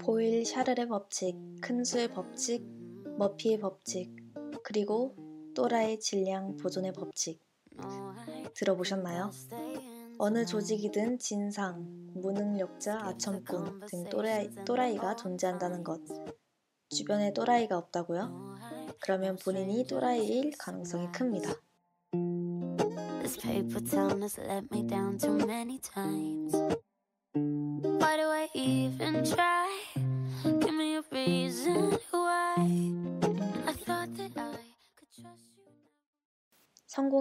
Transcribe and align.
보일 0.00 0.46
샤르의 0.46 0.88
법칙, 0.88 1.36
큰수의 1.60 2.12
법칙, 2.12 2.64
머피의 3.18 3.60
법칙, 3.60 4.16
그리고 4.64 5.14
또라의 5.54 6.00
질량 6.00 6.56
보존의 6.56 6.92
법칙. 6.92 7.40
들어보셨나요? 8.54 9.30
어느 10.18 10.44
조직이든 10.44 11.18
진상, 11.18 11.84
무능력자, 12.14 12.98
아첨꾼 13.00 13.80
등 13.86 14.04
또라이, 14.04 14.50
또라이가 14.64 15.16
존재한다는 15.16 15.84
것. 15.84 16.00
주변에 16.88 17.32
또라이가 17.32 17.76
없다고요? 17.76 18.56
그러면 19.00 19.36
본인이 19.42 19.86
또라이일 19.86 20.52
가능성이 20.58 21.10
큽니다. 21.12 21.54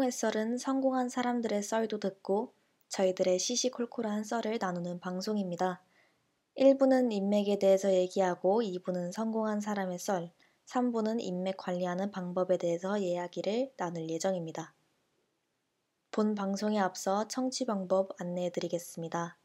성공의 0.09 0.11
썰은 0.11 0.57
성공한 0.57 1.07
사람들의 1.07 1.61
썰도 1.61 1.99
듣고 1.99 2.55
저희들의 2.87 3.37
시시콜콜한 3.37 4.23
썰을 4.23 4.57
나누는 4.59 4.99
방송입니다. 4.99 5.83
1부는 6.57 7.13
인맥에 7.13 7.59
대해서 7.59 7.93
얘기하고 7.93 8.63
2부는 8.63 9.11
성공한 9.11 9.61
사람의 9.61 9.99
썰, 9.99 10.31
3부는 10.65 11.21
인맥 11.21 11.57
관리하는 11.57 12.09
방법에 12.09 12.57
대해서 12.57 12.97
이야기를 12.97 13.73
나눌 13.77 14.09
예정입니다. 14.09 14.73
본 16.11 16.33
방송에 16.33 16.79
앞서 16.79 17.27
청취 17.27 17.65
방법 17.65 18.19
안내해 18.19 18.49
드리겠습니다. 18.49 19.37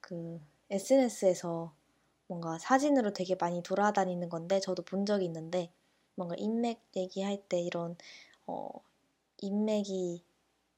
그 0.00 0.40
SNS에서 0.70 1.72
뭔가 2.26 2.58
사진으로 2.58 3.12
되게 3.12 3.36
많이 3.36 3.62
돌아다니는 3.62 4.28
건데 4.28 4.60
저도 4.60 4.82
본 4.82 5.06
적이 5.06 5.26
있는데 5.26 5.70
뭔가 6.14 6.34
인맥 6.38 6.80
얘기할 6.96 7.42
때 7.48 7.60
이런 7.60 7.96
어 8.46 8.68
인맥이 9.38 10.24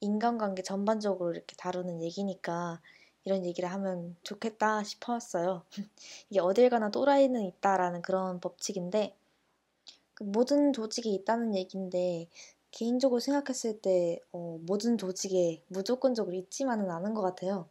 인간관계 0.00 0.62
전반적으로 0.62 1.32
이렇게 1.32 1.56
다루는 1.56 2.03
얘기니까 2.03 2.81
이런 3.25 3.44
얘기를 3.44 3.70
하면 3.72 4.16
좋겠다 4.22 4.82
싶었어요. 4.84 5.64
이게 6.31 6.41
어딜 6.41 6.70
가나 6.70 6.91
또라이는 6.91 7.43
있다라는 7.44 8.03
그런 8.03 8.41
법칙인데 8.41 9.14
그 9.14 9.18
모든 10.21 10.73
조직에 10.73 11.11
있다는 11.11 11.55
얘기인데 11.55 12.29
개인적으로 12.71 13.21
생각했을 13.21 13.81
때 13.81 14.21
어, 14.33 14.59
모든 14.67 14.99
조직에 14.99 15.62
무조건적으로 15.69 16.37
있지만은 16.37 16.91
않은 16.91 17.15
것 17.15 17.23
같아요. 17.23 17.69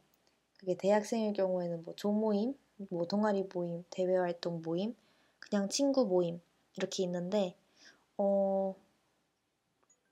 그게 0.57 0.75
대학생일 0.75 1.33
경우에는 1.33 1.83
뭐 1.83 1.93
조모임, 1.95 2.55
뭐 2.89 3.05
동아리 3.05 3.47
모임, 3.53 3.83
대외 3.89 4.17
활동 4.17 4.61
모임, 4.61 4.95
그냥 5.39 5.69
친구 5.69 6.05
모임 6.05 6.41
이렇게 6.77 7.03
있는데 7.03 7.55
어 8.17 8.75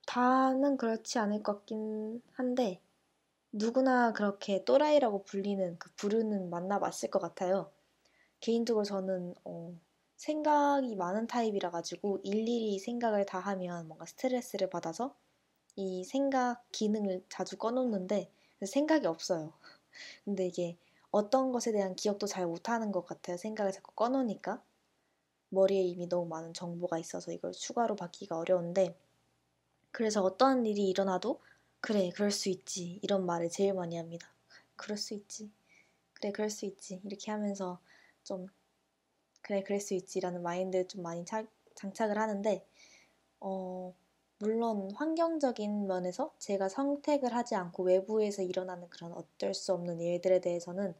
다는 0.05 0.77
그렇지 0.77 1.19
않을 1.19 1.43
것 1.43 1.57
같긴 1.57 2.21
한데 2.33 2.79
누구나 3.51 4.13
그렇게 4.13 4.63
또라이라고 4.63 5.23
불리는 5.23 5.77
그 5.79 5.89
부르는 5.95 6.49
만나봤을 6.49 7.09
것 7.09 7.19
같아요. 7.19 7.71
개인적으로 8.39 8.83
저는 8.83 9.33
어, 9.43 9.73
생각이 10.17 10.95
많은 10.95 11.27
타입이라 11.27 11.71
가지고 11.71 12.19
일일이 12.23 12.79
생각을 12.79 13.25
다 13.25 13.39
하면 13.39 13.87
뭔가 13.87 14.05
스트레스를 14.05 14.69
받아서 14.69 15.15
이 15.75 16.03
생각 16.05 16.63
기능을 16.71 17.25
자주 17.29 17.57
꺼놓는데 17.57 18.31
생각이 18.65 19.07
없어요. 19.07 19.53
근데 20.25 20.47
이게 20.47 20.77
어떤 21.11 21.51
것에 21.51 21.71
대한 21.71 21.95
기억도 21.95 22.27
잘 22.27 22.45
못하는 22.47 22.91
것 22.91 23.05
같아요. 23.05 23.37
생각을 23.37 23.71
자꾸 23.71 23.93
꺼놓으니까. 23.93 24.63
머리에 25.49 25.81
이미 25.81 26.07
너무 26.09 26.27
많은 26.27 26.53
정보가 26.53 26.97
있어서 26.99 27.31
이걸 27.31 27.53
추가로 27.53 27.95
받기가 27.95 28.37
어려운데 28.37 28.97
그래서 29.91 30.21
어떤 30.21 30.65
일이 30.65 30.89
일어나도 30.89 31.41
그래 31.79 32.09
그럴 32.13 32.31
수 32.31 32.49
있지 32.49 32.99
이런 33.01 33.25
말을 33.25 33.49
제일 33.49 33.73
많이 33.73 33.97
합니다. 33.97 34.33
그럴 34.75 34.97
수 34.97 35.13
있지 35.13 35.51
그래 36.13 36.31
그럴 36.31 36.49
수 36.49 36.65
있지 36.65 37.01
이렇게 37.05 37.31
하면서 37.31 37.79
좀 38.23 38.47
그래 39.45 39.61
그럴 39.61 39.79
수 39.79 39.93
있지라는 39.93 40.41
마인드를 40.41 40.87
좀 40.87 41.03
많이 41.03 41.23
차, 41.23 41.45
장착을 41.75 42.17
하는데 42.17 42.65
어 43.39 43.93
물론 44.39 44.89
환경적인 44.95 45.85
면에서 45.85 46.33
제가 46.39 46.67
선택을 46.67 47.31
하지 47.35 47.53
않고 47.53 47.83
외부에서 47.83 48.41
일어나는 48.41 48.89
그런 48.89 49.13
어쩔 49.13 49.53
수 49.53 49.71
없는 49.73 50.01
일들에 50.01 50.41
대해서는 50.41 50.95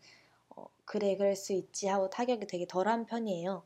어, 0.50 0.67
그래 0.85 1.17
그럴 1.17 1.35
수 1.35 1.53
있지 1.53 1.88
하고 1.88 2.11
타격이 2.11 2.45
되게 2.45 2.67
덜한 2.67 3.07
편이에요. 3.07 3.63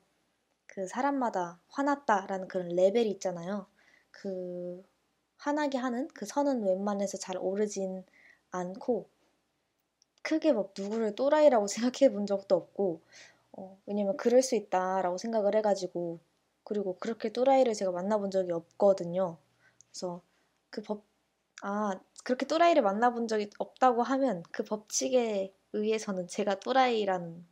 그 0.66 0.88
사람마다 0.88 1.59
화났다라는 1.68 2.47
그런 2.47 2.69
레벨이 2.69 3.09
있잖아요. 3.12 3.68
그 4.12 4.81
화나게 5.35 5.78
하는 5.78 6.07
그 6.13 6.25
선은 6.25 6.63
웬만해서 6.63 7.18
잘 7.18 7.35
오르진 7.38 8.06
않고 8.51 9.09
크게 10.22 10.53
막 10.53 10.73
누구를 10.78 11.16
또라이라고 11.16 11.68
생각해 11.68 12.13
본 12.13 12.25
적도 12.25 12.56
없고 12.56 13.01
어, 13.59 13.77
왜냐면 13.85 14.15
그럴 14.17 14.41
수 14.41 14.55
있다라고 14.55 15.17
생각을 15.17 15.53
해가지고 15.55 16.19
그리고 16.63 16.97
그렇게 16.99 17.31
또라이를 17.33 17.73
제가 17.73 17.91
만나본 17.91 18.31
적이 18.31 18.53
없거든요. 18.53 19.37
그래서 19.91 20.21
그 20.69 20.81
법, 20.81 21.03
아, 21.63 21.99
그렇게 22.23 22.45
또라이를 22.47 22.81
만나본 22.83 23.27
적이 23.27 23.49
없다고 23.59 24.03
하면 24.03 24.43
그 24.51 24.63
법칙에 24.63 25.53
의해서는 25.73 26.27
제가 26.27 26.59
또라이라는 26.61 27.45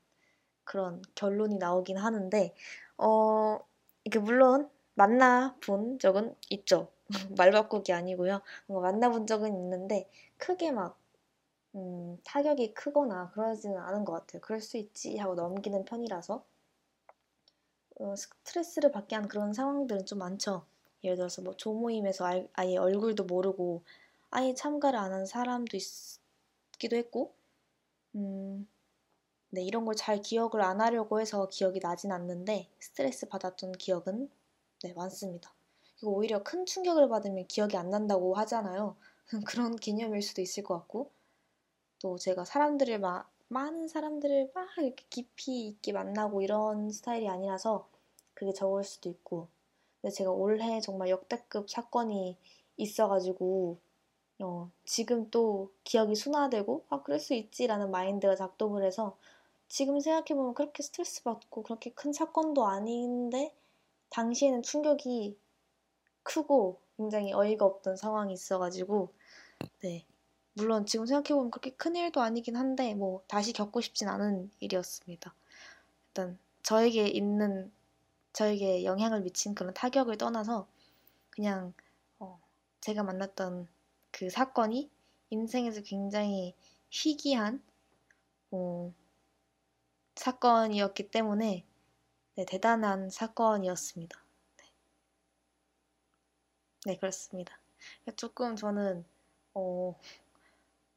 그런 0.64 1.02
결론이 1.16 1.58
나오긴 1.58 1.98
하는데, 1.98 2.54
어, 2.98 3.60
이게 4.06 4.20
물론 4.20 4.70
만나본 4.96 6.00
적은 6.00 6.36
있죠. 6.52 6.92
말 7.38 7.52
바꾸기 7.52 7.94
아니고요. 7.94 8.42
만나본 8.68 9.28
적은 9.28 9.56
있는데, 9.56 10.10
크게 10.38 10.72
막, 10.72 10.97
음, 11.78 12.18
타격이 12.26 12.74
크거나 12.74 13.32
그러지는 13.32 13.78
않은 13.78 14.04
것 14.04 14.12
같아요. 14.12 14.42
그럴 14.42 14.60
수 14.60 14.76
있지 14.76 15.16
하고 15.18 15.34
넘기는 15.36 15.86
편이라서. 15.86 16.44
어, 18.00 18.16
스트레스를 18.16 18.92
받게 18.92 19.16
한 19.16 19.28
그런 19.28 19.54
상황들은 19.54 20.06
좀 20.06 20.20
많죠. 20.20 20.66
예를 21.04 21.16
들어서 21.18 21.42
뭐 21.42 21.56
조모임에서 21.56 22.26
아 22.54 22.66
예 22.66 22.78
얼굴도 22.78 23.26
모르고 23.26 23.84
아예 24.32 24.54
참가를 24.54 24.98
안 25.00 25.14
한 25.14 25.26
사람도 25.26 25.78
있기도 26.74 26.96
했고, 26.96 27.34
음, 28.16 28.68
네, 29.52 29.64
이런 29.64 29.86
걸 29.86 29.96
잘 29.96 30.22
기억을 30.22 30.62
안 30.64 30.82
하려고 30.82 31.22
해서 31.22 31.48
기억이 31.50 31.80
나진 31.82 32.12
않는데 32.14 32.70
스트레스 32.80 33.28
받았던 33.30 33.74
기억은 33.74 34.30
네, 34.84 34.94
많습니다. 34.94 35.54
이거 36.00 36.12
오히려 36.12 36.44
큰 36.44 36.66
충격을 36.66 37.10
받으면 37.10 37.48
기억이 37.48 37.78
안 37.78 37.90
난다고 37.92 38.36
하잖아요. 38.36 38.98
그런 39.48 39.76
개념일 39.78 40.22
수도 40.24 40.42
있을 40.42 40.64
것 40.64 40.76
같고, 40.80 41.12
또 42.00 42.18
제가 42.18 42.46
사람들을 42.46 43.00
막, 43.00 43.30
많은 43.50 43.88
사람들을 43.88 44.52
막 44.54 44.68
이렇게 44.78 45.06
깊이 45.10 45.68
있게 45.68 45.94
만나고 45.94 46.42
이런 46.42 46.92
스타일이 46.92 47.28
아니라서 47.28 47.88
그게 48.34 48.54
적을 48.54 48.84
수도 48.84 49.10
있고. 49.10 49.48
근데 50.02 50.14
제가 50.14 50.32
올해 50.32 50.80
정말 50.80 51.10
역대급 51.10 51.70
사건이 51.70 52.38
있어가지고 52.78 53.78
어, 54.40 54.70
지금 54.86 55.30
또 55.32 55.72
기억이 55.84 56.16
순화되고 56.16 56.86
아 56.90 57.02
그럴 57.02 57.20
수 57.20 57.34
있지라는 57.34 57.90
마인드가 57.90 58.36
작동을 58.36 58.84
해서 58.84 59.18
지금 59.68 60.00
생각해보면 60.00 60.54
그렇게 60.54 60.84
스트레스 60.84 61.24
받고 61.24 61.64
그렇게 61.64 61.92
큰 61.92 62.14
사건도 62.14 62.66
아닌데 62.68 63.54
당시에는 64.10 64.62
충격이 64.62 65.38
크고 66.24 66.80
굉장히 66.98 67.34
어이가 67.34 67.66
없던 67.66 67.98
상황이 67.98 68.34
있어가지고 68.34 69.10
네 69.82 70.06
물론 70.58 70.88
지금 70.88 71.06
생각해보면 71.06 71.52
그렇게 71.52 71.70
큰 71.70 71.96
일도 71.96 72.20
아니긴 72.20 72.56
한데 72.56 72.96
뭐 72.96 73.24
다시 73.28 73.54
겪고 73.54 73.80
싶진 73.80 74.10
않은 74.10 74.50
일이었습니다. 74.60 75.36
일단 76.08 76.40
저에게 76.64 77.08
있는 77.08 77.72
저에게 78.34 78.84
영향을 78.84 79.22
미친 79.22 79.54
그런 79.54 79.72
타격을 79.76 80.18
떠나서 80.18 80.68
그냥 81.30 81.76
어, 82.18 82.42
제가 82.82 83.04
만났던 83.04 83.68
그 84.10 84.32
사건이 84.32 84.90
인생에서 85.30 85.82
굉장히 85.82 86.56
희귀한 86.90 87.62
어, 88.50 88.92
사건이었기 90.16 91.12
때문에 91.12 91.66
네, 92.36 92.46
대단한 92.46 93.12
사건이었습니다. 93.12 94.20
네. 94.58 94.66
네, 96.86 96.98
그렇습니다. 96.98 97.60
조금 98.16 98.56
저는 98.56 99.06
어, 99.54 99.96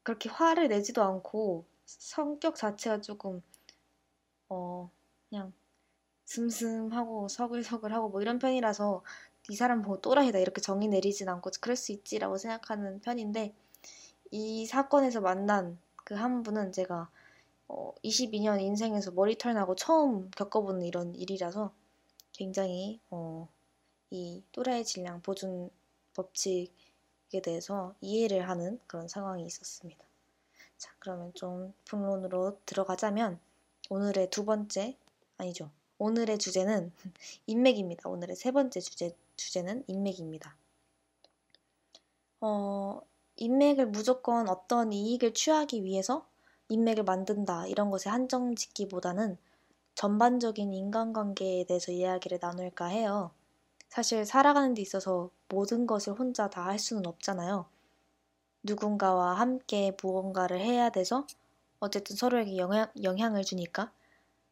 그렇게 0.03 0.29
화를 0.29 0.67
내지도 0.69 1.03
않고 1.03 1.65
성격 1.85 2.55
자체가 2.55 3.01
조금 3.01 3.41
어, 4.49 4.89
그냥 5.29 5.53
슴슴하고 6.25 7.27
서글서글하고 7.27 8.09
뭐 8.09 8.21
이런 8.21 8.39
편이라서 8.39 9.03
이 9.49 9.55
사람 9.55 9.81
보고 9.81 10.01
또라이다 10.01 10.39
이렇게 10.39 10.61
정의 10.61 10.87
내리진 10.89 11.29
않고 11.29 11.51
그럴 11.61 11.75
수 11.75 11.91
있지라고 11.91 12.37
생각하는 12.37 13.01
편인데 13.01 13.53
이 14.31 14.65
사건에서 14.65 15.21
만난 15.21 15.79
그 16.03 16.15
한 16.15 16.43
분은 16.43 16.71
제가 16.73 17.09
어, 17.69 17.93
22년 18.03 18.61
인생에서 18.61 19.11
머리털 19.11 19.53
나고 19.53 19.75
처음 19.75 20.29
겪어보는 20.31 20.83
이런 20.83 21.15
일이라서 21.15 21.73
굉장히 22.33 22.99
어, 23.09 23.47
이 24.09 24.43
또라이 24.51 24.83
질량 24.83 25.21
보존 25.21 25.69
법칙 26.13 26.73
에 27.33 27.41
대해서 27.41 27.95
이해를 28.01 28.49
하는 28.49 28.79
그런 28.87 29.07
상황이 29.07 29.45
있었습니다. 29.45 30.03
자, 30.77 30.91
그러면 30.99 31.33
좀 31.33 31.73
본론으로 31.89 32.59
들어가자면 32.65 33.39
오늘의 33.89 34.29
두 34.29 34.43
번째 34.45 34.97
아니죠. 35.37 35.71
오늘의 35.97 36.39
주제는 36.39 36.91
인맥입니다. 37.47 38.09
오늘의 38.09 38.35
세 38.35 38.51
번째 38.51 38.79
주제 38.79 39.15
주제는 39.37 39.83
인맥입니다. 39.87 40.55
어, 42.41 43.01
인맥을 43.37 43.87
무조건 43.87 44.49
어떤 44.49 44.91
이익을 44.91 45.33
취하기 45.33 45.83
위해서 45.83 46.27
인맥을 46.69 47.03
만든다 47.03 47.67
이런 47.67 47.89
것에 47.91 48.09
한정 48.09 48.55
짓기보다는 48.55 49.37
전반적인 49.95 50.73
인간관계에 50.73 51.65
대해서 51.65 51.91
이야기를 51.91 52.39
나눌까 52.41 52.85
해요. 52.87 53.31
사실 53.91 54.25
살아가는 54.25 54.73
데 54.73 54.81
있어서 54.81 55.29
모든 55.49 55.85
것을 55.85 56.13
혼자 56.13 56.49
다 56.49 56.63
할 56.65 56.79
수는 56.79 57.05
없잖아요. 57.05 57.65
누군가와 58.63 59.33
함께 59.39 59.91
무언가를 60.01 60.61
해야 60.61 60.89
돼서 60.91 61.27
어쨌든 61.79 62.15
서로에게 62.15 62.55
영향, 62.57 62.87
영향을 63.03 63.43
주니까 63.43 63.91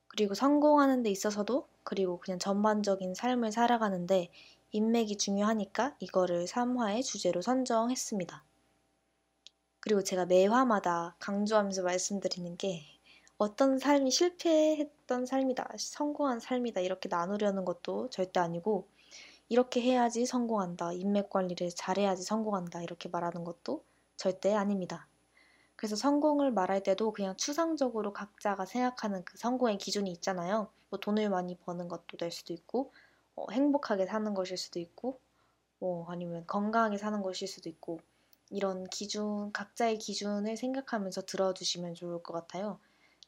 그리고 0.09 0.33
성공하는 0.36 1.03
데 1.03 1.09
있어서도 1.09 1.69
그리고 1.83 2.19
그냥 2.19 2.38
전반적인 2.38 3.15
삶을 3.15 3.53
살아가는데 3.53 4.30
인맥이 4.74 5.18
중요하니까 5.18 5.95
이거를 6.00 6.45
3화의 6.45 7.03
주제로 7.06 7.41
선정했습니다. 7.41 8.44
그리고 9.80 10.03
제가 10.03 10.25
매화마다 10.25 11.15
강조하면서 11.19 11.83
말씀드리는 11.83 12.57
게 12.57 12.83
어떤 13.38 13.80
삶이 13.80 14.12
실패했던 14.12 15.25
삶이다, 15.25 15.69
성공한 15.77 16.41
삶이다 16.41 16.81
이렇게 16.81 17.07
나누려는 17.07 17.63
것도 17.63 18.09
절대 18.09 18.41
아니고 18.41 18.88
이렇게 19.50 19.81
해야지 19.81 20.28
성공한다, 20.28 20.94
인맥 20.94 21.31
관리를 21.31 21.72
잘해야지 21.75 22.22
성공한다 22.22 22.84
이렇게 22.84 23.10
말하는 23.10 23.44
것도 23.44 23.84
절대 24.16 24.54
아닙니다. 24.54 25.07
그래서 25.75 25.96
성공을 25.96 26.51
말할 26.51 26.84
때도 26.84 27.13
그냥 27.13 27.36
추상적으로 27.36 28.13
각자가 28.13 28.66
생각하는 28.66 29.24
그 29.25 29.38
성공의 29.38 29.80
기준이 29.80 30.12
있잖아요. 30.12 30.69
뭐 30.90 31.00
돈을 31.00 31.30
많이 31.30 31.56
버는 31.57 31.88
것도 31.88 32.18
될 32.18 32.31
수도 32.31 32.54
있고, 32.54 32.92
어, 33.36 33.46
행복하게 33.51 34.06
사는 34.06 34.34
것일 34.36 34.57
수도 34.57 34.80
있고, 34.80 35.19
뭐 35.80 36.06
아니면 36.10 36.46
건강하게 36.46 36.98
사는 36.98 37.22
것일 37.22 37.48
수도 37.48 37.69
있고, 37.69 38.01
이런 38.51 38.84
기준, 38.90 39.51
각자의 39.54 39.98
기준을 39.98 40.57
생각하면서 40.57 41.22
들어주시면 41.22 41.96
좋을 41.96 42.22
것 42.22 42.34
같아요. 42.34 42.80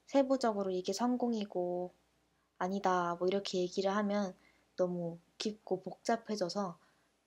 세부적으로 0.05 0.71
이게 0.71 0.93
성공이고, 0.93 1.93
아니다, 2.57 3.15
뭐 3.17 3.27
이렇게 3.27 3.59
얘기를 3.59 3.95
하면 3.95 4.35
너무 4.75 5.19
깊고 5.37 5.81
복잡해져서 5.81 6.77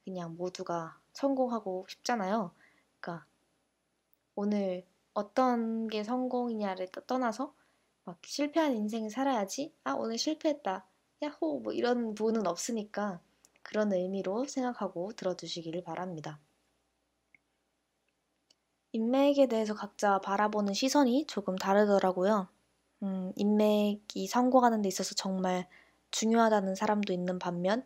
그냥 0.05 0.37
모두가 0.37 1.00
성공하고 1.12 1.87
싶잖아요. 1.88 2.52
그러니까 3.00 3.26
오늘 4.35 4.85
어떤 5.14 5.87
게 5.88 6.02
성공이냐를 6.02 6.88
떠나서 7.06 7.55
막 8.05 8.19
실패한 8.25 8.75
인생을 8.75 9.11
살아야지. 9.11 9.73
아, 9.85 9.93
오늘 9.93 10.19
실패했다. 10.19 10.87
야호! 11.23 11.61
뭐 11.61 11.73
이런 11.73 12.14
부분은 12.14 12.46
없으니까 12.46 13.20
그런 13.62 13.93
의미로 13.93 14.44
생각하고 14.44 15.12
들어주시기를 15.12 15.85
바랍니다. 15.85 16.38
인맥에 18.93 19.46
대해서 19.49 19.75
각자 19.75 20.20
바라보는 20.20 20.75
시선이 20.75 21.26
조금 21.26 21.56
다르더라고요. 21.56 22.49
음, 23.02 23.32
인맥이 23.37 24.26
성공하는 24.29 24.82
데 24.82 24.88
있어서 24.88 25.14
정말 25.14 25.67
중요하다는 26.14 26.76
사람도 26.76 27.12
있는 27.12 27.40
반면 27.40 27.84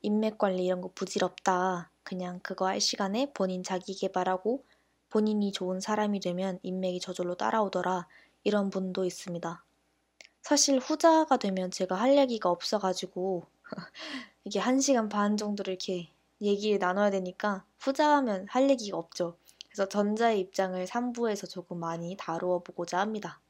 인맥 0.00 0.38
관리 0.38 0.64
이런 0.64 0.80
거 0.80 0.90
부질없다. 0.94 1.90
그냥 2.04 2.40
그거 2.42 2.66
할 2.66 2.80
시간에 2.80 3.30
본인 3.34 3.62
자기 3.62 3.94
개발하고 3.94 4.64
본인이 5.10 5.52
좋은 5.52 5.80
사람이 5.80 6.20
되면 6.20 6.58
인맥이 6.62 7.00
저절로 7.00 7.34
따라오더라. 7.34 8.08
이런 8.44 8.70
분도 8.70 9.04
있습니다. 9.04 9.62
사실 10.40 10.78
후자가 10.78 11.36
되면 11.36 11.70
제가 11.70 11.96
할 11.96 12.16
얘기가 12.16 12.48
없어가지고 12.48 13.44
이게 14.44 14.58
한 14.58 14.80
시간 14.80 15.10
반 15.10 15.36
정도를 15.36 15.74
이렇게 15.74 16.08
얘기를 16.40 16.78
나눠야 16.78 17.10
되니까 17.10 17.66
후자하면 17.78 18.46
할 18.48 18.70
얘기가 18.70 18.96
없죠. 18.96 19.36
그래서 19.68 19.86
전자의 19.86 20.40
입장을 20.40 20.82
3부에서 20.86 21.46
조금 21.46 21.78
많이 21.80 22.16
다루어 22.18 22.60
보고자 22.60 23.00
합니다. 23.00 23.42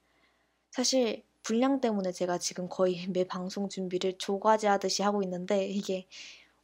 사실 0.73 1.23
분량 1.47 1.81
때문에 1.81 2.11
제가 2.11 2.39
지금 2.39 2.69
거의 2.69 3.07
매 3.15 3.23
방송 3.23 3.69
준비를 3.69 4.19
조과제 4.19 4.67
하듯이 4.67 5.05
하고 5.05 5.23
있는데 5.23 5.65
이게 5.65 6.09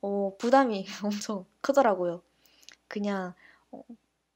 어, 0.00 0.32
부담이 0.38 0.86
엄청 1.04 1.46
크더라고요. 1.60 2.20
그냥 2.88 3.32
어, 3.70 3.84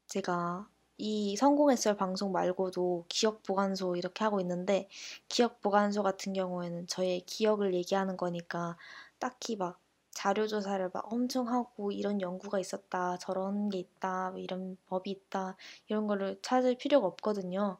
제가 0.07 0.69
이 0.97 1.35
성공했을 1.35 1.97
방송 1.97 2.31
말고도 2.31 3.05
기억 3.09 3.43
보관소 3.43 3.97
이렇게 3.97 4.23
하고 4.23 4.39
있는데 4.39 4.87
기억 5.27 5.59
보관소 5.61 6.01
같은 6.01 6.31
경우에는 6.31 6.87
저의 6.87 7.21
기억을 7.25 7.73
얘기하는 7.73 8.15
거니까 8.15 8.77
딱히 9.19 9.57
막 9.57 9.81
자료 10.11 10.47
조사를 10.47 10.89
막 10.93 11.11
엄청 11.11 11.49
하고 11.49 11.91
이런 11.91 12.21
연구가 12.21 12.59
있었다 12.59 13.17
저런 13.17 13.69
게 13.69 13.79
있다 13.79 14.31
뭐 14.31 14.39
이런 14.39 14.77
법이 14.87 15.11
있다 15.11 15.57
이런 15.89 16.07
거를 16.07 16.39
찾을 16.41 16.77
필요가 16.77 17.07
없거든요. 17.07 17.77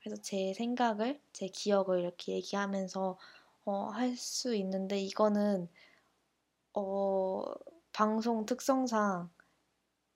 그래서 0.00 0.20
제 0.22 0.54
생각을 0.54 1.20
제 1.32 1.48
기억을 1.48 2.00
이렇게 2.00 2.32
얘기하면서 2.34 3.18
어, 3.66 3.72
할 3.90 4.16
수 4.16 4.54
있는데 4.56 4.98
이거는 5.00 5.68
어, 6.74 7.42
방송 7.92 8.46
특성상 8.46 9.30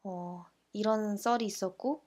어, 0.04 0.46
이런 0.72 1.16
썰이 1.16 1.44
있었고 1.44 2.02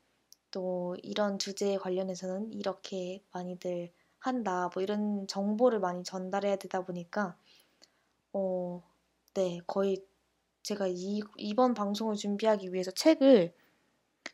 또 0.52 0.96
이런 1.04 1.40
주제에 1.40 1.78
관련해서는 1.78 2.54
이렇게 2.54 3.24
많이들 3.34 3.92
한다 4.20 4.70
뭐 4.74 4.84
이런 4.84 5.28
정보를 5.28 5.80
많이 5.80 6.04
전달해야 6.04 6.58
되다 6.58 6.84
보니까 6.86 7.38
어, 8.34 8.84
네 9.34 9.60
거의 9.68 10.06
제가 10.64 10.88
이, 10.88 11.22
이번 11.38 11.74
방송을 11.74 12.16
준비하기 12.16 12.74
위해서 12.74 12.92
책을 12.92 13.54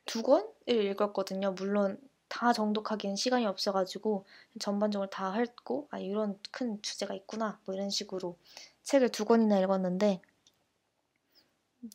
두 0.06 0.24
권을 0.24 0.48
읽었거든요. 0.68 1.52
물론 1.54 2.00
다 2.34 2.52
정독하기엔 2.52 3.16
시간이 3.16 3.46
없어가지고 3.46 4.26
전반적으로 4.60 5.08
다 5.08 5.34
했고 5.34 5.88
아 5.92 6.00
이런 6.00 6.40
큰 6.52 6.82
주제가 6.82 7.14
있구나 7.14 7.60
뭐 7.64 7.76
이런 7.76 7.92
식으로 7.92 8.38
책을 8.82 9.10
두 9.10 9.24
권이나 9.26 9.60
읽었는데 9.60 10.20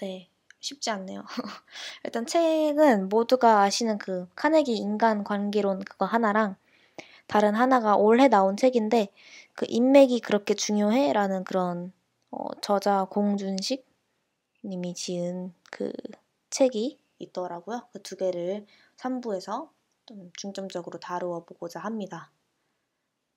네 0.00 0.30
쉽지 0.60 0.90
않네요. 0.90 1.24
일단 2.04 2.24
책은 2.24 3.08
모두가 3.08 3.62
아시는 3.62 3.98
그 3.98 4.28
카네기 4.36 4.76
인간 4.76 5.24
관계론 5.24 5.80
그거 5.84 6.04
하나랑 6.04 6.54
다른 7.26 7.56
하나가 7.56 7.96
올해 7.96 8.28
나온 8.28 8.56
책인데 8.56 9.08
그 9.54 9.66
인맥이 9.68 10.20
그렇게 10.20 10.54
중요해? 10.54 11.12
라는 11.14 11.42
그런 11.42 11.92
어, 12.30 12.48
저자 12.60 13.06
공준식 13.10 13.84
님이 14.64 14.94
지은 14.94 15.52
그 15.72 15.92
책이 16.50 16.98
있더라고요. 17.18 17.88
그 17.92 18.02
두 18.02 18.16
개를 18.16 18.66
3부에서 18.98 19.70
좀 20.08 20.32
중점적으로 20.38 20.98
다루어 20.98 21.44
보고자 21.44 21.80
합니다. 21.80 22.30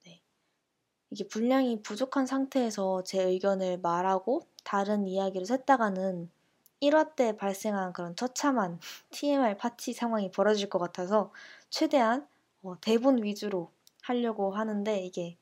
네. 0.06 0.22
이게 1.10 1.28
분량이 1.28 1.82
부족한 1.82 2.26
상태에서 2.26 3.04
제 3.04 3.22
의견을 3.22 3.80
말하고 3.80 4.48
다른 4.64 5.06
이야기를 5.06 5.46
샜다가는 5.46 6.30
1화 6.80 7.16
때 7.16 7.36
발생한 7.36 7.92
그런 7.92 8.16
처참한 8.16 8.80
TMI 9.12 9.58
파티 9.58 9.92
상황이 9.92 10.32
벌어질 10.32 10.70
것 10.70 10.80
같아서 10.80 11.34
최대한 11.70 12.26
어, 12.64 12.80
대본 12.80 13.22
위주로 13.22 13.70
하려고 14.04 14.52
하는데 14.52 14.98
이게 15.04 15.38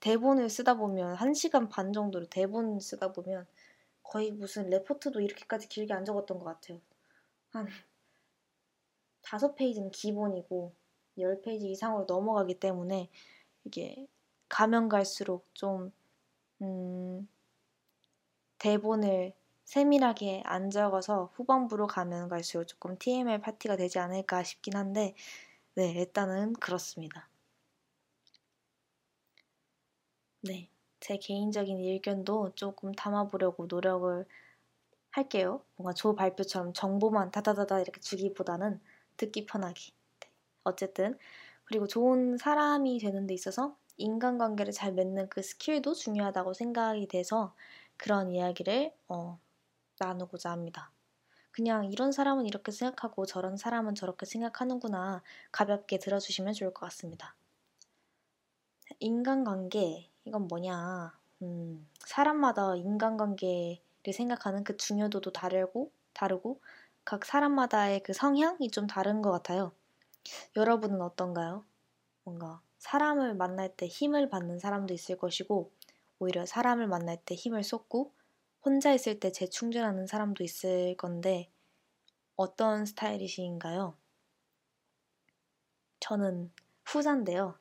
대본을 0.00 0.48
쓰다 0.48 0.74
보면 0.74 1.14
1시간 1.16 1.68
반 1.68 1.92
정도로 1.92 2.26
대본 2.30 2.80
쓰다 2.80 3.12
보면 3.12 3.46
거의 4.02 4.30
무슨 4.30 4.70
레포트도 4.70 5.20
이렇게까지 5.20 5.68
길게 5.68 5.92
안 5.92 6.06
적었던 6.06 6.38
것 6.38 6.44
같아요. 6.46 6.80
한 7.50 7.68
다섯 9.22 9.54
페이지는 9.54 9.90
기본이고 9.90 10.72
열 11.18 11.42
페이지 11.42 11.70
이상으로 11.70 12.04
넘어가기 12.06 12.54
때문에 12.60 13.10
이게 13.64 14.06
가면 14.48 14.88
갈수록 14.88 15.46
좀 15.54 15.92
음, 16.62 17.28
대본을 18.58 19.32
세밀하게 19.64 20.42
안 20.44 20.70
적어서 20.70 21.30
후반부로 21.34 21.86
가면 21.86 22.28
갈수록 22.28 22.64
조금 22.64 22.98
TMI 22.98 23.40
파티가 23.40 23.76
되지 23.76 23.98
않을까 23.98 24.42
싶긴 24.42 24.76
한데 24.76 25.14
네 25.74 25.92
일단은 25.92 26.54
그렇습니다. 26.54 27.28
네. 30.42 30.68
제 31.00 31.16
개인적인 31.16 31.78
의견도 31.78 32.52
조금 32.54 32.92
담아보려고 32.92 33.66
노력을 33.66 34.26
할게요. 35.10 35.62
뭔가 35.76 35.92
조 35.94 36.14
발표처럼 36.14 36.72
정보만 36.72 37.30
다다다다 37.30 37.80
이렇게 37.80 38.00
주기보다는 38.00 38.80
듣기 39.20 39.46
편하게. 39.46 39.92
네. 40.20 40.30
어쨌든 40.64 41.18
그리고 41.64 41.86
좋은 41.86 42.38
사람이 42.38 42.98
되는 42.98 43.26
데 43.26 43.34
있어서 43.34 43.76
인간관계를 43.96 44.72
잘 44.72 44.92
맺는 44.92 45.28
그 45.28 45.42
스킬도 45.42 45.94
중요하다고 45.94 46.54
생각이 46.54 47.06
돼서 47.06 47.54
그런 47.96 48.30
이야기를 48.30 48.94
어, 49.08 49.38
나누고자 49.98 50.50
합니다. 50.50 50.90
그냥 51.52 51.84
이런 51.84 52.12
사람은 52.12 52.46
이렇게 52.46 52.72
생각하고 52.72 53.26
저런 53.26 53.56
사람은 53.56 53.94
저렇게 53.94 54.24
생각하는구나 54.24 55.22
가볍게 55.52 55.98
들어주시면 55.98 56.54
좋을 56.54 56.72
것 56.72 56.86
같습니다. 56.86 57.36
인간관계 59.00 60.10
이건 60.24 60.48
뭐냐 60.48 61.12
음, 61.42 61.86
사람마다 62.06 62.76
인간관계를 62.76 64.12
생각하는 64.12 64.64
그 64.64 64.76
중요도도 64.76 65.32
다르고 65.32 65.92
다르고 66.12 66.60
각 67.10 67.24
사람마다의 67.24 68.04
그 68.04 68.12
성향이 68.12 68.70
좀 68.70 68.86
다른 68.86 69.20
것 69.20 69.32
같아요. 69.32 69.72
여러분은 70.54 71.02
어떤가요? 71.02 71.64
뭔가 72.22 72.62
사람을 72.78 73.34
만날 73.34 73.74
때 73.74 73.88
힘을 73.88 74.28
받는 74.28 74.60
사람도 74.60 74.94
있을 74.94 75.16
것이고 75.16 75.72
오히려 76.20 76.46
사람을 76.46 76.86
만날 76.86 77.16
때 77.24 77.34
힘을 77.34 77.64
쏟고 77.64 78.14
혼자 78.64 78.92
있을 78.94 79.18
때 79.18 79.32
재충전하는 79.32 80.06
사람도 80.06 80.44
있을 80.44 80.96
건데 80.96 81.50
어떤 82.36 82.86
스타일이신가요? 82.86 83.96
저는 85.98 86.52
후자인데요. 86.84 87.58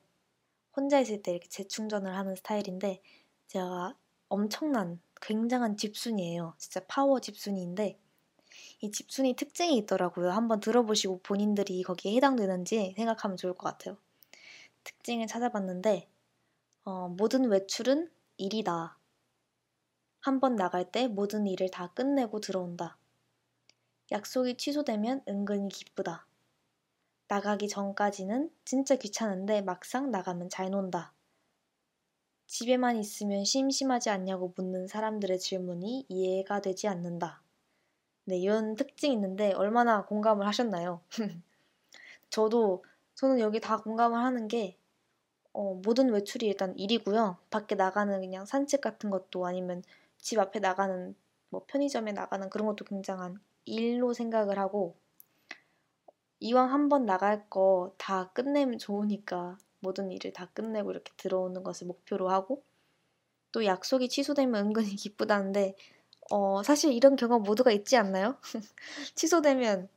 혼자 0.78 1.00
있을 1.00 1.24
때 1.24 1.32
이렇게 1.32 1.50
재충전을 1.50 2.16
하는 2.16 2.36
스타일인데 2.36 3.02
제가 3.48 3.98
엄청난 4.28 5.02
굉장한 5.24 5.76
집순이에요. 5.76 6.54
진짜 6.60 6.82
파워 6.88 7.20
집순이인데 7.20 8.00
이 8.82 8.92
집순이 8.92 9.36
특징이 9.36 9.78
있더라고요. 9.78 10.32
한번 10.32 10.60
들어보시고 10.60 11.20
본인들이 11.24 11.84
거기에 11.84 12.16
해당되는지 12.16 12.94
생각하면 12.96 13.38
좋을 13.38 13.54
것 13.54 13.68
같아요. 13.70 13.98
특징을 14.84 15.28
찾아봤는데 15.28 16.08
어, 16.86 17.10
모든 17.10 17.46
외출은 17.46 18.10
일이다. 18.38 18.98
한 20.22 20.40
번 20.40 20.56
나갈 20.56 20.92
때 20.92 21.08
모든 21.08 21.48
일을 21.48 21.70
다 21.72 21.92
끝내고 21.94 22.40
들어온다. 22.42 22.98
약속이 24.12 24.58
취소되면 24.58 25.24
은근히 25.28 25.70
기쁘다. 25.70 26.26
나가기 27.28 27.68
전까지는 27.68 28.52
진짜 28.66 28.96
귀찮은데 28.96 29.62
막상 29.62 30.12
나가면 30.12 30.50
잘 30.50 30.72
논다. 30.72 31.14
집에만 32.48 32.98
있으면 32.98 33.46
심심하지 33.46 34.10
않냐고 34.10 34.54
묻는 34.56 34.88
사람들의 34.88 35.40
질문이 35.40 36.06
이해가 36.10 36.62
되지 36.62 36.88
않는다. 36.88 37.44
네, 38.30 38.38
이런 38.38 38.76
특징이 38.76 39.14
있는데 39.16 39.54
얼마나 39.54 40.06
공감을 40.06 40.46
하셨나요? 40.46 41.02
저도 42.30 42.84
저는 43.16 43.40
여기 43.40 43.60
다 43.60 43.78
공감을 43.78 44.18
하는 44.20 44.48
게 44.48 44.78
어, 45.54 45.76
모든 45.84 46.10
외출이 46.10 46.48
일단 46.48 46.78
일이고요. 46.78 47.38
밖에 47.50 47.76
나가는 47.76 48.20
그냥 48.22 48.46
산책 48.46 48.82
같은 48.82 49.10
것도 49.10 49.48
아니면 49.48 49.84
집 50.20 50.40
앞에 50.40 50.60
나가는 50.60 51.16
뭐 51.50 51.66
편의점에 51.68 52.12
나가는 52.14 52.50
그런 52.50 52.68
것도 52.68 52.86
굉장한 52.86 53.40
일로 53.66 54.14
생각을 54.14 54.60
하고 54.60 54.96
이왕 56.40 56.72
한번 56.74 57.06
나갈 57.06 57.50
거 57.50 57.94
다 57.98 58.30
끝내면 58.34 58.78
좋으니까 58.78 59.58
모든 59.80 60.12
일을 60.12 60.34
다 60.34 60.50
끝내고 60.54 60.92
이렇게 60.92 61.12
들어오는 61.18 61.64
것을 61.64 61.88
목표로 61.88 62.30
하고 62.30 62.64
또 63.52 63.66
약속이 63.66 64.10
취소되면 64.10 64.68
은근히 64.68 64.90
기쁘다는데 64.98 65.76
어, 66.30 66.62
사실 66.64 66.94
이런 66.94 67.16
경험 67.16 67.44
모두가 67.44 67.72
있지 67.72 67.98
않나요? 67.98 68.38
취소되면 69.16 69.90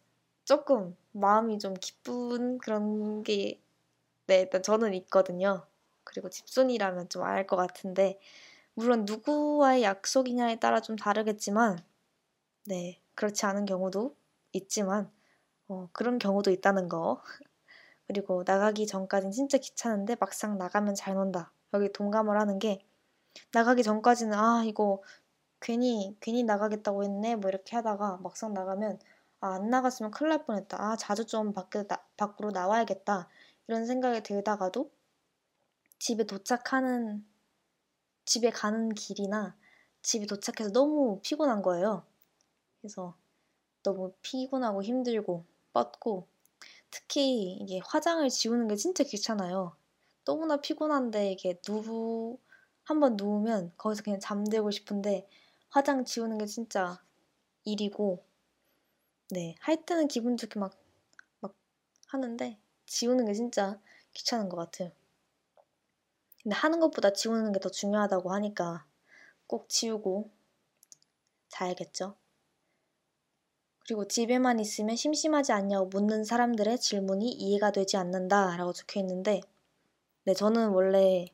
조금 0.45 0.97
마음이 1.12 1.59
좀 1.59 1.75
기쁜 1.75 2.59
그런 2.59 3.23
게 3.23 3.61
네, 4.27 4.41
일단 4.43 4.62
저는 4.62 4.95
있거든요. 4.95 5.67
그리고 6.05 6.31
집순이라면 6.31 7.09
좀 7.11 7.25
알 7.25 7.47
것 7.47 7.57
같은데 7.57 8.21
물론 8.75 9.05
누구와의 9.07 9.83
약속이냐에 9.85 10.59
따라 10.61 10.81
좀 10.81 10.97
다르겠지만 10.97 11.79
네, 12.67 13.01
그렇지 13.15 13.47
않은 13.47 13.65
경우도 13.67 14.17
있지만 14.53 15.11
어, 15.69 15.89
그런 15.93 16.19
경우도 16.19 16.51
있다는 16.51 16.89
거. 16.89 17.23
그리고 18.09 18.45
나가기 18.47 18.87
전까진 18.87 19.33
진짜 19.33 19.59
귀찮은데 19.59 20.17
막상 20.21 20.59
나가면 20.59 20.95
잘 20.95 21.15
논다. 21.15 21.53
여기 21.75 21.93
동감을 21.93 22.39
하는 22.41 22.59
게 22.59 22.85
나가기 23.53 23.83
전까지는 23.83 24.35
아 24.39 24.65
이거 24.67 25.03
괜히 25.62 26.16
괜히 26.21 26.42
나가겠다고 26.42 27.04
했네 27.04 27.37
뭐 27.37 27.49
이렇게 27.49 27.76
하다가 27.76 28.19
막상 28.19 28.52
나가면 28.52 28.99
아, 29.40 29.54
안 29.54 29.71
나갔으면 29.71 30.11
큰일 30.11 30.31
날 30.31 30.45
뻔했다. 30.45 30.76
아 30.81 30.97
자주 30.97 31.26
좀 31.26 31.52
밖에 31.52 31.87
나, 31.87 32.04
밖으로 32.16 32.50
나와야겠다. 32.50 33.28
이런 33.69 33.87
생각이 33.87 34.23
들다가도 34.23 34.90
집에 35.99 36.25
도착하는 36.25 37.25
집에 38.25 38.50
가는 38.50 38.95
길이나 38.95 39.57
집에 40.02 40.26
도착해서 40.26 40.73
너무 40.73 41.21
피곤한 41.23 41.62
거예요. 41.62 42.04
그래서 42.81 43.16
너무 43.83 44.12
피곤하고 44.23 44.83
힘들고 44.83 45.45
뻗고 45.73 46.28
특히 46.90 47.52
이게 47.54 47.81
화장을 47.85 48.28
지우는 48.28 48.69
게 48.69 48.76
진짜 48.76 49.04
귀찮아요. 49.04 49.76
너무나 50.25 50.61
피곤한데 50.61 51.33
이게 51.33 51.61
누구 51.62 52.38
한번 52.85 53.16
누우면 53.16 53.73
거기서 53.76 54.02
그냥 54.02 54.21
잠들고 54.21 54.71
싶은데 54.71 55.28
화장 55.73 56.05
지우는 56.05 56.38
게 56.38 56.47
진짜 56.47 57.02
일이고 57.64 58.25
네, 59.31 59.57
할 59.59 59.85
때는 59.85 60.07
기분 60.07 60.37
좋게 60.37 60.61
막, 60.61 60.79
막 61.41 61.55
하는데 62.09 62.59
지우는 62.87 63.25
게 63.25 63.35
진짜 63.35 63.81
귀찮은 64.12 64.49
것 64.49 64.57
같아요. 64.59 64.93
근데 66.43 66.55
하는 66.55 66.79
것보다 66.79 67.12
지우는 67.12 67.52
게 67.52 67.59
더 67.59 67.69
중요하다고 67.69 68.33
하니까 68.33 68.87
꼭 69.47 69.69
지우고 69.69 70.31
자야겠죠. 71.49 72.17
그리고 73.79 74.09
집에만 74.09 74.59
있으면 74.61 74.97
심심하지 74.97 75.52
않냐고 75.52 75.87
묻는 75.87 76.25
사람들의 76.25 76.79
질문이 76.81 77.31
이해가 77.31 77.71
되지 77.71 77.97
않는다 77.97 78.57
라고 78.57 78.73
적혀 78.73 79.00
있는데 79.00 79.41
네, 80.25 80.35
저는 80.35 80.71
원래 80.71 81.26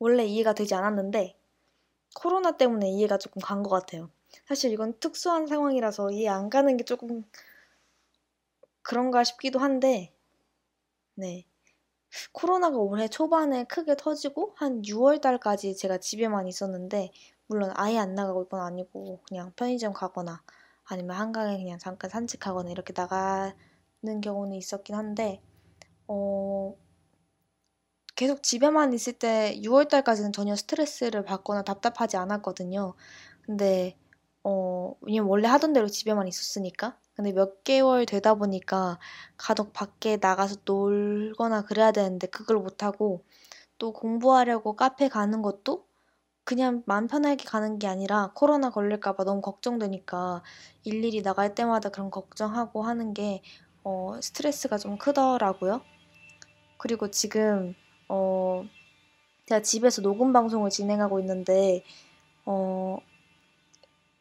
원래 0.00 0.24
이해가 0.24 0.52
되지 0.54 0.74
않았는데 0.74 1.39
코로나 2.14 2.56
때문에 2.56 2.88
이해가 2.90 3.18
조금 3.18 3.40
간 3.42 3.62
것 3.62 3.70
같아요. 3.70 4.10
사실 4.46 4.72
이건 4.72 4.98
특수한 5.00 5.46
상황이라서 5.46 6.10
이해 6.12 6.28
안 6.28 6.50
가는 6.50 6.76
게 6.76 6.84
조금 6.84 7.24
그런가 8.82 9.24
싶기도 9.24 9.58
한데 9.58 10.12
네. 11.14 11.46
코로나가 12.32 12.78
올해 12.78 13.08
초반에 13.08 13.64
크게 13.64 13.96
터지고 13.96 14.54
한 14.56 14.82
6월 14.84 15.20
달까지 15.20 15.76
제가 15.76 15.98
집에만 15.98 16.48
있었는데 16.48 17.12
물론 17.46 17.72
아예 17.76 17.98
안 17.98 18.14
나가고 18.14 18.44
이건 18.44 18.60
아니고 18.60 19.20
그냥 19.28 19.52
편의점 19.56 19.92
가거나 19.92 20.42
아니면 20.84 21.16
한강에 21.16 21.58
그냥 21.58 21.78
잠깐 21.78 22.10
산책하거나 22.10 22.70
이렇게 22.70 22.92
나가는 22.96 23.54
경우는 24.22 24.56
있었긴 24.56 24.94
한데, 24.96 25.42
어, 26.08 26.74
계속 28.20 28.42
집에만 28.42 28.92
있을 28.92 29.14
때 29.14 29.58
6월달까지는 29.62 30.34
전혀 30.34 30.54
스트레스를 30.54 31.24
받거나 31.24 31.62
답답하지 31.62 32.18
않았거든요. 32.18 32.92
근데 33.40 33.96
어, 34.44 34.94
왜냐면 35.00 35.30
원래 35.30 35.48
하던 35.48 35.72
대로 35.72 35.88
집에만 35.88 36.28
있었으니까. 36.28 36.98
근데 37.14 37.32
몇 37.32 37.64
개월 37.64 38.04
되다 38.04 38.34
보니까 38.34 38.98
가덕 39.38 39.72
밖에 39.72 40.18
나가서 40.20 40.56
놀거나 40.66 41.62
그래야 41.62 41.92
되는데 41.92 42.26
그걸 42.26 42.58
못하고 42.58 43.24
또 43.78 43.94
공부하려고 43.94 44.76
카페 44.76 45.08
가는 45.08 45.40
것도 45.40 45.86
그냥 46.44 46.82
마음 46.84 47.06
편하게 47.06 47.42
가는 47.46 47.78
게 47.78 47.86
아니라 47.86 48.32
코로나 48.34 48.68
걸릴까봐 48.68 49.24
너무 49.24 49.40
걱정되니까 49.40 50.42
일일이 50.84 51.22
나갈 51.22 51.54
때마다 51.54 51.88
그런 51.88 52.10
걱정하고 52.10 52.82
하는 52.82 53.14
게 53.14 53.40
어, 53.82 54.20
스트레스가 54.20 54.76
좀 54.76 54.98
크더라고요. 54.98 55.80
그리고 56.76 57.10
지금 57.10 57.74
어, 58.12 58.64
제가 59.46 59.62
집에서 59.62 60.02
녹음 60.02 60.32
방송을 60.32 60.68
진행하고 60.68 61.20
있는데 61.20 61.84
어, 62.44 62.98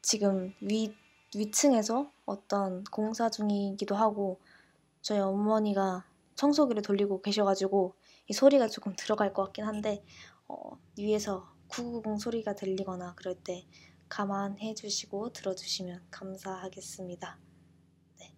지금 0.03 0.53
위, 0.61 0.93
위층에서 1.35 2.11
어떤 2.25 2.83
공사 2.83 3.31
중이기도 3.31 3.95
하고 3.95 4.39
저희 5.01 5.17
어머니가 5.19 6.05
청소기를 6.35 6.83
돌리고 6.83 7.23
계셔가지고 7.23 7.95
이 8.27 8.33
소리가 8.33 8.67
조금 8.67 8.95
들어갈 8.95 9.33
것 9.33 9.45
같긴 9.45 9.65
한데 9.65 10.03
어, 10.47 10.77
위에서 10.95 11.51
990 11.69 12.21
소리가 12.21 12.53
들리거나 12.53 13.15
그럴 13.15 13.33
때 13.33 13.65
감안해 14.07 14.75
주시고 14.75 15.33
들어주시면 15.33 16.05
감사하겠습니다. 16.11 17.39
네. 18.19 18.35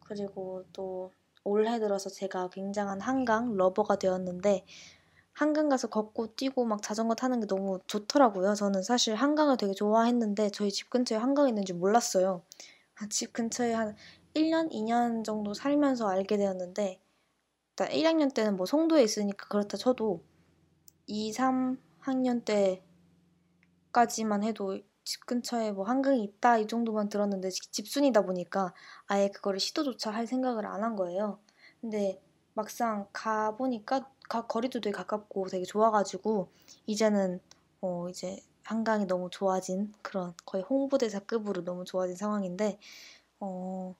그리고 0.00 0.66
또 0.74 1.12
올해 1.46 1.78
들어서 1.78 2.10
제가 2.10 2.50
굉장한 2.50 3.00
한강 3.00 3.56
러버가 3.56 3.96
되었는데 3.96 4.66
한강 5.32 5.68
가서 5.68 5.88
걷고 5.88 6.34
뛰고 6.34 6.64
막 6.64 6.82
자전거 6.82 7.14
타는 7.14 7.40
게 7.40 7.46
너무 7.46 7.78
좋더라고요. 7.86 8.54
저는 8.54 8.82
사실 8.82 9.14
한강을 9.14 9.56
되게 9.56 9.72
좋아했는데 9.72 10.50
저희 10.50 10.72
집 10.72 10.90
근처에 10.90 11.18
한강이 11.18 11.50
있는 11.50 11.64
줄 11.64 11.76
몰랐어요. 11.76 12.42
아, 12.96 13.06
집 13.08 13.32
근처에 13.32 13.72
한 13.74 13.94
1년, 14.34 14.70
2년 14.72 15.24
정도 15.24 15.54
살면서 15.54 16.08
알게 16.08 16.36
되었는데 16.36 17.00
1학년 17.76 18.32
때는 18.34 18.56
뭐 18.56 18.66
송도에 18.66 19.02
있으니까 19.04 19.46
그렇다 19.48 19.76
쳐도 19.76 20.22
2, 21.06 21.32
3학년 21.32 22.44
때까지만 23.92 24.42
해도 24.42 24.78
집 25.06 25.26
근처에 25.26 25.72
뭐 25.72 25.86
한강이 25.86 26.22
있다 26.24 26.58
이 26.58 26.68
정도만 26.68 27.08
들었는데 27.10 27.50
집순이다 27.50 28.22
보니까 28.22 28.74
아예 29.06 29.28
그거를 29.30 29.60
시도조차 29.60 30.10
할 30.12 30.26
생각을 30.28 30.66
안 30.66 30.84
한 30.84 30.96
거예요. 30.96 31.40
근데 31.80 32.20
막상 32.54 33.08
가 33.12 33.56
보니까 33.56 34.10
가, 34.28 34.46
거리도 34.46 34.80
되게 34.82 34.92
가깝고 34.96 35.48
되게 35.48 35.64
좋아가지고 35.64 36.50
이제는 36.86 37.40
어 37.82 38.08
이제 38.10 38.38
한강이 38.64 39.06
너무 39.06 39.30
좋아진 39.30 39.92
그런 40.02 40.34
거의 40.46 40.64
홍보대사급으로 40.64 41.64
너무 41.64 41.84
좋아진 41.86 42.16
상황인데 42.16 42.78
어 43.40 43.94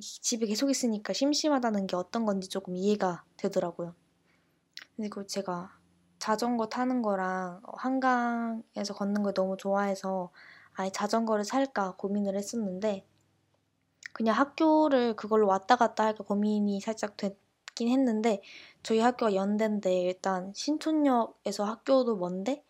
집에 0.00 0.46
계속 0.46 0.70
있으니까 0.70 1.12
심심하다는 1.14 1.86
게 1.88 1.96
어떤 1.96 2.26
건지 2.26 2.48
조금 2.48 2.76
이해가 2.76 3.24
되더라고요. 3.38 3.94
그리고 4.96 5.26
제가 5.26 5.78
자전거 6.22 6.66
타는 6.66 7.02
거랑 7.02 7.62
한강에서 7.66 8.94
걷는 8.94 9.24
걸 9.24 9.34
너무 9.34 9.56
좋아해서 9.56 10.30
아예 10.74 10.88
자전거를 10.88 11.44
살까 11.44 11.96
고민을 11.96 12.36
했었는데 12.36 13.04
그냥 14.12 14.36
학교를 14.36 15.16
그걸로 15.16 15.48
왔다 15.48 15.74
갔다 15.74 16.04
할까 16.04 16.22
고민이 16.22 16.80
살짝 16.80 17.16
됐긴 17.16 17.88
했는데 17.88 18.40
저희 18.84 19.00
학교가 19.00 19.34
연대인데 19.34 20.02
일단 20.02 20.52
신촌역에서 20.54 21.64
학교도 21.64 22.14
먼데 22.14 22.62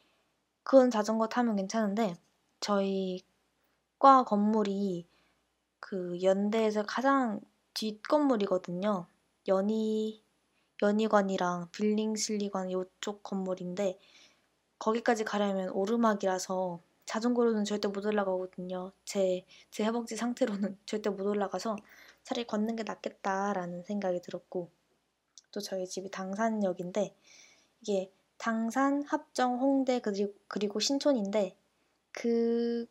그건 0.62 0.90
자전거 0.90 1.28
타면 1.28 1.56
괜찮은데 1.56 2.14
저희 2.58 3.20
과 3.98 4.24
건물이 4.24 5.06
그 5.78 6.22
연대에서 6.22 6.84
가장 6.84 7.38
뒷 7.74 8.00
건물이거든요. 8.08 9.08
연희 9.46 10.22
연희관이랑 10.82 11.68
빌링슬리관 11.72 12.70
이쪽 12.70 13.22
건물인데 13.22 13.98
거기까지 14.78 15.24
가려면 15.24 15.70
오르막이라서 15.70 16.80
자전거로는 17.06 17.64
절대 17.64 17.88
못 17.88 18.04
올라가거든요. 18.04 18.92
제, 19.04 19.44
제 19.70 19.84
허벅지 19.84 20.16
상태로는 20.16 20.78
절대 20.86 21.10
못 21.10 21.24
올라가서 21.24 21.76
차라리 22.24 22.46
걷는 22.46 22.76
게 22.76 22.82
낫겠다라는 22.82 23.84
생각이 23.84 24.20
들었고 24.22 24.70
또 25.52 25.60
저희 25.60 25.86
집이 25.86 26.10
당산역인데 26.10 27.14
이게 27.80 28.10
당산, 28.38 29.02
합정, 29.04 29.60
홍대 29.60 30.00
그리고, 30.00 30.32
그리고 30.48 30.80
신촌인데 30.80 31.56
그 32.10 32.86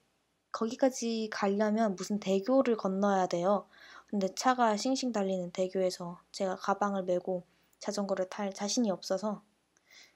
거기까지 0.51 1.29
가려면 1.31 1.95
무슨 1.95 2.19
대교를 2.19 2.77
건너야 2.77 3.27
돼요. 3.27 3.67
근데 4.07 4.27
차가 4.35 4.75
싱싱 4.77 5.11
달리는 5.11 5.51
대교에서 5.51 6.21
제가 6.31 6.57
가방을 6.57 7.03
메고 7.03 7.43
자전거를 7.81 8.29
탈 8.29 8.53
자신이 8.53 8.89
없어서 8.89 9.43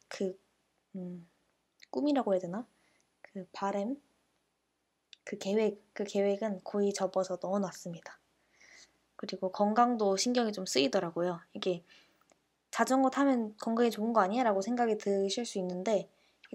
그 0.08 0.39
음, 0.95 1.28
꿈이라고 1.89 2.34
해야 2.34 2.39
되나? 2.39 2.65
그 3.21 3.45
바램 3.51 4.01
그 5.25 5.38
계획 5.38 5.84
그 5.93 6.04
계획은 6.06 6.62
거의 6.63 6.93
접어서 6.93 7.39
넣어놨습니다. 7.41 8.19
그리고 9.17 9.51
건강도 9.51 10.15
신경이 10.15 10.54
좀 10.54 10.65
쓰이더라고요. 10.65 11.41
이게 11.54 11.84
자전거 12.69 13.10
타면 13.10 13.58
건강에 13.58 13.89
좋은 13.89 14.13
거 14.13 14.21
아니야? 14.21 14.43
라고 14.43 14.62
생각이 14.62 14.97
드실 14.97 15.45
수 15.45 15.58
있는데 15.60 16.10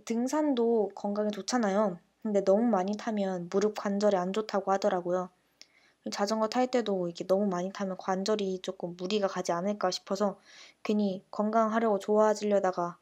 등산도 0.04 0.90
건강에 0.94 1.30
좋잖아요. 1.30 1.98
근데 2.22 2.44
너무 2.44 2.62
많이 2.64 2.96
타면 2.96 3.48
무릎 3.50 3.78
관절에 3.78 4.16
안 4.16 4.32
좋다고 4.32 4.70
하더라고요. 4.72 5.30
자전거 6.10 6.48
탈 6.48 6.66
때도 6.66 7.08
이게 7.08 7.26
너무 7.26 7.46
많이 7.46 7.70
타면 7.72 7.96
관절이 7.98 8.60
조금 8.62 8.96
무리가 8.96 9.28
가지 9.28 9.52
않을까 9.52 9.90
싶어서 9.90 10.40
괜히 10.82 11.22
건강하려고 11.30 11.98
좋아지려다가 11.98 12.98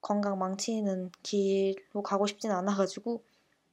건강 0.00 0.38
망치는 0.38 1.10
길로 1.22 2.02
가고 2.04 2.26
싶지는 2.26 2.54
않아가지고 2.56 3.24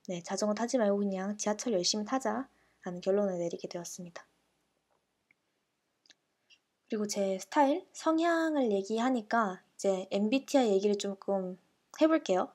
네, 0.08 0.24
자전거 0.24 0.56
타지 0.56 0.80
말고 0.80 0.98
그냥 0.98 1.38
지하철 1.38 1.74
열심히 1.74 2.06
타자라는 2.06 3.02
결론을 3.04 3.38
내리게 3.38 3.68
되었습니다. 3.68 4.26
그리고 6.90 7.06
제 7.06 7.38
스타일, 7.38 7.86
성향을 7.94 8.72
얘기하니까 8.72 9.62
이제 9.76 10.08
MBTI 10.10 10.72
얘기를 10.72 10.98
조금 10.98 11.60
해볼게요. 12.02 12.52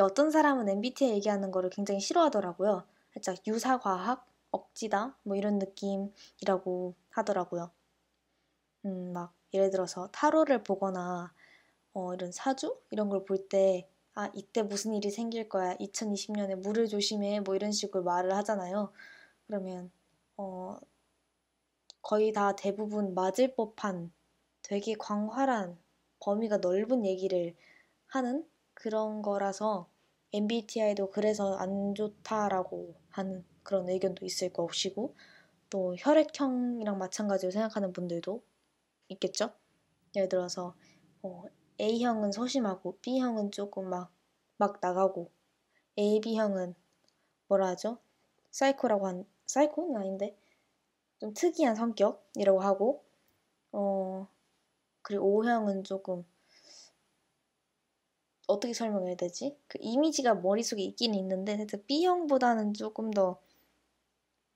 어떤 0.00 0.30
사람은 0.30 0.68
MBTI 0.68 1.10
얘기하는 1.10 1.50
거를 1.50 1.68
굉장히 1.70 1.98
싫어하더라고요. 1.98 2.84
살짝 3.12 3.44
유사과학, 3.46 4.27
억지다, 4.50 5.18
뭐 5.24 5.36
이런 5.36 5.58
느낌이라고 5.58 6.94
하더라고요. 7.10 7.70
음, 8.84 9.12
막 9.12 9.34
예를 9.54 9.70
들어서 9.70 10.08
타로를 10.12 10.62
보거나 10.64 11.32
어, 11.94 12.14
이런 12.14 12.32
사주 12.32 12.80
이런 12.90 13.08
걸 13.10 13.24
볼 13.24 13.48
때 13.48 13.88
아, 14.14 14.30
이때 14.34 14.62
무슨 14.62 14.94
일이 14.94 15.10
생길 15.10 15.48
거야. 15.48 15.76
2020년에 15.78 16.56
물을 16.56 16.88
조심해. 16.88 17.40
뭐 17.40 17.54
이런 17.56 17.72
식으로 17.72 18.02
말을 18.04 18.34
하잖아요. 18.36 18.92
그러면 19.46 19.90
어, 20.38 20.78
거의 22.02 22.32
다 22.32 22.56
대부분 22.56 23.14
맞을 23.14 23.54
법한 23.54 24.10
되게 24.62 24.94
광활한 24.98 25.78
범위가 26.18 26.56
넓은 26.56 27.04
얘기를 27.06 27.54
하는 28.08 28.48
그런 28.74 29.22
거라서 29.22 29.88
MBTI도 30.32 31.10
그래서 31.10 31.56
안 31.56 31.94
좋다라고 31.94 32.96
하는 33.10 33.44
그런 33.68 33.86
의견도 33.86 34.24
있을 34.24 34.50
것이고 34.50 35.14
또 35.68 35.94
혈액형이랑 35.98 36.96
마찬가지로 36.96 37.50
생각하는 37.52 37.92
분들도 37.92 38.42
있겠죠. 39.08 39.52
예를 40.16 40.30
들어서 40.30 40.74
어, 41.22 41.44
A형은 41.78 42.32
소심하고 42.32 42.96
B형은 43.02 43.50
조금 43.50 43.90
막, 43.90 44.10
막 44.56 44.78
나가고 44.80 45.30
AB형은 45.98 46.74
뭐라 47.48 47.66
하죠? 47.68 47.98
사이코라고 48.52 49.06
한 49.06 49.26
사이코는 49.44 50.00
아닌데 50.00 50.34
좀 51.18 51.34
특이한 51.34 51.74
성격이라고 51.74 52.60
하고 52.60 53.04
어 53.72 54.28
그리고 55.02 55.26
O형은 55.26 55.84
조금 55.84 56.24
어떻게 58.46 58.72
설명해야 58.72 59.16
되지? 59.16 59.58
그 59.66 59.76
이미지가 59.82 60.36
머릿속에 60.36 60.82
있긴 60.84 61.14
있는데 61.14 61.58
살짝 61.58 61.86
B형보다는 61.86 62.72
조금 62.72 63.10
더 63.10 63.38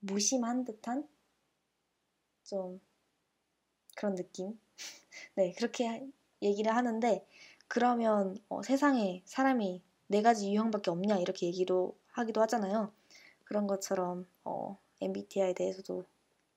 무심한 0.02 0.64
듯한 0.64 1.08
좀 2.44 2.80
그런 3.96 4.14
느낌. 4.14 4.58
네, 5.36 5.52
그렇게 5.56 6.06
얘기를 6.40 6.74
하는데 6.74 7.26
그러면 7.68 8.36
어, 8.48 8.62
세상에 8.62 9.22
사람이 9.24 9.82
네 10.08 10.22
가지 10.22 10.52
유형밖에 10.52 10.90
없냐 10.90 11.18
이렇게 11.18 11.46
얘기도 11.46 11.96
하기도 12.08 12.40
하잖아요. 12.42 12.92
그런 13.44 13.66
것처럼 13.66 14.26
어, 14.44 14.78
MBTI에 15.00 15.54
대해서도 15.54 16.04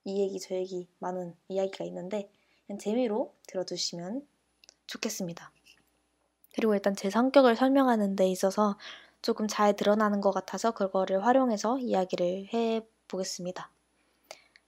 이 0.06 0.22
얘기 0.22 0.40
저 0.40 0.56
얘기 0.56 0.88
많은 1.00 1.36
이야기가 1.48 1.86
있는데 1.86 2.30
그냥 2.66 2.80
재미로 2.80 3.34
들어주시면 3.48 4.28
좋겠습니다. 4.88 5.52
그리고 6.54 6.74
일단 6.74 6.96
제 6.96 7.10
성격을 7.10 7.56
설명하는 7.56 8.16
데 8.16 8.28
있어서 8.28 8.78
조금 9.22 9.48
잘 9.48 9.76
드러나는 9.76 10.22
것 10.22 10.32
같아서 10.32 10.72
그거를 10.72 11.26
활용해서 11.26 11.80
이야기를 11.80 12.54
해 12.54 12.82
보겠습니다. 13.08 13.70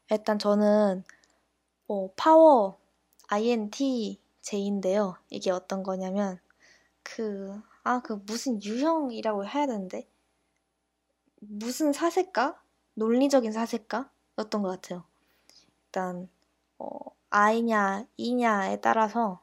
일단 0.10 0.39
저는 0.39 1.04
어, 1.88 2.10
파워 2.15 2.80
INTJ인데요. 3.28 5.17
이게 5.30 5.52
어떤 5.52 5.84
거냐면 5.84 6.39
그, 7.04 7.62
아, 7.84 8.02
그 8.02 8.13
무슨 8.26 8.62
유형이라고 8.62 9.45
해야 9.45 9.67
되는데 9.67 10.08
무슨 11.39 11.93
사색가? 11.93 12.62
논리적인 12.95 13.52
사색가 13.52 14.10
였던 14.39 14.62
것 14.63 14.69
같아요. 14.69 15.04
일단 15.86 16.30
어, 16.80 16.89
I냐 17.30 18.06
E냐에 18.17 18.82
따라서 18.82 19.41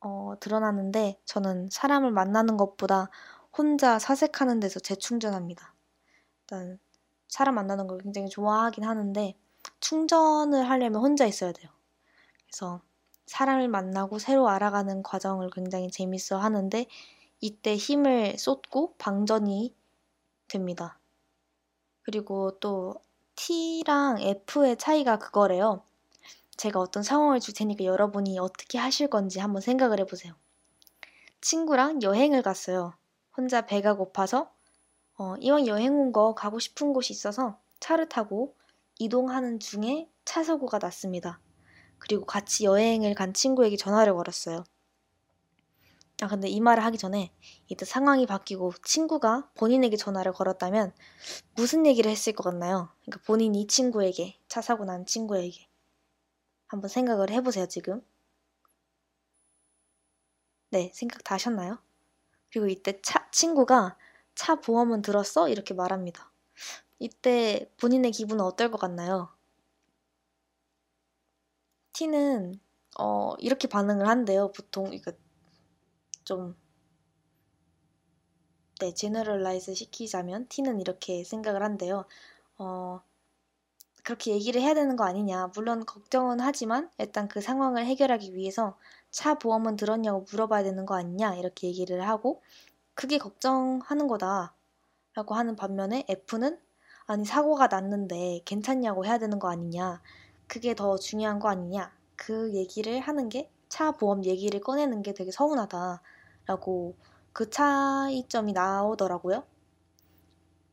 어, 0.00 0.34
드러나는데 0.40 1.20
저는 1.24 1.68
사람을 1.70 2.10
만나는 2.10 2.56
것보다 2.56 3.10
혼자 3.56 3.98
사색하는 3.98 4.60
데서 4.60 4.80
재충전합니다. 4.80 5.74
일단 6.42 6.78
사람 7.28 7.56
만나는 7.56 7.86
걸 7.86 7.98
굉장히 7.98 8.28
좋아하긴 8.28 8.84
하는데 8.84 9.34
충전을 9.80 10.68
하려면 10.68 11.00
혼자 11.00 11.26
있어야 11.26 11.52
돼요. 11.52 11.70
그래서 12.46 12.80
사람을 13.26 13.68
만나고 13.68 14.18
새로 14.18 14.48
알아가는 14.48 15.02
과정을 15.02 15.50
굉장히 15.50 15.90
재밌어 15.90 16.38
하는데 16.38 16.86
이때 17.40 17.76
힘을 17.76 18.38
쏟고 18.38 18.94
방전이 18.98 19.74
됩니다. 20.48 20.98
그리고 22.02 22.58
또 22.60 22.94
T랑 23.34 24.20
F의 24.20 24.76
차이가 24.76 25.18
그거래요. 25.18 25.82
제가 26.56 26.80
어떤 26.80 27.02
상황을 27.02 27.40
줄 27.40 27.52
테니까 27.52 27.84
여러분이 27.84 28.38
어떻게 28.38 28.78
하실 28.78 29.08
건지 29.08 29.40
한번 29.40 29.60
생각을 29.60 30.00
해보세요. 30.00 30.34
친구랑 31.40 32.02
여행을 32.02 32.42
갔어요. 32.42 32.94
혼자 33.36 33.66
배가 33.66 33.94
고파서 33.94 34.50
어, 35.18 35.34
이왕 35.40 35.66
여행 35.66 35.94
온 36.00 36.10
거 36.12 36.34
가고 36.34 36.58
싶은 36.58 36.94
곳이 36.94 37.12
있어서 37.12 37.60
차를 37.80 38.08
타고 38.08 38.56
이동하는 38.98 39.60
중에 39.60 40.08
차 40.24 40.42
사고가 40.42 40.78
났습니다. 40.78 41.38
그리고 41.98 42.24
같이 42.26 42.64
여행을 42.64 43.14
간 43.14 43.34
친구에게 43.34 43.76
전화를 43.76 44.14
걸었어요. 44.14 44.64
아, 46.22 46.28
근데 46.28 46.48
이 46.48 46.60
말을 46.60 46.84
하기 46.84 46.98
전에 46.98 47.30
이때 47.68 47.84
상황이 47.86 48.26
바뀌고 48.26 48.72
친구가 48.84 49.50
본인에게 49.54 49.96
전화를 49.96 50.32
걸었다면 50.32 50.92
무슨 51.56 51.86
얘기를 51.86 52.10
했을 52.10 52.32
것 52.34 52.44
같나요? 52.44 52.90
그러니까 53.04 53.22
본인이 53.26 53.66
친구에게, 53.66 54.38
차 54.48 54.62
사고 54.62 54.84
난 54.84 55.06
친구에게. 55.06 55.68
한번 56.68 56.88
생각을 56.88 57.30
해보세요, 57.30 57.66
지금. 57.66 58.02
네, 60.70 60.90
생각 60.94 61.24
다 61.24 61.34
하셨나요? 61.34 61.78
그리고 62.50 62.68
이때 62.68 63.00
차, 63.02 63.28
친구가 63.32 63.98
차 64.36 64.54
보험은 64.60 65.02
들었어? 65.02 65.48
이렇게 65.48 65.74
말합니다. 65.74 66.30
이때 67.00 67.68
본인의 67.78 68.12
기분은 68.12 68.44
어떨 68.44 68.70
것 68.70 68.78
같나요? 68.78 69.30
T는 71.92 72.60
어, 72.98 73.34
이렇게 73.38 73.66
반응을 73.68 74.06
한대요. 74.06 74.52
보통 74.52 74.92
이거 74.92 75.12
좀 76.24 76.54
네, 78.80 78.92
generalize 78.92 79.74
시키자면 79.74 80.48
T는 80.48 80.80
이렇게 80.80 81.24
생각을 81.24 81.62
한대요. 81.62 82.04
어, 82.58 83.00
그렇게 84.04 84.32
얘기를 84.32 84.60
해야 84.60 84.74
되는 84.74 84.96
거 84.96 85.04
아니냐. 85.04 85.48
물론 85.54 85.84
걱정은 85.84 86.40
하지만 86.40 86.90
일단 86.98 87.26
그 87.28 87.40
상황을 87.40 87.86
해결하기 87.86 88.34
위해서 88.34 88.78
차 89.10 89.34
보험은 89.38 89.76
들었냐고 89.76 90.24
물어봐야 90.30 90.62
되는 90.62 90.86
거 90.86 90.94
아니냐. 90.96 91.36
이렇게 91.36 91.68
얘기를 91.68 92.06
하고 92.06 92.42
그게 92.96 93.18
걱정하는 93.18 94.08
거다. 94.08 94.56
라고 95.14 95.34
하는 95.36 95.54
반면에 95.56 96.04
F는 96.08 96.58
아니 97.06 97.24
사고가 97.24 97.68
났는데 97.68 98.42
괜찮냐고 98.44 99.06
해야 99.06 99.18
되는 99.18 99.38
거 99.38 99.50
아니냐. 99.50 100.02
그게 100.48 100.74
더 100.74 100.96
중요한 100.98 101.38
거 101.38 101.48
아니냐. 101.48 101.92
그 102.16 102.52
얘기를 102.54 102.98
하는 103.00 103.28
게 103.28 103.50
차 103.68 103.92
보험 103.92 104.24
얘기를 104.24 104.60
꺼내는 104.60 105.02
게 105.02 105.12
되게 105.12 105.30
서운하다. 105.30 106.02
라고 106.46 106.96
그 107.32 107.50
차이점이 107.50 108.52
나오더라고요. 108.52 109.44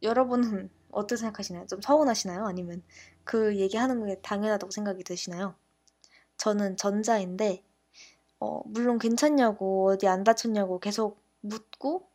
여러분은 0.01 0.69
어떻게 0.91 1.17
생각하시나요? 1.17 1.65
좀 1.67 1.81
서운하시나요? 1.81 2.45
아니면 2.45 2.83
그 3.23 3.57
얘기하는 3.57 4.05
게 4.05 4.21
당연하다고 4.21 4.71
생각이 4.71 5.03
드시나요? 5.03 5.55
저는 6.37 6.77
전자인데, 6.77 7.63
어, 8.39 8.61
물론 8.65 8.99
괜찮냐고, 8.99 9.89
어디 9.91 10.07
안 10.07 10.23
다쳤냐고 10.23 10.79
계속 10.79 11.23
묻고, 11.41 12.09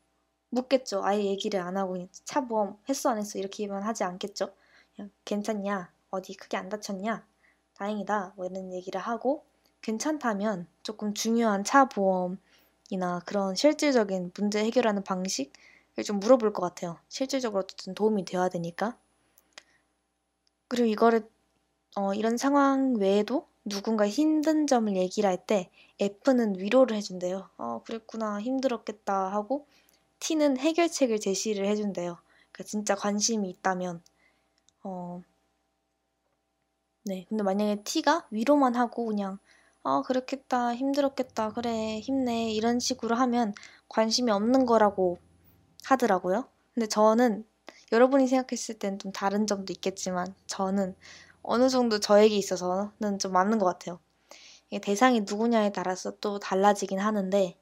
묻겠죠. 0.50 1.04
아예 1.04 1.24
얘기를 1.24 1.60
안 1.60 1.76
하고, 1.76 1.96
차 2.24 2.42
보험 2.46 2.78
했어, 2.88 3.10
안 3.10 3.18
했어, 3.18 3.38
이렇게만 3.38 3.82
하지 3.82 4.04
않겠죠. 4.04 4.52
그냥 4.96 5.10
괜찮냐? 5.24 5.92
어디 6.10 6.34
크게 6.36 6.56
안 6.56 6.68
다쳤냐? 6.68 7.26
다행이다. 7.74 8.34
뭐 8.36 8.46
이런 8.46 8.72
얘기를 8.72 9.00
하고, 9.00 9.44
괜찮다면 9.82 10.66
조금 10.82 11.14
중요한 11.14 11.64
차 11.64 11.86
보험이나 11.86 13.20
그런 13.26 13.54
실질적인 13.54 14.32
문제 14.36 14.64
해결하는 14.64 15.04
방식을 15.04 16.04
좀 16.04 16.20
물어볼 16.20 16.52
것 16.52 16.62
같아요. 16.62 16.98
실질적으로 17.08 17.60
어쨌든 17.60 17.94
도움이 17.94 18.24
되어야 18.24 18.48
되니까. 18.48 18.98
그리고 20.68 20.86
이거를 20.86 21.28
어, 21.96 22.14
이런 22.14 22.36
상황 22.38 22.94
외에도 22.96 23.48
누군가 23.64 24.08
힘든 24.08 24.66
점을 24.66 24.94
얘기를 24.96 25.28
할 25.30 25.46
때 25.46 25.70
F는 26.00 26.58
위로를 26.58 26.96
해준대요. 26.96 27.50
어, 27.58 27.82
그랬구나. 27.84 28.40
힘들었겠다 28.40 29.32
하고 29.32 29.66
T는 30.20 30.58
해결책을 30.58 31.20
제시를 31.20 31.66
해준대요. 31.66 32.18
그러니까 32.52 32.64
진짜 32.64 32.94
관심이 32.94 33.48
있다면 33.50 34.02
어, 34.84 35.22
네. 37.04 37.26
근데 37.28 37.42
만약에 37.42 37.82
T가 37.82 38.26
위로만 38.30 38.76
하고 38.76 39.06
그냥 39.06 39.38
어, 39.82 40.02
그렇겠다. 40.02 40.74
힘들었겠다. 40.74 41.50
그래. 41.52 41.98
힘내. 42.00 42.50
이런 42.52 42.78
식으로 42.78 43.16
하면 43.16 43.52
관심이 43.88 44.30
없는 44.30 44.66
거라고 44.66 45.18
하더라고요. 45.84 46.48
근데 46.74 46.86
저는 46.88 47.46
여러분이 47.92 48.28
생각했을 48.28 48.78
땐 48.78 48.98
좀 48.98 49.12
다른 49.12 49.46
점도 49.46 49.72
있겠지만 49.72 50.34
저는 50.46 50.96
어느 51.42 51.68
정도 51.70 52.00
저에게 52.00 52.36
있어서는 52.36 53.18
좀 53.20 53.32
맞는 53.32 53.58
것 53.58 53.66
같아요. 53.66 54.00
대상이 54.82 55.22
누구냐에 55.22 55.72
따라서 55.72 56.12
또 56.20 56.38
달라지긴 56.38 57.00
하는데 57.00 57.57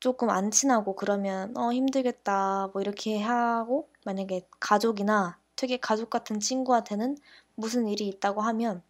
조금 0.00 0.30
안 0.30 0.50
친하고 0.50 0.94
그러면 0.94 1.56
어 1.56 1.72
힘들겠다 1.72 2.70
뭐 2.72 2.82
이렇게 2.82 3.20
하고 3.20 3.88
만약에 4.04 4.46
가족이나 4.60 5.38
되게 5.56 5.78
가족 5.78 6.10
같은 6.10 6.40
친구한테는 6.40 7.16
무슨 7.54 7.88
일이 7.88 8.06
있다고 8.08 8.42
하면 8.42 8.82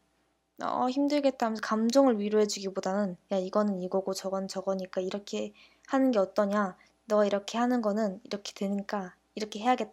어 0.63 0.89
힘들겠다 0.89 1.47
하면서 1.47 1.63
감정을 1.63 2.19
위로해주기보다는 2.21 3.17
야 3.33 3.37
이거는 3.37 3.83
이거고 3.83 4.15
저건 4.15 4.49
저거니까 4.49 5.01
이렇게 5.01 5.53
하는 5.87 6.11
게 6.11 6.19
어떠냐 6.19 6.77
너 7.07 7.25
이렇게 7.25 7.59
하는 7.59 7.83
거는 7.83 8.21
이렇게 8.25 8.53
되니까 8.55 9.15
이렇게 9.35 9.61
해야겠 9.61 9.91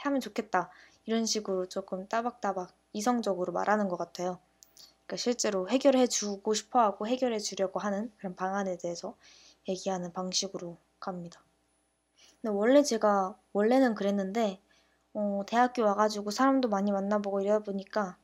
하면 0.00 0.20
좋겠다. 0.20 0.70
이런 1.06 1.26
식으로 1.26 1.66
조금 1.66 2.06
따박따박 2.08 2.72
이성적으로 2.92 3.52
말하는 3.52 3.88
것 3.88 3.96
같아요. 3.96 4.38
그러니까 5.06 5.16
실제로 5.16 5.68
해결해 5.68 6.06
주고 6.06 6.54
싶어 6.54 6.80
하고 6.80 7.06
해결해 7.06 7.38
주려고 7.38 7.80
하는 7.80 8.12
그런 8.18 8.34
방안에 8.36 8.78
대해서 8.78 9.16
얘기하는 9.68 10.12
방식으로 10.12 10.78
갑니다. 11.00 11.42
근데 12.42 12.54
원래 12.54 12.82
제가, 12.82 13.36
원래는 13.52 13.94
그랬는데, 13.94 14.60
어, 15.14 15.42
대학교 15.46 15.82
와가지고 15.84 16.30
사람도 16.30 16.68
많이 16.68 16.92
만나보고 16.92 17.40
이러다 17.42 17.64
보니까, 17.64 18.18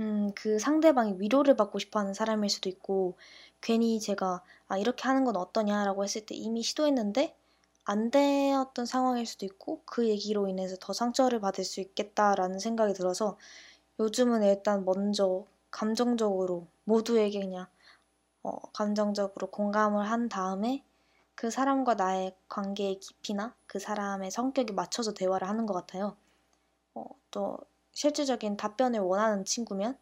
음, 0.00 0.32
그 0.34 0.58
상대방이 0.58 1.14
위로를 1.18 1.56
받고 1.56 1.78
싶어 1.78 2.00
하는 2.00 2.14
사람일 2.14 2.50
수도 2.50 2.68
있고, 2.68 3.16
괜히 3.60 4.00
제가, 4.00 4.42
아, 4.68 4.78
이렇게 4.78 5.04
하는 5.04 5.24
건 5.24 5.36
어떠냐라고 5.36 6.04
했을 6.04 6.26
때 6.26 6.34
이미 6.34 6.62
시도했는데, 6.62 7.36
안 7.84 8.10
되었던 8.10 8.86
상황일 8.86 9.26
수도 9.26 9.44
있고 9.46 9.82
그 9.84 10.08
얘기로 10.08 10.48
인해서 10.48 10.76
더 10.80 10.92
상처를 10.92 11.40
받을 11.40 11.64
수 11.64 11.80
있겠다라는 11.80 12.60
생각이 12.60 12.94
들어서 12.94 13.38
요즘은 14.00 14.42
일단 14.44 14.84
먼저 14.84 15.46
감정적으로 15.70 16.66
모두에게 16.84 17.40
그냥 17.40 17.66
어, 18.44 18.58
감정적으로 18.72 19.48
공감을 19.50 20.08
한 20.10 20.28
다음에 20.28 20.84
그 21.34 21.50
사람과 21.50 21.94
나의 21.94 22.34
관계의 22.48 23.00
깊이나 23.00 23.54
그 23.66 23.78
사람의 23.78 24.30
성격에 24.30 24.72
맞춰서 24.74 25.14
대화를 25.14 25.48
하는 25.48 25.66
것 25.66 25.74
같아요. 25.74 26.16
어, 26.94 27.04
또 27.30 27.58
실질적인 27.92 28.56
답변을 28.56 29.00
원하는 29.00 29.44
친구면 29.44 29.98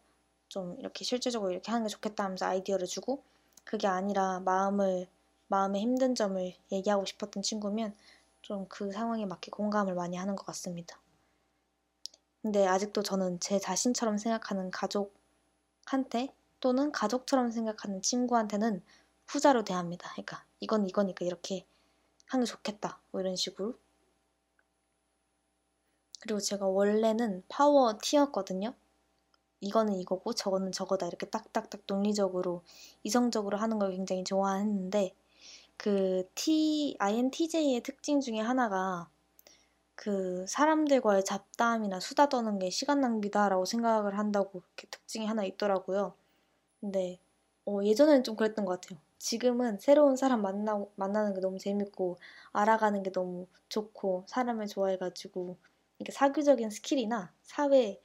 좀 0.49 0.77
이렇게 0.79 1.03
실질적으로 1.05 1.51
이렇게 1.51 1.71
하는 1.71 1.85
게 1.87 1.89
좋겠다 1.89 2.23
하면서 2.25 2.45
아이디어를 2.47 2.87
주고 2.87 3.23
그게 3.65 3.87
아니라 3.87 4.39
마음을 4.41 5.07
마음의 5.47 5.81
힘든 5.81 6.15
점을 6.15 6.53
얘기하고 6.71 7.05
싶었던 7.05 7.43
친구면 7.43 7.95
좀 8.41 8.67
그 8.69 8.91
상황에 8.91 9.25
맞게 9.25 9.51
공감을 9.51 9.95
많이 9.95 10.17
하는 10.17 10.35
것 10.35 10.45
같습니다. 10.47 10.99
근데 12.43 12.67
아직도 12.67 13.01
저는 13.03 13.39
제 13.39 13.57
자신처럼 13.59 14.17
생각하는 14.19 14.69
가족한테 14.69 16.33
또는 16.61 16.91
가족처럼 16.91 17.51
생각하는 17.51 18.01
친구한테는 18.01 18.81
후자로 19.27 19.63
대합니다. 19.63 20.09
그러니까 20.11 20.45
이건 20.59 20.87
이거니까 20.87 21.25
이렇게 21.25 21.65
하는 22.27 22.45
게 22.45 22.49
좋겠다. 22.51 23.01
뭐 23.11 23.19
이런 23.21 23.35
식으로. 23.35 23.73
그리고 26.21 26.39
제가 26.39 26.67
원래는 26.67 27.43
파워 27.49 27.97
T였거든요. 28.01 28.73
이거는 29.59 29.95
이거고 29.95 30.33
저거는 30.33 30.71
저거다 30.71 31.07
이렇게 31.07 31.25
딱딱딱 31.27 31.81
논리적으로 31.87 32.63
이성적으로 33.03 33.57
하는 33.57 33.79
걸 33.79 33.91
굉장히 33.91 34.23
좋아했는데 34.23 35.15
그 35.77 36.29
T 36.35 36.95
INTJ의 36.99 37.81
특징 37.81 38.21
중에 38.21 38.39
하나가 38.39 39.09
그 39.95 40.45
사람들과의 40.47 41.25
잡담이나 41.25 41.99
수다 41.99 42.29
떠는 42.29 42.59
게 42.59 42.69
시간 42.69 43.01
낭비다라고 43.01 43.65
생각을 43.65 44.17
한다고 44.17 44.63
이렇게 44.65 44.87
특징이 44.89 45.25
하나 45.27 45.43
있더라고요. 45.43 46.15
근데 46.81 47.19
어, 47.65 47.79
예전에는 47.83 48.23
좀 48.23 48.35
그랬던 48.35 48.65
것 48.65 48.81
같아요. 48.81 48.99
지금은 49.19 49.77
새로운 49.79 50.15
사람 50.17 50.41
만나 50.41 50.83
만나는 50.95 51.33
게 51.35 51.41
너무 51.41 51.59
재밌고 51.59 52.17
알아가는 52.53 53.03
게 53.03 53.11
너무 53.11 53.47
좋고 53.69 54.25
사람을 54.27 54.67
좋아해가지고 54.67 55.57
이게 55.99 56.11
사교적인 56.11 56.71
스킬이나 56.71 57.33
사회 57.43 58.01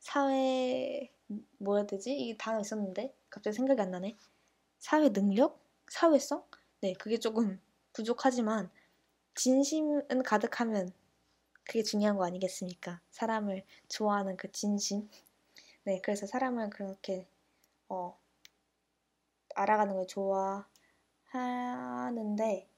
사회 0.00 1.10
뭐 1.58 1.76
해야 1.76 1.86
되지? 1.86 2.14
이게 2.16 2.36
단어 2.36 2.60
있었는데 2.60 3.14
갑자기 3.30 3.56
생각이 3.56 3.80
안 3.80 3.90
나네. 3.90 4.16
사회 4.78 5.12
능력? 5.12 5.60
사회성? 5.88 6.44
네, 6.80 6.94
그게 6.94 7.18
조금 7.18 7.60
부족하지만 7.92 8.70
진심은 9.34 10.22
가득하면 10.24 10.92
그게 11.64 11.82
중요한 11.82 12.16
거 12.16 12.26
아니겠습니까? 12.26 13.00
사람을 13.10 13.64
좋아하는 13.88 14.36
그 14.36 14.50
진심. 14.52 15.08
네, 15.84 16.00
그래서 16.02 16.26
사람을 16.26 16.70
그렇게 16.70 17.26
어, 17.88 18.18
알아가는 19.54 19.94
걸 19.94 20.06
좋아하는데 21.32 22.68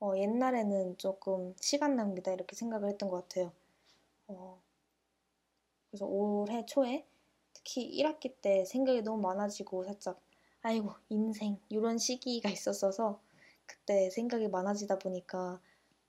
어, 0.00 0.12
옛날에는 0.16 0.98
조금 0.98 1.54
시간 1.60 1.96
낭비다 1.96 2.32
이렇게 2.32 2.54
생각을 2.54 2.88
했던 2.88 3.08
것 3.08 3.22
같아요. 3.22 3.52
어, 4.28 4.60
그래서 5.90 6.06
올해 6.06 6.66
초에 6.66 7.06
특히 7.54 7.90
1학기 8.02 8.34
때 8.42 8.64
생각이 8.64 9.02
너무 9.02 9.20
많아지고 9.22 9.84
살짝 9.84 10.20
아이고 10.60 10.92
인생 11.08 11.58
이런 11.68 11.96
시기가 11.96 12.50
있었어서 12.50 13.20
그때 13.66 14.10
생각이 14.10 14.48
많아지다 14.48 14.98
보니까 14.98 15.60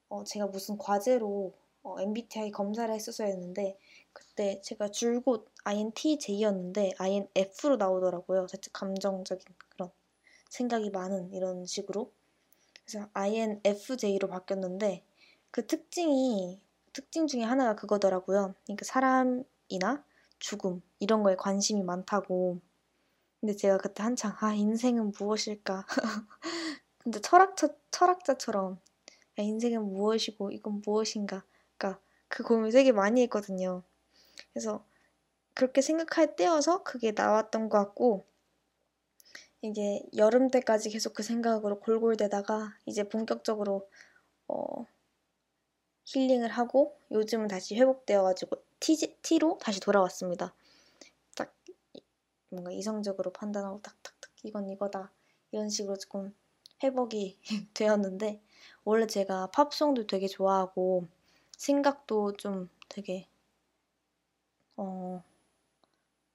어, 0.10 0.24
제가 0.24 0.48
무슨 0.48 0.78
과제로 0.78 1.54
어, 1.84 2.02
MBTI 2.02 2.52
검사를 2.52 2.94
했었어야 2.94 3.28
했는데 3.30 3.78
그때 4.18 4.60
제가 4.62 4.90
줄곧 4.90 5.48
INTJ였는데 5.64 6.94
INF로 6.98 7.76
나오더라고요. 7.78 8.48
살짝 8.48 8.74
감정적인 8.74 9.46
그런 9.70 9.92
생각이 10.50 10.90
많은 10.90 11.32
이런 11.34 11.68
식으로 11.68 12.12
그래서 12.84 13.08
INFJ로 13.14 14.28
바뀌었는데 14.28 15.04
그 15.52 15.68
특징이 15.68 16.60
특징 16.94 17.28
중에 17.28 17.44
하나가 17.44 17.76
그거더라고요. 17.76 18.56
그러니까 18.66 18.86
사람이나 18.86 20.04
죽음 20.40 20.82
이런 20.98 21.22
거에 21.22 21.36
관심이 21.36 21.84
많다고. 21.84 22.60
근데 23.40 23.56
제가 23.56 23.78
그때 23.78 24.02
한창 24.02 24.36
아 24.40 24.52
인생은 24.52 25.12
무엇일까? 25.20 25.86
근데 26.98 27.22
철학자 27.22 27.70
철학자처럼 27.92 28.80
야, 29.40 29.44
인생은 29.44 29.94
무엇이고 29.94 30.50
이건 30.50 30.82
무엇인가? 30.84 31.44
그러니까 31.78 32.02
그 32.30 32.42
고민을 32.42 32.72
되게 32.72 32.92
많이 32.92 33.22
했거든요. 33.22 33.84
그래서 34.54 34.86
그렇게 35.54 35.82
생각할 35.82 36.36
때여서 36.36 36.84
그게 36.84 37.14
나왔던 37.16 37.70
것 37.70 37.78
같고 37.80 38.26
이게 39.62 40.04
여름 40.16 40.50
때까지 40.50 40.90
계속 40.90 41.14
그 41.14 41.24
생각으로 41.24 41.80
골골대다가 41.80 42.78
이제 42.86 43.04
본격적으로 43.04 43.90
어, 44.48 44.86
힐링을 46.06 46.50
하고 46.50 46.98
요즘은 47.12 47.48
다시 47.48 47.76
회복되어가지고 47.76 48.64
T로 48.80 49.58
다시 49.60 49.80
돌아왔습니다. 49.80 50.54
딱 51.36 51.54
뭔가 52.50 52.72
이성적으로 52.72 53.34
판단하고 53.34 53.82
딱딱딱 53.82 54.32
이건 54.44 54.70
이거다 54.70 55.12
이런 55.52 55.70
식으로 55.70 55.98
조금 55.98 56.36
회복이 56.84 57.40
되었는데 57.74 58.42
원래 58.84 59.08
제가 59.08 59.48
팝송도 59.48 60.08
되게 60.08 60.28
좋아하고 60.28 61.08
생각도 61.58 62.34
좀 62.34 62.70
되게 62.88 63.28
어 64.78 65.24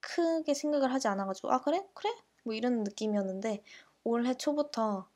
크게 0.01 0.53
생각을 0.53 0.93
하지 0.93 1.07
않아가지고 1.07 1.51
아 1.51 1.61
그래 1.61 1.85
그래 1.93 2.11
뭐 2.43 2.53
이런 2.53 2.83
느낌이었는데 2.83 3.63
올해 4.03 4.33
초부터 4.35 5.07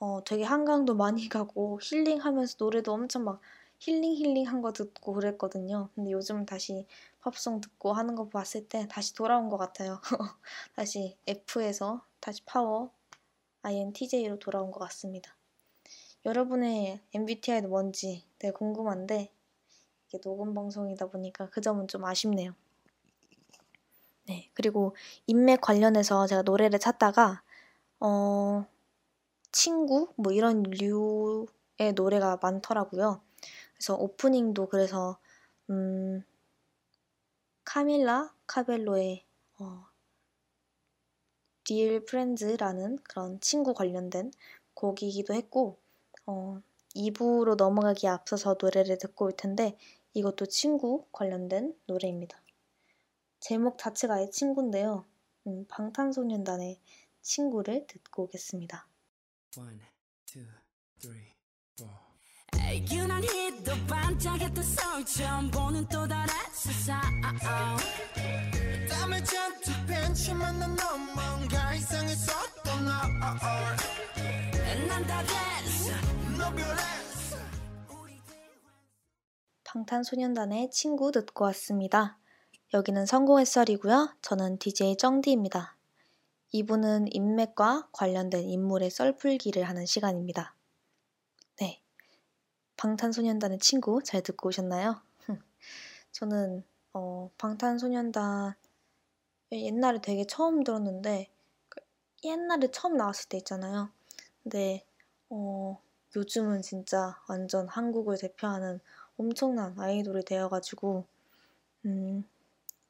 어 0.00 0.24
되게 0.24 0.44
한강도 0.44 0.94
많이 0.96 1.28
가고 1.30 1.80
힐링하면서 1.82 2.56
노래도 2.60 2.92
엄청 2.94 3.24
막 3.24 3.40
힐링 3.80 4.14
힐링 4.16 4.46
한 4.48 4.62
거 4.62 4.72
듣고 4.72 5.14
그랬거든요. 5.14 5.90
근데 5.94 6.12
요즘 6.12 6.46
다시 6.46 6.86
팝송 7.20 7.60
듣고 7.62 7.92
하는 7.94 8.14
거 8.16 8.28
봤을 8.28 8.68
때 8.68 8.88
다시 8.90 9.14
돌아온 9.14 9.48
것 9.50 9.58
같아요. 9.58 10.00
다시 10.76 11.16
F에서 11.26 12.04
다시 12.20 12.42
파워 12.46 12.90
INTJ로 13.62 14.38
돌아온 14.40 14.70
것 14.72 14.80
같습니다. 14.80 15.36
여러분의 16.26 17.00
MBTI는 17.14 17.70
뭔지 17.70 18.24
되게 18.38 18.52
궁금한데 18.52 19.32
이게 20.08 20.20
녹음 20.20 20.54
방송이다 20.54 21.08
보니까 21.08 21.48
그 21.50 21.60
점은 21.62 21.88
좀 21.88 22.04
아쉽네요. 22.06 22.54
네, 24.30 24.48
그리고 24.54 24.94
인맥 25.26 25.60
관련해서 25.60 26.28
제가 26.28 26.42
노래를 26.42 26.78
찾다가 26.78 27.42
어 27.98 28.64
친구 29.50 30.12
뭐 30.16 30.32
이런 30.32 30.62
류의 30.62 31.94
노래가 31.96 32.38
많더라고요. 32.40 33.20
그래서 33.74 33.96
오프닝도 33.96 34.68
그래서 34.68 35.18
음, 35.68 36.22
카밀라 37.64 38.32
카벨로의 38.46 39.24
어, 39.58 39.86
Dear 41.64 41.96
Friends라는 42.04 42.98
그런 43.02 43.40
친구 43.40 43.74
관련된 43.74 44.30
곡이기도 44.74 45.34
했고 45.34 45.78
어, 46.26 46.60
2부로 46.94 47.56
넘어가기 47.56 48.06
앞서서 48.06 48.56
노래를 48.60 48.98
듣고 48.98 49.24
올 49.24 49.32
텐데 49.32 49.76
이것도 50.14 50.46
친구 50.46 51.04
관련된 51.10 51.74
노래입니다. 51.86 52.39
제목 53.40 53.78
자체가 53.78 54.14
아예 54.14 54.30
친구인데요. 54.30 55.06
음, 55.46 55.66
방탄소년단의 55.68 56.80
친구를 57.22 57.86
듣고 57.86 58.24
오겠습니다. 58.24 58.86
One, 59.56 59.80
two, 60.26 60.46
three, 61.00 61.34
유난히도 62.90 63.72
반짝였던 63.88 64.62
서울 64.62 65.04
처음 65.04 65.50
보는 65.50 65.88
또 65.88 66.06
다른 66.06 66.32
세상 66.52 67.00
땀을 68.88 69.24
잔뜩 69.24 69.86
벤치 69.86 70.34
만난 70.34 70.76
너 70.76 70.96
뭔가 70.96 71.74
이상했었던 71.74 72.84
난다 74.88 75.22
됐어 75.22 75.90
너 76.38 76.50
변했어 76.54 77.36
방탄소년단의 79.64 80.70
친구 80.70 81.10
듣고 81.10 81.44
왔습니다. 81.46 82.19
여기는 82.72 83.06
성공의썰이고요. 83.06 84.16
저는 84.22 84.58
DJ 84.58 84.96
정디입니다. 84.96 85.76
이분은 86.52 87.12
인맥과 87.12 87.88
관련된 87.92 88.48
인물의 88.48 88.90
썰풀기를 88.90 89.64
하는 89.64 89.86
시간입니다. 89.86 90.54
방탄소년단의 92.80 93.58
친구 93.58 94.02
잘 94.02 94.22
듣고 94.22 94.48
오셨나요? 94.48 95.02
저는 96.12 96.64
어, 96.94 97.30
방탄소년단 97.36 98.54
옛날에 99.52 100.00
되게 100.00 100.24
처음 100.24 100.64
들었는데 100.64 101.28
그 101.68 101.82
옛날에 102.24 102.68
처음 102.72 102.96
나왔을 102.96 103.28
때 103.28 103.36
있잖아요. 103.36 103.90
근데 104.42 104.82
어, 105.28 105.78
요즘은 106.16 106.62
진짜 106.62 107.20
완전 107.28 107.68
한국을 107.68 108.16
대표하는 108.16 108.80
엄청난 109.18 109.78
아이돌이 109.78 110.24
되어가지고 110.24 111.04
음, 111.84 112.24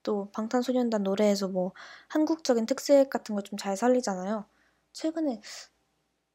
또 0.02 0.30
방탄소년단 0.32 1.02
노래에서 1.04 1.48
뭐 1.48 1.72
한국적인 2.08 2.66
특색 2.66 3.10
같은 3.10 3.34
걸 3.34 3.42
좀 3.44 3.58
잘 3.58 3.76
살리잖아요. 3.76 4.44
최근에 4.92 5.40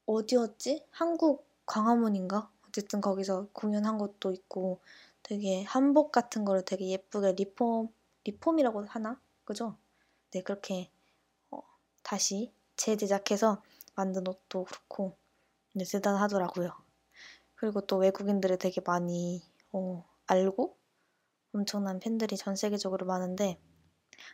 어디였지? 0.06 0.86
한국 0.90 1.46
광화문인가? 1.66 2.50
어쨌든 2.68 3.00
거기서 3.00 3.48
공연한 3.52 3.98
것도 3.98 4.32
있고 4.32 4.80
되게 5.22 5.62
한복 5.64 6.12
같은 6.12 6.44
거를 6.44 6.64
되게 6.64 6.88
예쁘게 6.90 7.32
리폼 7.32 7.88
리폼이라고 8.24 8.84
하나 8.86 9.20
그죠? 9.44 9.76
네 10.32 10.42
그렇게 10.42 10.90
어, 11.50 11.62
다시 12.04 12.52
재제작해서 12.76 13.62
만든 13.96 14.26
옷도 14.28 14.64
그렇고 14.64 15.16
네, 15.74 15.84
대단하더라고요. 15.84 16.72
그리고 17.56 17.80
또 17.82 17.96
외국인들을 17.98 18.58
되게 18.58 18.80
많이 18.84 19.42
어, 19.72 20.04
알고 20.26 20.76
엄청난 21.56 22.00
팬들이 22.00 22.36
전 22.36 22.54
세계적으로 22.54 23.06
많은데 23.06 23.58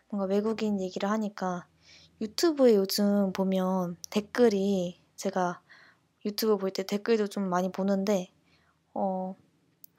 뭔가 0.09 0.27
외국인 0.27 0.81
얘기를 0.81 1.09
하니까 1.11 1.67
유튜브에 2.21 2.75
요즘 2.75 3.33
보면 3.33 3.97
댓글이 4.11 5.01
제가 5.17 5.63
유튜브 6.25 6.59
볼 6.59 6.73
때 6.73 6.83
댓글도 6.85 7.29
좀 7.29 7.49
많이 7.49 7.71
보는데 7.73 8.29
어, 8.95 9.37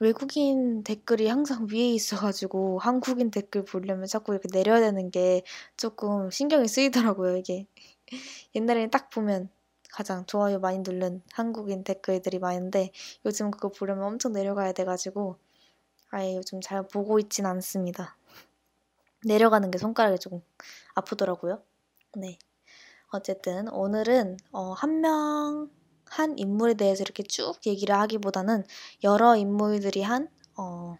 외국인 0.00 0.84
댓글이 0.84 1.28
항상 1.28 1.66
위에 1.72 1.94
있어가지고 1.94 2.78
한국인 2.80 3.30
댓글 3.30 3.64
보려면 3.64 4.06
자꾸 4.06 4.32
이렇게 4.32 4.48
내려야 4.52 4.80
되는 4.80 5.10
게 5.10 5.42
조금 5.76 6.30
신경이 6.30 6.68
쓰이더라고요, 6.68 7.36
이게. 7.38 7.66
옛날에는 8.54 8.90
딱 8.90 9.10
보면 9.10 9.50
가장 9.90 10.26
좋아요 10.26 10.58
많이 10.60 10.78
누른 10.80 11.22
한국인 11.32 11.84
댓글들이 11.84 12.38
많은데 12.38 12.90
요즘 13.26 13.50
그거 13.50 13.70
보려면 13.70 14.04
엄청 14.04 14.32
내려가야 14.32 14.72
돼가지고 14.72 15.38
아예 16.14 16.36
요즘 16.36 16.60
잘 16.60 16.86
보고 16.86 17.18
있진 17.18 17.46
않습니다. 17.46 18.16
내려가는 19.24 19.70
게 19.70 19.78
손가락이 19.78 20.18
조금 20.18 20.42
아프더라고요. 20.94 21.62
네. 22.16 22.38
어쨌든 23.08 23.68
오늘은 23.68 24.36
어, 24.52 24.72
한 24.72 25.00
명 25.00 25.84
한 26.14 26.38
인물에 26.38 26.74
대해서 26.74 27.02
이렇게 27.02 27.22
쭉 27.24 27.58
얘기를 27.66 27.94
하기보다는 27.94 28.64
여러 29.02 29.36
인물들이 29.36 30.02
한 30.02 30.28
어, 30.56 30.96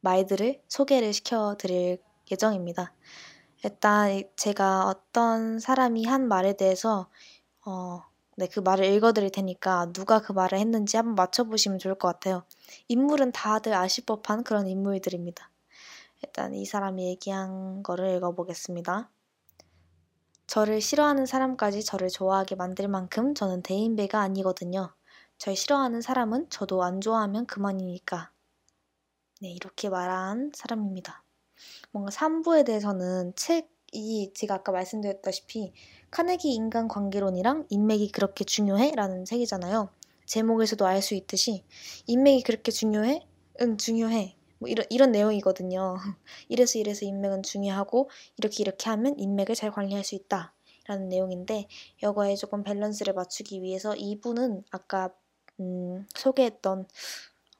말들을 0.00 0.62
소개를 0.68 1.12
시켜드릴 1.12 2.02
예정입니다. 2.30 2.94
일단 3.64 4.22
제가 4.36 4.86
어떤 4.86 5.58
사람이 5.58 6.04
한 6.06 6.26
말에 6.26 6.54
대해서 6.54 7.08
어, 7.66 8.02
네, 8.38 8.46
그 8.48 8.60
말을 8.60 8.84
읽어드릴 8.84 9.30
테니까 9.30 9.92
누가 9.94 10.20
그 10.20 10.32
말을 10.32 10.58
했는지 10.58 10.98
한번 10.98 11.14
맞춰보시면 11.14 11.78
좋을 11.78 11.94
것 11.94 12.08
같아요. 12.08 12.44
인물은 12.88 13.32
다들 13.32 13.72
아실 13.72 14.04
법한 14.04 14.44
그런 14.44 14.68
인물들입니다. 14.68 15.50
일단 16.22 16.54
이 16.54 16.66
사람이 16.66 17.08
얘기한 17.08 17.82
거를 17.82 18.14
읽어보겠습니다. 18.16 19.10
저를 20.46 20.82
싫어하는 20.82 21.24
사람까지 21.24 21.82
저를 21.82 22.10
좋아하게 22.10 22.56
만들 22.56 22.88
만큼 22.88 23.34
저는 23.34 23.62
대인배가 23.62 24.20
아니거든요. 24.20 24.94
절 25.38 25.56
싫어하는 25.56 26.02
사람은 26.02 26.50
저도 26.50 26.82
안 26.82 27.00
좋아하면 27.00 27.46
그만이니까. 27.46 28.32
네, 29.40 29.50
이렇게 29.50 29.88
말한 29.88 30.52
사람입니다. 30.54 31.24
뭔가 31.90 32.10
3부에 32.10 32.66
대해서는 32.66 33.32
책 33.34 33.75
이 33.92 34.32
제가 34.34 34.56
아까 34.56 34.72
말씀드렸다시피 34.72 35.72
카네기 36.10 36.52
인간관계론이랑 36.54 37.66
인맥이 37.70 38.12
그렇게 38.12 38.44
중요해? 38.44 38.92
라는 38.94 39.24
책이잖아요. 39.24 39.90
제목에서도 40.26 40.84
알 40.86 41.02
수 41.02 41.14
있듯이 41.14 41.64
인맥이 42.06 42.42
그렇게 42.42 42.72
중요해? 42.72 43.26
응, 43.62 43.76
중요해. 43.76 44.36
뭐 44.58 44.68
이런, 44.68 44.86
이런 44.90 45.12
내용이거든요. 45.12 45.96
이래서 46.48 46.78
이래서 46.78 47.04
인맥은 47.06 47.42
중요하고 47.42 48.10
이렇게 48.38 48.62
이렇게 48.62 48.90
하면 48.90 49.18
인맥을 49.18 49.54
잘 49.54 49.70
관리할 49.70 50.04
수 50.04 50.14
있다. 50.14 50.52
라는 50.88 51.08
내용인데 51.08 51.66
이거에 52.02 52.36
조금 52.36 52.62
밸런스를 52.62 53.12
맞추기 53.14 53.62
위해서 53.62 53.94
이분은 53.96 54.64
아까 54.70 55.10
음, 55.60 56.06
소개했던 56.14 56.86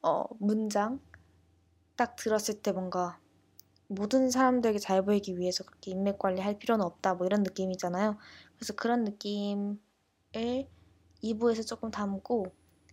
어, 0.03 0.25
문장 0.39 1.01
딱 1.97 2.17
들었을 2.17 2.63
때 2.63 2.73
뭔가 2.73 3.19
모든 3.89 4.31
사람들에게 4.31 4.79
잘 4.79 5.03
보이기 5.05 5.39
위해서 5.39 5.65
그렇게 5.65 5.91
인맥 5.93 6.19
관리할 6.19 6.59
필요는 6.59 6.85
없다 6.85 7.15
뭐 7.15 7.27
이런 7.27 7.43
느낌이잖아요. 7.43 8.17
그래서 8.57 8.75
그런 8.75 9.05
느낌을 9.05 9.79
2부에서 11.23 11.63
조금 11.63 11.91
담고 11.91 12.47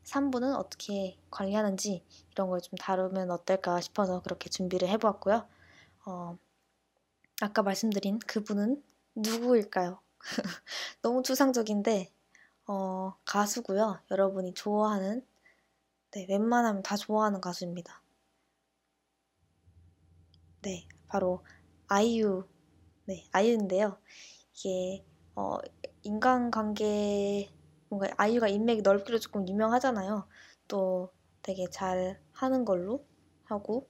3부는 0.04 0.56
어떻게 0.56 1.18
관리하는지 1.32 2.04
이런 2.32 2.50
걸 2.50 2.60
좀 2.62 2.78
다루면 2.78 3.32
어떨까 3.32 3.80
싶어서 3.82 4.22
그렇게 4.22 4.50
준비를 4.50 4.88
해보았고요. 4.90 5.48
어, 6.08 6.38
아까 7.42 7.62
말씀드린 7.62 8.18
그분은 8.20 8.84
누구일까요? 9.16 10.00
너무 11.04 11.24
추상적인데 11.24 12.12
어, 12.68 13.16
가수고요. 13.26 14.02
여러분이 14.12 14.54
좋아하는 14.56 15.26
네, 16.14 16.28
웬만하면 16.30 16.84
다 16.84 16.98
좋아하는 16.98 17.42
가수입니다. 17.42 18.03
네, 20.64 20.88
바로 21.08 21.44
아이유. 21.88 22.48
네, 23.06 23.26
아이유인데요. 23.32 24.00
이게 24.56 25.06
어, 25.36 25.58
인간관계 26.04 27.52
뭔가 27.90 28.10
아이유가 28.18 28.48
인맥이 28.48 28.82
넓기로 28.84 29.20
조금 29.20 29.48
유명하잖아요. 29.48 30.28
또 30.68 31.12
되게 31.44 31.68
잘 31.72 32.22
하는 32.34 32.66
걸로 32.66 33.06
하고 33.46 33.90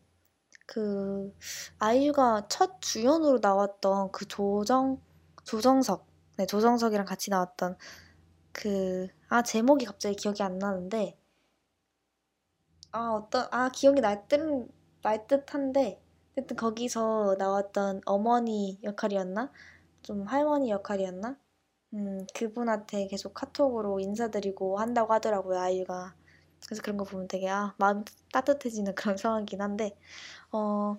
그 0.68 1.36
아이유가 1.80 2.48
첫 2.50 2.82
주연으로 2.82 3.40
나왔던 3.42 4.12
그 4.14 4.28
조정 4.28 5.02
조정석 5.46 6.08
네 6.38 6.46
조정석이랑 6.48 7.06
같이 7.08 7.30
나왔던 7.32 7.78
그 8.54 9.10
아 9.30 9.44
제목이 9.44 9.86
갑자기 9.86 10.16
기억이 10.18 10.44
안 10.44 10.60
나는데 10.60 11.18
아 12.92 13.12
어떤 13.12 13.48
아 13.52 13.70
기억이 13.70 14.00
날 14.02 14.28
듯 14.28 14.40
날 15.02 15.28
듯한데 15.28 16.02
어쨌든 16.34 16.58
거기서 16.58 17.36
나왔던 17.38 18.02
어머니 18.06 18.80
역할이었나 18.84 19.52
좀 20.02 20.24
할머니 20.24 20.72
역할이었나 20.72 21.38
음, 21.94 22.26
그분한테 22.34 23.08
계속 23.08 23.34
카톡으로 23.36 24.00
인사드리고 24.00 24.80
한다고 24.80 25.14
하더라고요, 25.14 25.60
아이유가. 25.60 26.16
그래서 26.66 26.82
그런 26.82 26.98
거 26.98 27.04
보면 27.04 27.28
되게, 27.28 27.50
아, 27.50 27.76
마음 27.78 28.04
따뜻해지는 28.32 28.96
그런 28.96 29.18
상황이긴 29.18 29.62
한데, 29.62 29.96
어, 30.52 30.98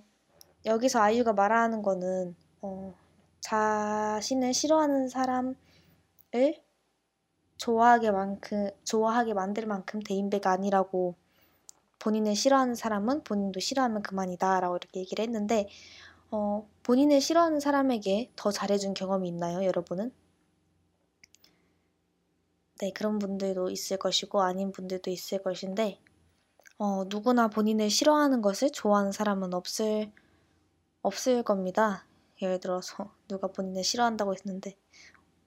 여기서 0.64 1.00
아이유가 1.00 1.32
말하는 1.32 1.82
거는, 1.82 2.36
어, 2.62 2.94
자신을 3.40 4.54
싫어하는 4.54 5.08
사람을 5.08 5.56
좋아하게 7.56 8.10
만큼, 8.12 8.70
좋아하게 8.84 9.34
만들 9.34 9.66
만큼 9.66 10.00
대인배가 10.00 10.52
아니라고 10.52 11.16
본인을 11.98 12.34
싫어하는 12.36 12.74
사람은 12.74 13.24
본인도 13.24 13.60
싫어하면 13.60 14.02
그만이다 14.02 14.60
라고 14.60 14.76
이렇게 14.76 15.00
얘기를 15.00 15.22
했는데 15.22 15.68
어, 16.30 16.68
본인을 16.82 17.20
싫어하는 17.20 17.60
사람에게 17.60 18.32
더 18.36 18.50
잘해준 18.50 18.94
경험이 18.94 19.28
있나요 19.28 19.64
여러분은? 19.64 20.12
네, 22.80 22.90
그런 22.92 23.18
분들도 23.18 23.70
있을 23.70 23.98
것이고 23.98 24.42
아닌 24.42 24.72
분들도 24.72 25.10
있을 25.10 25.42
것인데 25.42 26.00
어, 26.76 27.04
누구나 27.08 27.48
본인을 27.48 27.88
싫어하는 27.88 28.42
것을 28.42 28.70
좋아하는 28.70 29.12
사람은 29.12 29.54
없을 29.54 30.10
없을 31.02 31.42
겁니다. 31.42 32.06
예를 32.42 32.58
들어서 32.58 33.14
누가 33.28 33.46
본인을 33.46 33.84
싫어한다고 33.84 34.34
했는데 34.34 34.76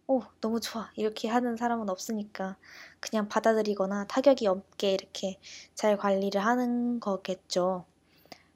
오 0.07 0.21
너무 0.41 0.59
좋아 0.61 0.89
이렇게 0.95 1.27
하는 1.27 1.57
사람은 1.57 1.89
없으니까 1.89 2.55
그냥 2.99 3.27
받아들이거나 3.27 4.05
타격이 4.07 4.47
없게 4.47 4.91
이렇게 4.93 5.37
잘 5.75 5.97
관리를 5.97 6.43
하는 6.45 6.99
거겠죠. 6.99 7.85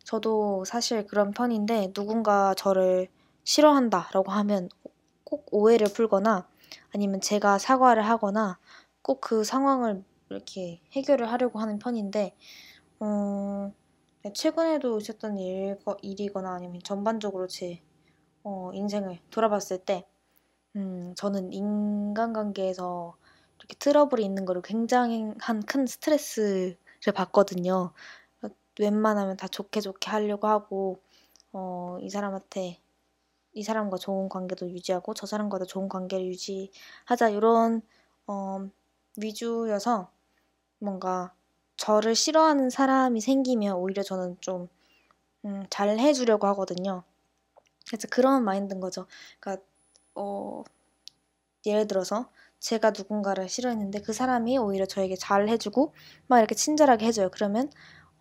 저도 0.06 0.66
사실 0.66 1.06
그런 1.08 1.32
편인데 1.32 1.94
누군가 1.94 2.54
저를 2.56 3.10
싫어한다라고 3.46 4.32
하면 4.34 4.70
꼭 5.26 5.48
오해를 5.52 5.88
풀거나 5.94 6.48
아니면 6.94 7.22
제가 7.22 7.60
사과를 7.60 8.06
하거나 8.08 8.60
꼭 9.04 9.22
그 9.22 9.44
상황을 9.46 10.04
이렇게 10.30 10.82
해결을 10.94 11.32
하려고 11.32 11.60
하는 11.60 11.80
편인데, 11.80 12.36
어, 13.00 13.74
네, 14.24 14.34
최근에도 14.34 15.00
있었던 15.00 15.38
일, 15.40 15.78
일이거나 16.02 16.54
아니면 16.56 16.82
전반적으로 16.84 17.48
제 17.48 17.82
어, 18.44 18.72
인생을 18.74 19.20
돌아봤을 19.32 19.80
때, 19.86 20.06
음, 20.76 21.14
저는 21.16 21.52
인간관계에서 21.54 23.16
이렇게 23.60 23.76
트러블이 23.80 24.24
있는 24.24 24.46
거를 24.46 24.62
굉장히 24.62 25.32
한큰 25.40 25.86
스트레스를 25.88 26.78
받거든요. 27.14 27.94
웬만하면 28.80 29.38
다 29.38 29.48
좋게 29.48 29.82
좋게 29.82 30.10
하려고 30.12 30.48
하고, 30.48 31.02
어, 31.54 31.98
이 32.02 32.10
사람한테 32.10 32.80
이 33.54 33.64
사람과 33.64 33.98
좋은 33.98 34.30
관계도 34.30 34.72
유지하고 34.72 35.14
저 35.16 35.28
사람과도 35.28 35.66
좋은 35.66 35.90
관계를 35.90 36.26
유지하자 36.28 37.30
이런 37.32 37.82
어, 38.28 38.70
위주여서 39.18 40.12
뭔가 40.80 41.34
저를 41.78 42.16
싫어하는 42.16 42.70
사람이 42.72 43.22
생기면 43.22 43.76
오히려 43.78 44.04
저는 44.04 44.38
좀 44.42 44.70
음, 45.46 45.66
잘 45.70 45.98
해주려고 46.00 46.48
하거든요. 46.50 47.04
그래서 47.88 48.08
그런 48.10 48.44
마인드인 48.44 48.80
거죠. 48.80 49.08
그러니까 49.40 49.64
어, 50.22 50.64
예를 51.66 51.88
들어서 51.88 52.30
제가 52.60 52.92
누군가를 52.92 53.50
싫어했는데 53.50 54.02
그 54.02 54.14
사람이 54.14 54.58
오히려 54.58 54.86
저에게 54.86 55.16
잘 55.16 55.48
해주고 55.50 55.94
막 56.28 56.40
이렇게 56.40 56.56
친절하게 56.56 57.06
해줘요. 57.08 57.30
그러면 57.32 57.70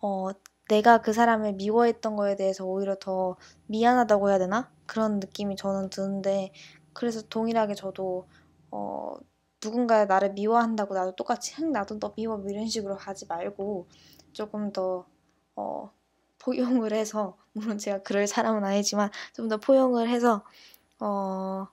어, 0.01 0.29
내가 0.69 1.01
그 1.01 1.13
사람을 1.13 1.53
미워했던 1.53 2.15
거에 2.15 2.35
대해서 2.35 2.65
오히려 2.65 2.95
더 2.99 3.35
미안하다고 3.67 4.29
해야 4.29 4.39
되나? 4.39 4.71
그런 4.85 5.19
느낌이 5.19 5.55
저는 5.57 5.89
드는데 5.89 6.51
그래서 6.93 7.21
동일하게 7.23 7.75
저도 7.75 8.27
어 8.71 9.15
누군가 9.59 10.05
나를 10.05 10.33
미워한다고 10.33 10.93
나도 10.95 11.15
똑같이 11.15 11.53
흥 11.55 11.71
나도 11.71 11.99
너 11.99 12.13
미워 12.15 12.37
뭐 12.37 12.49
이런 12.49 12.67
식으로 12.67 12.95
하지 12.95 13.25
말고 13.27 13.87
조금 14.33 14.71
더 14.73 15.05
어, 15.55 15.91
포용을 16.39 16.93
해서 16.93 17.37
물론 17.53 17.77
제가 17.77 18.01
그럴 18.03 18.27
사람은 18.27 18.63
아니지만 18.65 19.11
좀 19.33 19.49
더 19.49 19.57
포용을 19.57 20.09
해서 20.09 20.43
어, 20.99 21.67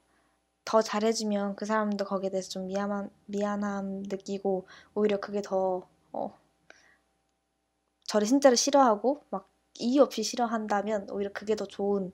더 0.69 0.83
잘해주면 0.83 1.57
그 1.57 1.65
사람도 1.65 2.05
거기에 2.05 2.29
대해서 2.29 2.51
좀 2.51 2.67
미안함, 2.67 3.09
미안함 3.25 4.03
느끼고 4.03 4.67
오히려 4.93 5.19
그게 5.19 5.41
더 5.41 5.89
어, 6.13 6.39
저를 8.05 8.27
진짜로 8.27 8.55
싫어하고 8.55 9.25
막 9.31 9.51
이유 9.79 10.03
없이 10.03 10.23
싫어한다면 10.23 11.09
오히려 11.11 11.33
그게 11.33 11.57
더 11.57 11.65
좋은 11.65 12.13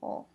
어, 0.00 0.26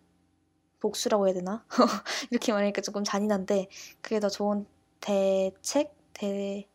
복수라고 0.80 1.26
해야 1.26 1.34
되나? 1.34 1.66
이렇게 2.30 2.54
말하니까 2.54 2.82
조금 2.84 3.04
잔인한데 3.04 3.68
그게 4.02 4.20
더 4.20 4.30
좋은 4.30 4.68
대책, 5.00 5.96
대 6.14 6.70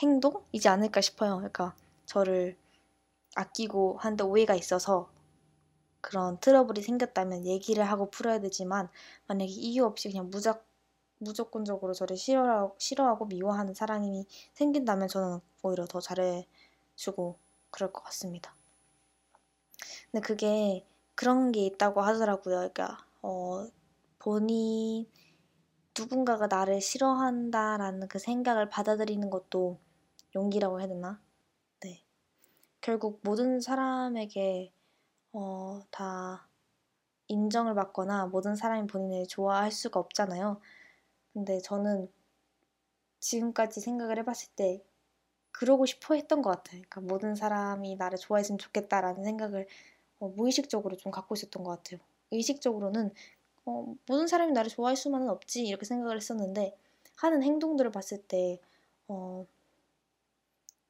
행동이지 0.00 0.68
않을까 0.68 1.00
싶어요. 1.00 1.38
그러니까 1.38 1.74
저를 2.04 2.56
아끼고 3.34 3.96
하는데 3.98 4.22
오해가 4.22 4.54
있어서 4.54 5.10
그런 6.06 6.38
트러블이 6.38 6.82
생겼다면 6.82 7.46
얘기를 7.46 7.82
하고 7.82 8.10
풀어야 8.10 8.38
되지만 8.38 8.88
만약에 9.26 9.50
이유 9.50 9.84
없이 9.84 10.08
그냥 10.08 10.30
무작 10.30 10.64
무조건적으로 11.18 11.94
저를 11.94 12.16
싫어하고, 12.16 12.76
싫어하고 12.78 13.24
미워하는 13.24 13.74
사람이 13.74 14.24
생긴다면 14.52 15.08
저는 15.08 15.40
오히려 15.62 15.84
더 15.86 15.98
잘해주고 15.98 17.38
그럴 17.72 17.92
것 17.92 18.04
같습니다. 18.04 18.54
근데 20.12 20.24
그게 20.24 20.86
그런 21.16 21.50
게 21.50 21.66
있다고 21.66 22.00
하더라고요. 22.02 22.54
그러니까 22.54 23.04
어, 23.22 23.66
본인 24.20 25.08
누군가가 25.98 26.46
나를 26.46 26.80
싫어한다라는 26.80 28.06
그 28.06 28.20
생각을 28.20 28.68
받아들이는 28.68 29.28
것도 29.28 29.80
용기라고 30.36 30.78
해야 30.78 30.86
되나? 30.86 31.20
네. 31.80 32.04
결국 32.80 33.18
모든 33.24 33.60
사람에게 33.60 34.72
어, 35.38 35.82
다 35.90 36.48
인정을 37.28 37.74
받거나 37.74 38.26
모든 38.26 38.56
사람이 38.56 38.86
본인을 38.86 39.26
좋아할 39.26 39.70
수가 39.70 40.00
없잖아요. 40.00 40.62
근데 41.34 41.60
저는 41.60 42.10
지금까지 43.20 43.82
생각을 43.82 44.18
해봤을 44.18 44.48
때 44.56 44.82
그러고 45.52 45.84
싶어 45.84 46.14
했던 46.14 46.40
것 46.40 46.50
같아요. 46.50 46.82
그러니까 46.88 47.00
모든 47.02 47.34
사람이 47.34 47.96
나를 47.96 48.16
좋아했으면 48.18 48.58
좋겠다라는 48.58 49.24
생각을 49.24 49.66
어, 50.20 50.28
무의식적으로 50.28 50.96
좀 50.96 51.12
갖고 51.12 51.34
있었던 51.34 51.62
것 51.64 51.82
같아요. 51.82 52.00
의식적으로는 52.30 53.12
어, 53.66 53.94
모든 54.06 54.26
사람이 54.26 54.52
나를 54.52 54.70
좋아할 54.70 54.96
수만은 54.96 55.28
없지 55.28 55.66
이렇게 55.66 55.84
생각을 55.84 56.16
했었는데 56.16 56.78
하는 57.16 57.42
행동들을 57.42 57.90
봤을 57.92 58.22
때 58.22 58.58
어, 59.08 59.46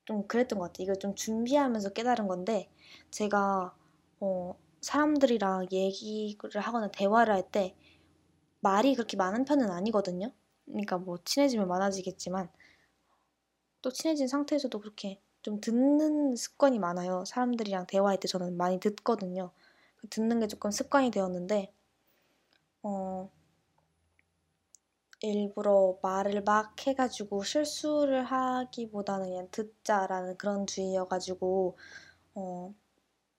좀 0.05 0.25
그랬던 0.29 0.61
것 0.61 0.67
같아요. 0.67 0.85
이걸 0.85 0.99
좀 1.01 1.17
준비하면서 1.17 1.95
깨달은 1.95 2.29
건데 2.29 2.71
제가 3.11 3.75
어, 4.21 4.55
사람들이랑 4.83 5.69
얘기를 5.73 6.61
하거나 6.61 6.89
대화를 6.91 7.35
할 7.35 7.51
때 7.51 7.75
말이 8.61 8.95
그렇게 8.97 9.17
많은 9.17 9.45
편은 9.47 9.71
아니거든요. 9.71 10.33
그러니까 10.67 10.99
뭐 10.99 11.19
친해지면 11.25 11.69
많아지겠지만 11.69 12.51
또 13.81 13.91
친해진 13.91 14.29
상태에서도 14.29 14.79
그렇게 14.79 15.19
좀 15.43 15.61
듣는 15.63 16.37
습관이 16.37 16.79
많아요. 16.79 17.25
사람들이랑 17.25 17.87
대화할 17.87 18.21
때 18.21 18.29
저는 18.29 18.57
많이 18.59 18.79
듣거든요. 18.81 19.51
듣는 20.11 20.41
게 20.41 20.47
조금 20.47 20.71
습관이 20.71 21.11
되었는데 21.11 21.73
어, 22.83 23.31
일부러 25.21 25.99
말을 26.03 26.43
막 26.43 26.75
해가지고 26.87 27.43
실수를 27.43 28.25
하기보다는 28.25 29.29
그냥 29.29 29.49
듣자라는 29.51 30.39
그런 30.39 30.67
주의여가지고 30.67 31.77
어, 32.37 32.75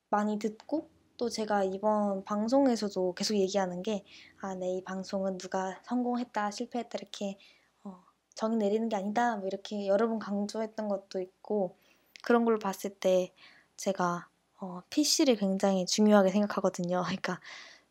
많이 0.10 0.40
듣고 0.40 0.90
또 1.18 1.30
제가 1.30 1.64
이번 1.64 2.24
방송에서도 2.24 3.14
계속 3.14 3.36
얘기하는 3.36 3.82
게 3.82 4.06
아, 4.40 4.54
네, 4.56 4.78
이 4.78 4.84
방송은 4.84 5.38
누가 5.38 5.80
성공했다, 5.84 6.52
실패했다 6.52 6.98
이렇게 7.00 7.38
어, 7.84 8.04
정의 8.36 8.58
내리는 8.58 8.88
게 8.88 8.96
아니다 8.96 9.36
뭐 9.38 9.48
이렇게 9.48 9.88
여러 9.88 10.08
번 10.08 10.20
강조했던 10.20 10.88
것도 10.88 11.20
있고 11.20 11.76
그런 12.24 12.46
걸 12.46 12.60
봤을 12.60 12.92
때 12.92 13.34
제가 13.78 14.28
어, 14.60 14.82
PC를 14.90 15.36
굉장히 15.36 15.86
중요하게 15.86 16.30
생각하거든요. 16.30 17.04
그러니까 17.04 17.40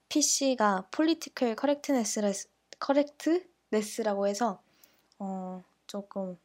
PC가 0.08 0.88
political 0.94 1.56
correctness, 1.58 2.48
correctness라고 2.84 4.26
해서 4.26 4.60
어, 5.18 5.62
조금 5.86 6.38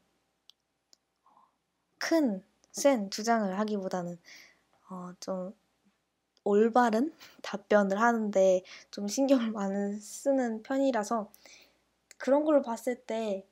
큰, 1.98 2.44
센 2.72 3.10
주장을 3.10 3.60
하기보다는 3.60 4.18
어, 4.90 5.14
좀 5.20 5.54
올바른 6.44 7.14
답변을 7.42 8.00
하는데 8.00 8.62
좀 8.92 9.08
신경을 9.08 9.52
많이 9.54 10.00
쓰는 10.00 10.64
편이라서 10.64 11.30
그런 12.18 12.46
걸 12.46 12.62
봤을 12.62 12.96
때 12.96 13.46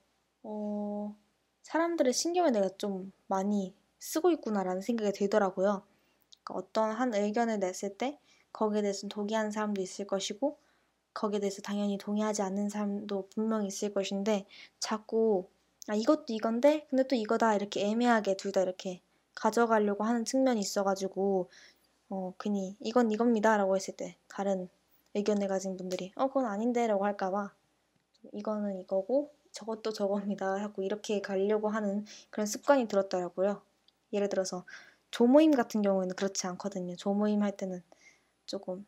어, 0.43 1.15
사람들의 1.63 2.13
신경을 2.13 2.51
내가 2.51 2.69
좀 2.77 3.11
많이 3.27 3.73
쓰고 3.99 4.31
있구나라는 4.31 4.81
생각이 4.81 5.11
들더라고요. 5.13 5.83
그러니까 6.43 6.53
어떤 6.55 6.91
한 6.91 7.13
의견을 7.13 7.59
냈을 7.59 7.97
때 7.97 8.19
거기에 8.53 8.81
대해서 8.81 9.07
동의하는 9.07 9.51
사람도 9.51 9.81
있을 9.81 10.07
것이고 10.07 10.57
거기에 11.13 11.39
대해서 11.39 11.61
당연히 11.61 11.97
동의하지 11.97 12.41
않는 12.41 12.69
사람도 12.69 13.29
분명히 13.33 13.67
있을 13.67 13.93
것인데 13.93 14.45
자꾸 14.79 15.47
아 15.87 15.95
이것도 15.95 16.25
이건데 16.29 16.87
근데 16.89 17.03
또 17.07 17.15
이거다 17.15 17.55
이렇게 17.55 17.85
애매하게 17.87 18.37
둘 18.37 18.51
다 18.51 18.61
이렇게 18.61 19.01
가져가려고 19.35 20.03
하는 20.03 20.25
측면이 20.25 20.59
있어가지고 20.59 21.49
어 22.09 22.33
괜히 22.39 22.75
이건 22.79 23.11
이겁니다라고 23.11 23.75
했을 23.75 23.95
때 23.95 24.17
다른 24.27 24.69
의견을 25.13 25.47
가진 25.47 25.77
분들이 25.77 26.11
어 26.15 26.27
그건 26.27 26.45
아닌데라고 26.45 27.05
할까봐 27.05 27.53
이거는 28.33 28.79
이거고 28.79 29.31
저것도 29.51 29.93
저겁니다 29.93 30.55
하고 30.55 30.83
이렇게 30.83 31.21
가려고 31.21 31.69
하는 31.69 32.05
그런 32.29 32.45
습관이 32.45 32.87
들었더라고요. 32.87 33.61
예를 34.13 34.29
들어서 34.29 34.65
조모임 35.11 35.51
같은 35.51 35.81
경우에는 35.81 36.15
그렇지 36.15 36.45
않거든요. 36.47 36.95
조모임 36.95 37.41
할 37.43 37.55
때는 37.55 37.83
조금 38.45 38.85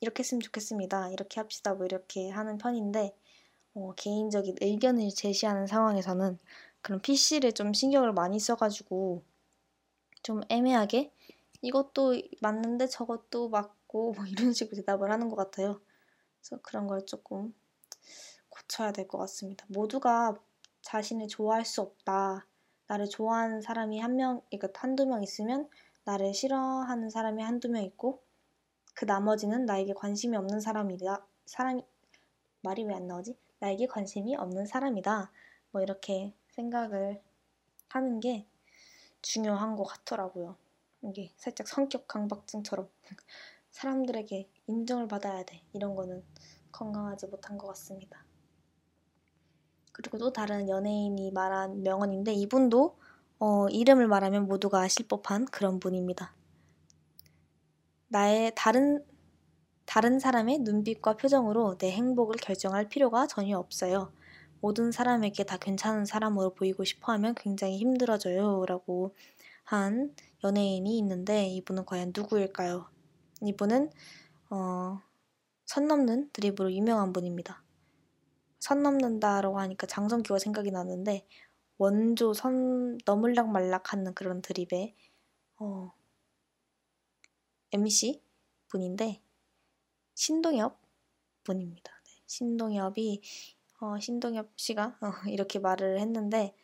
이렇게 0.00 0.20
했으면 0.20 0.40
좋겠습니다. 0.40 1.10
이렇게 1.10 1.40
합시다. 1.40 1.74
뭐 1.74 1.86
이렇게 1.86 2.30
하는 2.30 2.58
편인데 2.58 3.14
어, 3.74 3.92
개인적인 3.96 4.56
의견을 4.60 5.10
제시하는 5.10 5.66
상황에서는 5.66 6.38
그런 6.82 7.00
PC를 7.00 7.52
좀 7.52 7.72
신경을 7.72 8.12
많이 8.12 8.38
써가지고 8.38 9.22
좀 10.22 10.42
애매하게 10.48 11.12
이것도 11.62 12.14
맞는데 12.42 12.86
저것도 12.88 13.48
맞고 13.48 14.12
뭐 14.16 14.26
이런 14.26 14.52
식으로 14.52 14.76
대답을 14.76 15.10
하는 15.10 15.28
것 15.30 15.36
같아요. 15.36 15.80
그래서 16.40 16.60
그런 16.62 16.86
걸 16.86 17.06
조금 17.06 17.54
고쳐야 18.50 18.92
될 18.92 19.08
것 19.08 19.18
같습니다. 19.18 19.66
모두가 19.68 20.34
자신을 20.82 21.28
좋아할 21.28 21.64
수 21.64 21.80
없다. 21.80 22.46
나를 22.88 23.08
좋아하는 23.08 23.60
사람이 23.62 24.00
한 24.00 24.16
명, 24.16 24.42
그러니까 24.50 24.68
한두 24.80 25.06
명 25.06 25.22
있으면 25.22 25.68
나를 26.04 26.34
싫어하는 26.34 27.10
사람이 27.10 27.42
한두 27.42 27.68
명 27.68 27.82
있고 27.84 28.22
그 28.94 29.04
나머지는 29.06 29.66
나에게 29.66 29.94
관심이 29.94 30.36
없는 30.36 30.60
사람이다. 30.60 31.26
사람이 31.46 31.84
말이 32.62 32.84
왜 32.84 32.94
안 32.94 33.06
나오지? 33.08 33.36
나에게 33.60 33.86
관심이 33.86 34.36
없는 34.36 34.66
사람이다. 34.66 35.32
뭐 35.72 35.82
이렇게 35.82 36.34
생각을 36.52 37.22
하는 37.88 38.20
게 38.20 38.46
중요한 39.22 39.76
것 39.76 39.84
같더라고요. 39.84 40.56
이게 41.02 41.32
살짝 41.36 41.68
성격 41.68 42.06
강박증처럼 42.08 42.88
사람들에게 43.70 44.48
인정을 44.66 45.08
받아야 45.08 45.44
돼. 45.44 45.62
이런 45.72 45.94
거는 45.94 46.22
건강하지 46.70 47.26
못한 47.26 47.58
것 47.58 47.66
같습니다. 47.68 48.24
그리고 49.92 50.18
또 50.18 50.32
다른 50.32 50.68
연예인이 50.68 51.30
말한 51.32 51.82
명언인데 51.82 52.32
이분도 52.32 52.96
어, 53.38 53.68
이름을 53.68 54.08
말하면 54.08 54.46
모두가 54.46 54.80
아실 54.80 55.06
법한 55.08 55.46
그런 55.46 55.80
분입니다. 55.80 56.34
나의 58.08 58.52
다른 58.54 59.04
다른 59.84 60.18
사람의 60.18 60.60
눈빛과 60.60 61.16
표정으로 61.16 61.76
내 61.76 61.90
행복을 61.90 62.36
결정할 62.36 62.88
필요가 62.88 63.26
전혀 63.26 63.58
없어요. 63.58 64.12
모든 64.60 64.92
사람에게 64.92 65.44
다 65.44 65.56
괜찮은 65.56 66.04
사람으로 66.06 66.54
보이고 66.54 66.84
싶어 66.84 67.12
하면 67.12 67.34
굉장히 67.34 67.78
힘들어져요. 67.78 68.64
라고 68.66 69.14
한 69.64 70.14
연예인이 70.44 70.98
있는데 70.98 71.46
이분은 71.46 71.84
과연 71.84 72.12
누구일까요? 72.14 72.88
이분은 73.42 73.90
어, 74.50 75.00
선 75.66 75.86
넘는 75.86 76.30
드립으로 76.32 76.72
유명한 76.72 77.12
분입니다. 77.12 77.62
선 78.60 78.82
넘는다라고 78.82 79.58
하니까 79.58 79.86
장성규가 79.86 80.38
생각이 80.38 80.70
나는데 80.70 81.26
원조 81.78 82.32
선 82.32 82.98
넘을락 83.04 83.50
말락 83.50 83.92
하는 83.92 84.14
그런 84.14 84.42
드립에 84.42 84.94
어, 85.58 85.92
MC 87.72 88.22
분인데 88.68 89.22
신동엽 90.14 90.80
분입니다. 91.44 91.92
네, 92.06 92.12
신동엽이 92.26 93.22
어, 93.80 93.98
신동엽 93.98 94.52
씨가 94.56 94.98
어, 95.00 95.28
이렇게 95.28 95.58
말을 95.58 95.98
했는데 95.98 96.54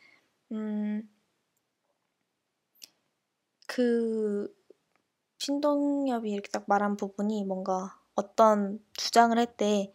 음, 0.53 1.09
그 3.69 4.55
신동엽이 5.39 6.31
이렇게 6.33 6.49
딱 6.51 6.64
말한 6.69 6.97
부분이 6.97 7.45
뭔가 7.47 8.01
어떤 8.16 8.85
주장을 8.95 9.37
할 9.39 9.57
때 9.57 9.93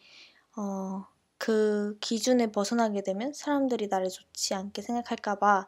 어, 0.58 1.06
그 1.40 1.98
기준에 2.02 2.52
벗어나게 2.52 3.04
되면 3.04 3.34
사람들이 3.34 3.88
나를 3.90 4.10
좋지 4.10 4.56
않게 4.56 4.82
생각할까봐 4.84 5.68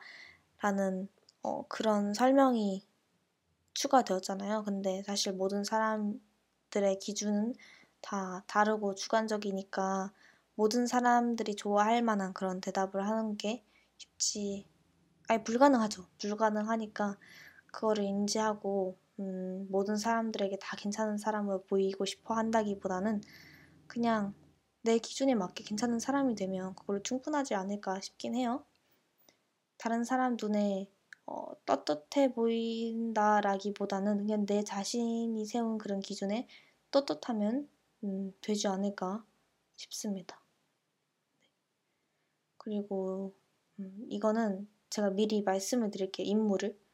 라는 0.61 1.09
어, 1.43 1.67
그런 1.69 2.13
설명이 2.15 2.87
추가되었잖아요. 3.73 4.63
근데 4.63 5.03
사실 5.03 5.33
모든 5.33 5.63
사람들의 5.63 6.99
기준은 7.01 7.53
다 8.01 8.43
다르고 8.47 8.95
주관적이니까 8.95 10.11
모든 10.55 10.87
사람들이 10.87 11.55
좋아할 11.55 12.01
만한 12.01 12.33
그런 12.33 12.61
대답을 12.61 13.05
하는 13.07 13.37
게 13.37 13.63
쉽지, 13.97 14.65
아니, 15.27 15.43
불가능하죠. 15.43 16.07
불가능하니까 16.19 17.17
그거를 17.75 18.05
인지하고, 18.05 18.97
음, 19.19 19.67
모든 19.69 19.97
사람들에게 19.97 20.57
다 20.61 20.77
괜찮은 20.77 21.17
사람으로 21.17 21.63
보이고 21.63 22.05
싶어 22.05 22.33
한다기보다는 22.33 23.21
그냥 23.85 24.33
내 24.81 24.97
기준에 24.97 25.35
맞게 25.35 25.65
괜찮은 25.65 25.99
사람이 25.99 26.35
되면 26.35 26.73
그걸로 26.75 27.03
충분하지 27.03 27.53
않을까 27.53 27.99
싶긴 27.99 28.35
해요. 28.35 28.63
다른 29.77 30.05
사람 30.05 30.37
눈에 30.39 30.89
어, 31.25 31.47
떳떳해 31.65 32.33
보인다라기보다는 32.33 34.17
그냥 34.19 34.45
내 34.45 34.63
자신이 34.63 35.45
세운 35.45 35.77
그런 35.77 35.99
기준에 35.99 36.47
떳떳하면 36.91 37.67
음, 38.05 38.33
되지 38.41 38.67
않을까 38.67 39.25
싶습니다. 39.75 40.39
네. 41.41 41.49
그리고 42.57 43.33
음, 43.79 44.05
이거는 44.09 44.69
제가 44.89 45.09
미리 45.09 45.41
말씀을 45.41 45.91
드릴게요. 45.91 46.25
인물을 46.25 46.84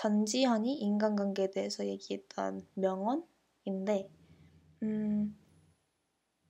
전지현이 0.00 0.76
인간관계에 0.76 1.50
대해서 1.50 1.84
얘기했던 1.84 2.66
명언인데 2.72 4.08
음, 4.82 5.38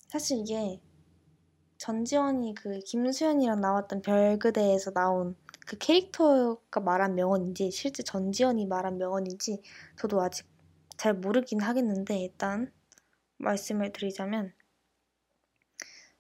사실 0.07 0.39
이게 0.39 0.81
전지현이 1.79 2.55
그 2.55 2.79
김수현이랑 2.79 3.61
나왔던 3.61 4.03
별그대에서 4.03 4.93
나온 4.93 5.35
그 5.67 5.77
캐릭터가 5.79 6.79
말한 6.79 7.17
명언인지 7.17 7.73
실제 7.73 8.05
전지현이 8.05 8.67
말한 8.67 8.99
명언인지 8.99 9.63
저도 9.99 10.21
아직 10.21 10.47
잘 10.97 11.15
모르긴 11.15 11.61
하겠는데 11.61 12.21
일단 12.21 12.73
말씀을 13.39 13.91
드리자면 13.93 14.55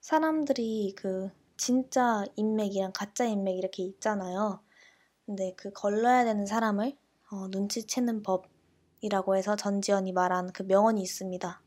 사람들이 0.00 0.94
그 0.96 1.30
진짜 1.56 2.24
인맥이랑 2.34 2.90
가짜 2.92 3.24
인맥 3.24 3.56
이렇게 3.56 3.84
있잖아요. 3.84 4.64
근데 5.26 5.54
그 5.56 5.70
걸러야 5.70 6.24
되는 6.24 6.44
사람을 6.44 6.98
어, 7.32 7.46
눈치채는 7.46 8.24
법이라고 8.24 9.36
해서 9.36 9.54
전지현이 9.54 10.12
말한 10.12 10.52
그 10.52 10.64
명언이 10.64 11.00
있습니다. 11.00 11.62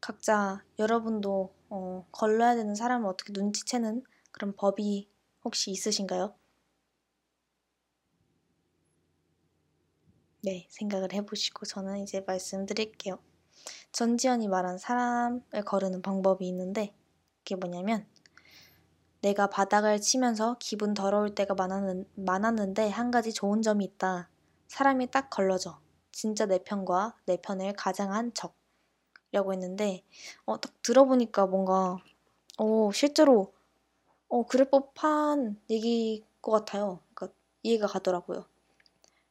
각자 0.00 0.64
여러분도 0.80 1.54
어, 1.68 2.06
걸러야 2.10 2.56
되는 2.56 2.74
사람을 2.74 3.08
어떻게 3.08 3.32
눈치채는 3.32 4.02
그런 4.32 4.54
법이 4.56 5.08
혹시 5.44 5.70
있으신가요? 5.70 6.34
네, 10.42 10.66
생각을 10.70 11.12
해보시고 11.12 11.66
저는 11.66 11.98
이제 11.98 12.24
말씀드릴게요. 12.26 13.18
전지현이 13.92 14.48
말한 14.48 14.78
사람을 14.78 15.62
거르는 15.64 16.02
방법이 16.02 16.46
있는데 16.48 16.92
그게 17.38 17.54
뭐냐면 17.54 18.06
내가 19.26 19.48
바닥을 19.48 20.00
치면서 20.00 20.54
기분 20.60 20.94
더러울 20.94 21.34
때가 21.34 21.54
많았는, 21.54 22.06
많았는데 22.14 22.90
한 22.90 23.10
가지 23.10 23.32
좋은 23.32 23.60
점이 23.60 23.84
있다. 23.84 24.28
사람이 24.68 25.10
딱 25.10 25.30
걸러져. 25.30 25.80
진짜 26.12 26.46
내 26.46 26.62
편과 26.62 27.16
내 27.26 27.36
편을 27.38 27.72
가장한 27.72 28.34
척. 28.34 28.54
이라고 29.32 29.52
했는데 29.52 30.04
어, 30.44 30.60
딱 30.60 30.80
들어보니까 30.80 31.46
뭔가 31.46 31.96
어, 32.56 32.90
실제로 32.92 33.52
어, 34.28 34.46
그럴 34.46 34.70
법한 34.70 35.60
얘기일 35.70 36.24
것 36.40 36.52
같아요. 36.52 37.00
그러니까 37.12 37.36
이해가 37.64 37.88
가더라고요. 37.88 38.44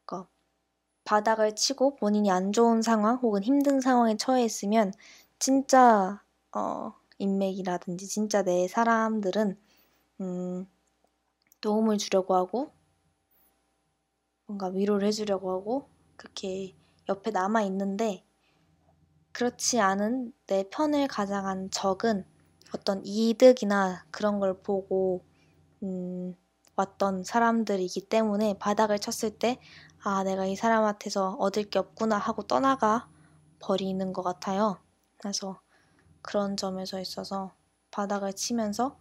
그러니까 0.06 0.30
바닥을 1.06 1.56
치고 1.56 1.96
본인이 1.96 2.30
안 2.32 2.52
좋은 2.52 2.82
상황 2.82 3.16
혹은 3.16 3.44
힘든 3.44 3.80
상황에 3.80 4.18
처해 4.18 4.44
있으면 4.44 4.92
진짜 5.40 6.22
어, 6.52 6.94
인맥이라든지 7.18 8.08
진짜 8.10 8.44
내 8.44 8.68
사람들은 8.68 9.58
음, 10.22 10.68
도움을 11.62 11.98
주려고 11.98 12.36
하고 12.36 12.72
뭔가 14.46 14.68
위로를 14.68 15.08
해주려고 15.08 15.52
하고 15.52 15.90
그렇게 16.16 16.76
옆에 17.10 17.32
남아 17.32 17.64
있는데 17.64 18.24
그렇지 19.32 19.80
않은 19.82 20.34
내 20.48 20.64
편을 20.70 21.08
가장한 21.08 21.70
적은 21.72 22.26
어떤 22.74 23.02
이득이나 23.06 24.06
그런 24.12 24.40
걸 24.40 24.62
보고 24.62 25.26
음, 25.84 26.36
왔던 26.76 27.24
사람들이기 27.24 28.08
때문에 28.08 28.58
바닥을 28.60 29.00
쳤을 29.00 29.32
때 29.38 29.60
아, 30.04 30.24
내가 30.24 30.46
이 30.46 30.56
사람한테서 30.56 31.38
얻을 31.40 31.64
게 31.66 31.80
없구나 31.80 32.18
하고 32.18 32.44
떠나가 32.44 33.10
버리는 33.60 34.14
것 34.14 34.22
같아요. 34.22 34.78
그래서 35.18 35.60
그런 36.22 36.58
점에서 36.58 37.00
있어서 37.00 37.54
바닥을 37.92 38.34
치면서 38.34 38.98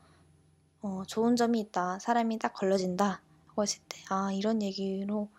어, 0.85 1.03
좋은 1.07 1.35
점이 1.35 1.61
있다. 1.61 1.99
사람이 1.99 2.39
딱 2.39 2.53
걸러진다. 2.53 3.22
하고 3.49 3.62
했을 3.62 3.80
때, 3.89 3.99
아, 4.11 4.30
이런 4.32 4.61
얘기로 4.62 5.30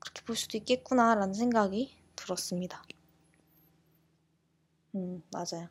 그렇게 0.00 0.22
볼 0.24 0.34
수도 0.36 0.58
있겠구나. 0.58 1.14
라는 1.14 1.34
생각이 1.34 1.96
들었습니다. 2.16 2.82
음, 4.96 5.22
맞아요. 5.30 5.68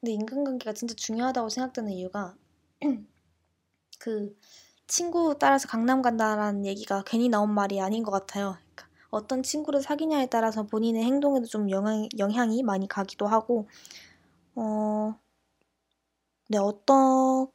근데 0.00 0.12
인간관계가 0.12 0.74
진짜 0.74 0.94
중요하다고 0.94 1.48
생각되는 1.48 1.90
이유가 1.90 2.36
그 3.98 4.38
친구 4.86 5.36
따라서 5.40 5.66
강남 5.68 6.02
간다라는 6.02 6.66
얘기가 6.66 7.02
괜히 7.04 7.28
나온 7.28 7.52
말이 7.52 7.80
아닌 7.80 8.04
것 8.04 8.12
같아요. 8.12 8.56
그러니까 8.60 8.88
어떤 9.10 9.42
친구를 9.42 9.82
사귀냐에 9.82 10.26
따라서 10.26 10.64
본인의 10.64 11.02
행동에도 11.04 11.46
좀 11.46 11.68
영향, 11.70 12.08
영향이 12.18 12.62
많이 12.62 12.86
가기도 12.86 13.26
하고, 13.26 13.68
어, 14.56 15.18
네, 16.48 16.58
어떤 16.58 17.48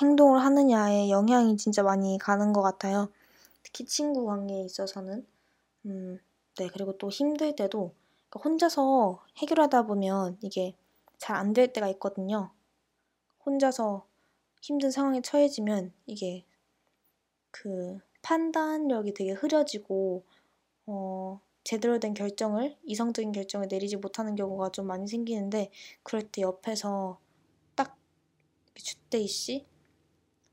행동을 0.00 0.40
하느냐에 0.42 1.10
영향이 1.10 1.56
진짜 1.56 1.82
많이 1.82 2.18
가는 2.18 2.52
것 2.52 2.62
같아요. 2.62 3.10
특히 3.62 3.84
친구 3.86 4.26
관계에 4.26 4.62
있어서는. 4.64 5.26
음, 5.86 6.20
네, 6.58 6.68
그리고 6.72 6.96
또 6.98 7.10
힘들 7.10 7.56
때도 7.56 7.94
그러니까 8.30 8.40
혼자서 8.50 9.24
해결하다 9.38 9.84
보면 9.86 10.38
이게 10.42 10.74
잘 11.18 11.36
안 11.36 11.52
될 11.54 11.72
때가 11.72 11.88
있거든요. 11.90 12.50
혼자서 13.46 14.06
힘든 14.62 14.90
상황에 14.90 15.22
처해지면 15.22 15.92
이게 16.06 16.44
그 17.50 17.98
판단력이 18.22 19.14
되게 19.14 19.32
흐려지고 19.32 20.24
어 20.86 21.40
제대로 21.64 21.98
된 22.00 22.14
결정을 22.14 22.76
이성적인 22.84 23.32
결정을 23.32 23.68
내리지 23.70 23.96
못하는 23.96 24.34
경우가 24.36 24.70
좀 24.72 24.86
많이 24.86 25.06
생기는데 25.08 25.70
그럴 26.02 26.22
때 26.22 26.42
옆에서 26.42 27.18
딱 27.76 27.96
주대이 28.74 29.26
씨 29.28 29.66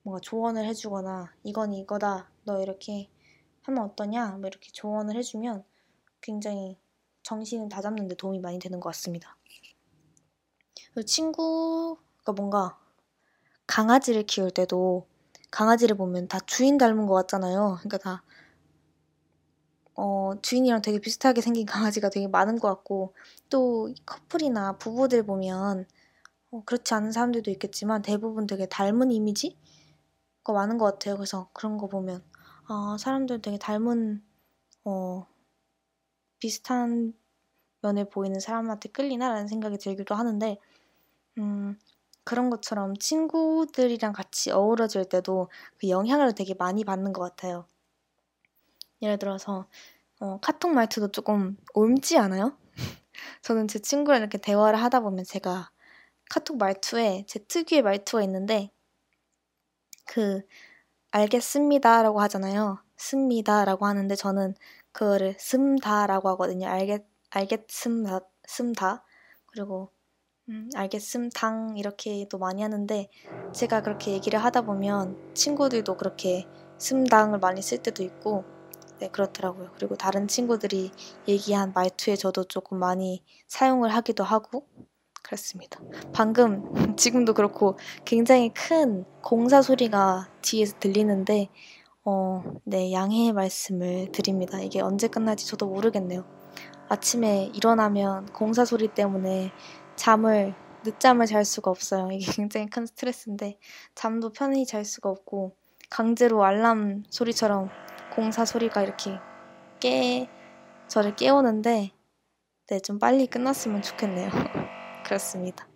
뭔가 0.03 0.19
조언을 0.21 0.65
해주거나 0.65 1.33
이건 1.43 1.73
이거다 1.73 2.29
너 2.43 2.61
이렇게 2.61 3.09
하면 3.63 3.83
어떠냐 3.85 4.31
뭐 4.31 4.47
이렇게 4.47 4.69
조언을 4.71 5.15
해주면 5.15 5.63
굉장히 6.21 6.77
정신을 7.23 7.69
다잡는 7.69 8.07
데 8.09 8.15
도움이 8.15 8.39
많이 8.39 8.59
되는 8.59 8.79
것 8.79 8.89
같습니다. 8.89 9.37
친구가 11.05 12.33
뭔가 12.35 12.77
강아지를 13.65 14.23
키울 14.23 14.51
때도 14.51 15.07
강아지를 15.49 15.95
보면 15.95 16.27
다 16.27 16.39
주인 16.45 16.77
닮은 16.77 17.07
것 17.07 17.13
같잖아요. 17.15 17.77
그러니까 17.79 17.97
다 17.97 18.23
어, 19.95 20.33
주인이랑 20.41 20.81
되게 20.81 20.99
비슷하게 20.99 21.41
생긴 21.41 21.65
강아지가 21.67 22.09
되게 22.09 22.27
많은 22.27 22.59
것 22.59 22.67
같고 22.67 23.13
또 23.49 23.93
커플이나 24.05 24.77
부부들 24.77 25.23
보면 25.23 25.85
어, 26.51 26.63
그렇지 26.65 26.93
않은 26.93 27.11
사람들도 27.11 27.51
있겠지만 27.51 28.01
대부분 28.01 28.47
되게 28.47 28.65
닮은 28.65 29.11
이미지 29.11 29.57
가 30.43 30.53
많은 30.53 30.77
것 30.77 30.85
같아요. 30.85 31.15
그래서 31.15 31.49
그런 31.53 31.77
거 31.77 31.87
보면 31.87 32.23
아 32.67 32.97
사람들 32.99 33.41
되게 33.41 33.57
닮은 33.57 34.23
어, 34.85 35.27
비슷한 36.39 37.13
면을 37.81 38.09
보이는 38.09 38.39
사람한테 38.39 38.89
끌리나라는 38.89 39.47
생각이 39.47 39.77
들기도 39.77 40.15
하는데 40.15 40.57
음, 41.37 41.79
그런 42.25 42.49
것처럼 42.49 42.97
친구들이랑 42.97 44.13
같이 44.13 44.51
어우러질 44.51 45.05
때도 45.05 45.49
그 45.79 45.89
영향을 45.89 46.35
되게 46.35 46.53
많이 46.55 46.83
받는 46.83 47.13
것 47.13 47.21
같아요. 47.21 47.67
예를 49.01 49.17
들어서 49.19 49.67
어, 50.19 50.39
카톡 50.41 50.73
말투도 50.73 51.11
조금 51.11 51.57
옮지 51.73 52.17
않아요? 52.17 52.57
저는 53.43 53.69
제 53.69 53.79
친구랑 53.79 54.21
이렇게 54.21 54.37
대화를 54.37 54.81
하다 54.81 55.01
보면 55.01 55.25
제가 55.25 55.71
카톡 56.29 56.57
말투에 56.57 57.25
제 57.27 57.39
특유의 57.39 57.83
말투가 57.83 58.23
있는데 58.23 58.72
그 60.05 60.41
알겠습니다라고 61.11 62.21
하잖아요. 62.21 62.79
습니다라고 62.97 63.85
하는데 63.85 64.15
저는 64.15 64.55
그거를 64.91 65.35
슴다라고 65.39 66.29
하거든요. 66.29 66.67
알겠 66.67 67.05
알겠습다 67.31 68.19
습다 68.47 69.03
그리고 69.47 69.91
음, 70.49 70.69
알겠음, 70.75 71.29
당 71.29 71.75
이렇게도 71.77 72.37
많이 72.37 72.61
하는데 72.61 73.09
제가 73.53 73.81
그렇게 73.81 74.11
얘기를 74.11 74.43
하다 74.43 74.63
보면 74.63 75.33
친구들도 75.33 75.95
그렇게 75.97 76.45
슴당을 76.79 77.39
많이 77.39 77.61
쓸 77.61 77.77
때도 77.77 78.03
있고 78.03 78.43
네, 78.99 79.07
그렇더라고요. 79.09 79.71
그리고 79.75 79.95
다른 79.95 80.27
친구들이 80.27 80.91
얘기한 81.27 81.71
말투에 81.73 82.15
저도 82.17 82.43
조금 82.45 82.77
많이 82.79 83.23
사용을 83.47 83.93
하기도 83.95 84.23
하고 84.23 84.67
그렇습니다. 85.23 85.79
방금 86.13 86.63
지금도 86.97 87.33
그렇고 87.33 87.77
굉장히 88.05 88.53
큰 88.53 89.05
공사 89.21 89.61
소리가 89.61 90.29
뒤에서 90.41 90.77
들리는데 90.79 91.49
어, 92.05 92.43
네, 92.65 92.91
양해의 92.91 93.31
말씀을 93.33 94.11
드립니다. 94.11 94.59
이게 94.59 94.81
언제 94.81 95.07
끝날지 95.07 95.47
저도 95.47 95.67
모르겠네요. 95.67 96.25
아침에 96.89 97.49
일어나면 97.53 98.27
공사 98.27 98.65
소리 98.65 98.89
때문에 98.89 99.51
잠을 99.95 100.53
늦잠을 100.85 101.25
잘 101.25 101.45
수가 101.45 101.71
없어요. 101.71 102.09
이게 102.11 102.25
굉장히 102.35 102.67
큰 102.67 102.85
스트레스인데 102.85 103.57
잠도 103.95 104.31
편히 104.31 104.65
잘 104.65 104.83
수가 104.83 105.09
없고 105.09 105.55
강제로 105.89 106.43
알람 106.43 107.03
소리처럼 107.09 107.69
공사 108.13 108.45
소리가 108.45 108.83
이렇게 108.83 109.17
깨 109.79 110.27
저를 110.87 111.15
깨우는데 111.15 111.91
네, 112.67 112.79
좀 112.79 112.99
빨리 112.99 113.27
끝났으면 113.27 113.81
좋겠네요. 113.81 114.29
그렇습니다. 115.03 115.67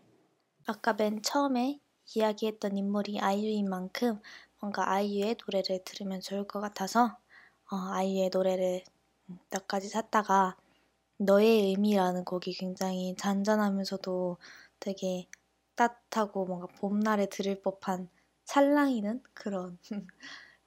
아까 0.66 0.94
맨 0.94 1.22
처음에 1.22 1.80
이야기했던 2.16 2.78
인물이 2.78 3.20
아이유인 3.20 3.70
만큼 3.70 4.20
뭔가 4.60 4.90
아이유의 4.92 5.38
노래를 5.46 5.84
들으면 5.84 6.20
좋을 6.22 6.48
것 6.48 6.60
같아서 6.60 7.18
어, 7.72 7.76
아이유의 7.76 8.30
노래를 8.34 8.84
몇 9.50 9.68
가지 9.68 9.90
샀다가 9.90 10.56
너의 11.18 11.68
의미라는 11.68 12.24
곡이 12.26 12.54
굉장히 12.54 13.16
잔잔하면서도 13.18 14.38
되게 14.80 15.28
따뜻하고 15.76 16.46
뭔가 16.46 16.68
봄날에 16.68 17.28
들을 17.28 17.62
법한 17.62 18.10
찰랑이는 18.46 19.24
그런 19.34 19.78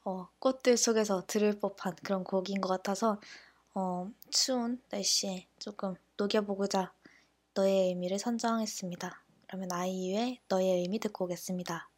어, 0.05 0.29
꽃들 0.39 0.77
속에서 0.77 1.25
들을 1.27 1.59
법한 1.59 1.97
그런 2.03 2.25
곡인 2.25 2.61
것 2.61 2.69
같아서 2.69 3.21
어, 3.75 4.11
추운 4.31 4.83
날씨에 4.91 5.47
조금 5.59 5.95
녹여보고자 6.17 6.93
너의 7.61 7.89
의미를 7.89 8.19
선정했습니다. 8.19 9.23
그러면 9.47 9.71
아이유의 9.71 10.39
너의 10.49 10.81
의미 10.81 10.99
듣고 10.99 11.27
오겠습니다. 11.27 11.91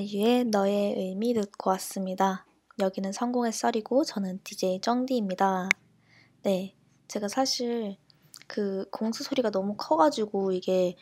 아이유의 0.00 0.46
너의 0.46 0.94
의미 0.96 1.34
듣고 1.34 1.68
왔습니다. 1.70 2.46
여기는 2.78 3.12
성공의 3.12 3.52
썰이고 3.52 4.04
저는 4.04 4.40
DJ 4.42 4.80
쩡디입니다. 4.80 5.68
네, 6.42 6.74
제가 7.06 7.28
사실 7.28 7.98
그 8.46 8.86
공수 8.90 9.22
소리가 9.22 9.50
너무 9.50 9.74
커가지고 9.76 10.52
이게 10.52 10.96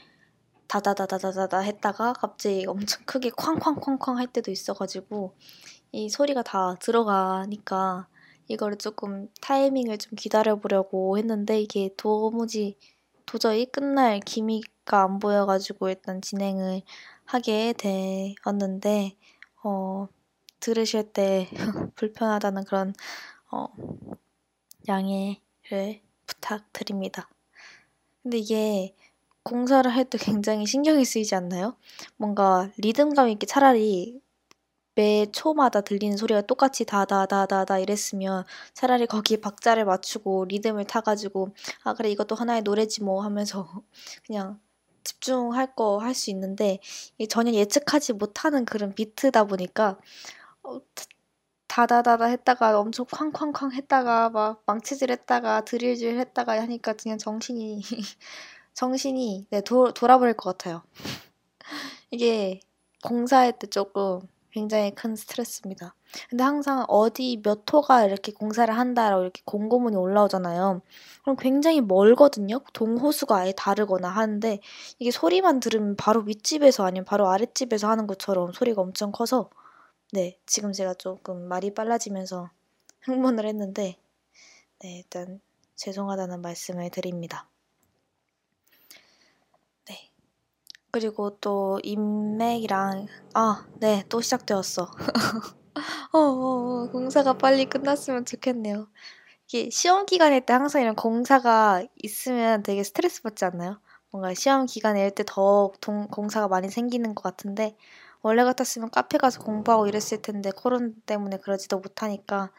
다다다다다다 0.66 1.60
했다가 1.60 2.14
갑자기 2.14 2.66
엄청 2.66 3.04
크게 3.06 3.30
쾅쾅쾅쾅 3.30 4.18
할 4.18 4.26
때도 4.26 4.50
있어가지고 4.50 5.36
이 5.92 6.08
소리가 6.08 6.42
다 6.42 6.74
들어가니까 6.80 8.08
이거를 8.48 8.78
조금 8.78 9.28
타이밍을 9.40 9.98
좀 9.98 10.16
기다려보려고 10.16 11.18
했는데 11.18 11.60
이게 11.60 11.90
도무지 11.96 12.76
도저히 13.26 13.66
끝날 13.66 14.18
기미가 14.18 15.04
안 15.04 15.20
보여가지고 15.20 15.88
일단 15.90 16.20
진행을 16.20 16.82
하게 17.28 17.74
되었는데 17.74 19.16
어, 19.62 20.08
들으실 20.60 21.12
때 21.12 21.48
불편하다는 21.96 22.64
그런 22.64 22.94
어, 23.52 23.68
양해를 24.88 26.00
부탁드립니다. 26.26 27.28
근데 28.22 28.38
이게 28.38 28.94
공사를 29.42 29.90
할 29.90 30.04
때 30.06 30.18
굉장히 30.18 30.66
신경이 30.66 31.04
쓰이지 31.04 31.34
않나요? 31.34 31.76
뭔가 32.16 32.70
리듬감 32.78 33.28
있게 33.30 33.46
차라리 33.46 34.20
매 34.96 35.26
초마다 35.32 35.80
들리는 35.82 36.16
소리가 36.16 36.42
똑같이 36.42 36.84
다다다다다 36.84 37.78
이랬으면 37.78 38.44
차라리 38.74 39.06
거기에 39.06 39.38
박자를 39.40 39.84
맞추고 39.86 40.46
리듬을 40.46 40.84
타가지고 40.86 41.54
아 41.84 41.94
그래 41.94 42.10
이것도 42.10 42.34
하나의 42.36 42.62
노래지 42.62 43.02
뭐 43.04 43.22
하면서 43.24 43.82
그냥 44.26 44.60
집중할 45.08 45.74
거 45.74 45.98
할 45.98 46.14
수 46.14 46.30
있는데 46.30 46.78
전혀 47.30 47.52
예측하지 47.52 48.14
못하는 48.14 48.64
그런 48.64 48.94
비트다 48.94 49.44
보니까 49.44 49.98
어, 50.62 50.80
다다다다 51.68 52.26
했다가 52.26 52.78
엄청 52.80 53.06
쾅쾅쾅 53.06 53.72
했다가 53.72 54.30
막 54.30 54.62
망치질 54.66 55.10
했다가 55.12 55.62
드릴질 55.64 56.18
했다가 56.18 56.60
하니까 56.62 56.94
그냥 56.94 57.18
정신이 57.18 57.82
정신이 58.74 59.46
네 59.50 59.60
도, 59.62 59.92
돌아버릴 59.92 60.34
것 60.36 60.56
같아요. 60.58 60.82
이게 62.10 62.60
공사할 63.04 63.58
때 63.58 63.66
조금 63.68 64.20
굉장히 64.50 64.94
큰 64.94 65.16
스트레스입니다. 65.16 65.94
근데 66.30 66.44
항상 66.44 66.84
어디 66.88 67.40
몇 67.42 67.62
호가 67.72 68.04
이렇게 68.04 68.32
공사를 68.32 68.76
한다라고 68.76 69.22
이렇게 69.22 69.42
공고문이 69.44 69.96
올라오잖아요. 69.96 70.80
그럼 71.22 71.36
굉장히 71.36 71.80
멀거든요. 71.80 72.60
동호수가 72.72 73.36
아예 73.36 73.52
다르거나 73.56 74.08
하는데 74.08 74.60
이게 74.98 75.10
소리만 75.10 75.60
들으면 75.60 75.96
바로 75.96 76.20
윗집에서 76.22 76.84
아니면 76.84 77.04
바로 77.04 77.28
아랫집에서 77.28 77.88
하는 77.88 78.06
것처럼 78.06 78.52
소리가 78.52 78.82
엄청 78.82 79.12
커서 79.12 79.50
네, 80.12 80.38
지금 80.46 80.72
제가 80.72 80.94
조금 80.94 81.48
말이 81.48 81.74
빨라지면서 81.74 82.50
흥분을 83.02 83.46
했는데 83.46 83.96
네, 84.80 84.98
일단 84.98 85.40
죄송하다는 85.76 86.40
말씀을 86.42 86.90
드립니다. 86.90 87.48
그리고 90.90 91.36
또 91.38 91.78
인맥이랑 91.82 93.06
아, 93.34 93.66
네, 93.78 94.04
또 94.08 94.20
시작되었어. 94.20 94.90
어, 96.12 96.18
어, 96.18 96.84
어, 96.84 96.90
공사가 96.90 97.34
빨리 97.34 97.66
끝났으면 97.66 98.24
좋겠네요. 98.24 98.88
이게 99.46 99.70
시험 99.70 100.06
기간일 100.06 100.44
때 100.46 100.52
항상 100.52 100.82
이런 100.82 100.94
공사가 100.94 101.82
있으면 102.02 102.62
되게 102.62 102.82
스트레스 102.84 103.22
받지 103.22 103.44
않나요? 103.44 103.80
뭔가 104.10 104.34
시험 104.34 104.66
기간일 104.66 105.10
때 105.12 105.24
더 105.26 105.72
공사가 106.10 106.48
많이 106.48 106.68
생기는 106.70 107.14
것 107.14 107.22
같은데 107.22 107.76
원래 108.22 108.44
같았으면 108.44 108.90
카페 108.90 109.18
가서 109.18 109.42
공부하고 109.42 109.86
이랬을 109.86 110.22
텐데 110.22 110.50
코로나 110.50 110.90
때문에 111.06 111.38
그러지도 111.38 111.78
못하니까 111.78 112.50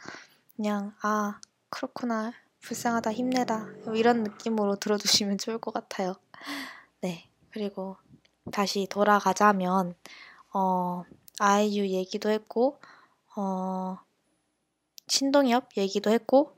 그냥 0.55 0.93
아 1.01 1.39
그렇구나 1.69 2.33
불쌍하다 2.61 3.13
힘내다 3.13 3.67
이런 3.95 4.23
느낌으로 4.23 4.75
들어주시면 4.77 5.37
좋을 5.37 5.57
것 5.59 5.73
같아요. 5.73 6.15
네 7.01 7.29
그리고 7.51 7.97
다시 8.51 8.87
돌아가자면 8.89 9.95
어, 10.53 11.03
아이유 11.39 11.87
얘기도 11.87 12.29
했고 12.29 12.79
어, 13.39 13.97
신동엽 15.07 15.77
얘기도 15.77 16.11
했고 16.11 16.51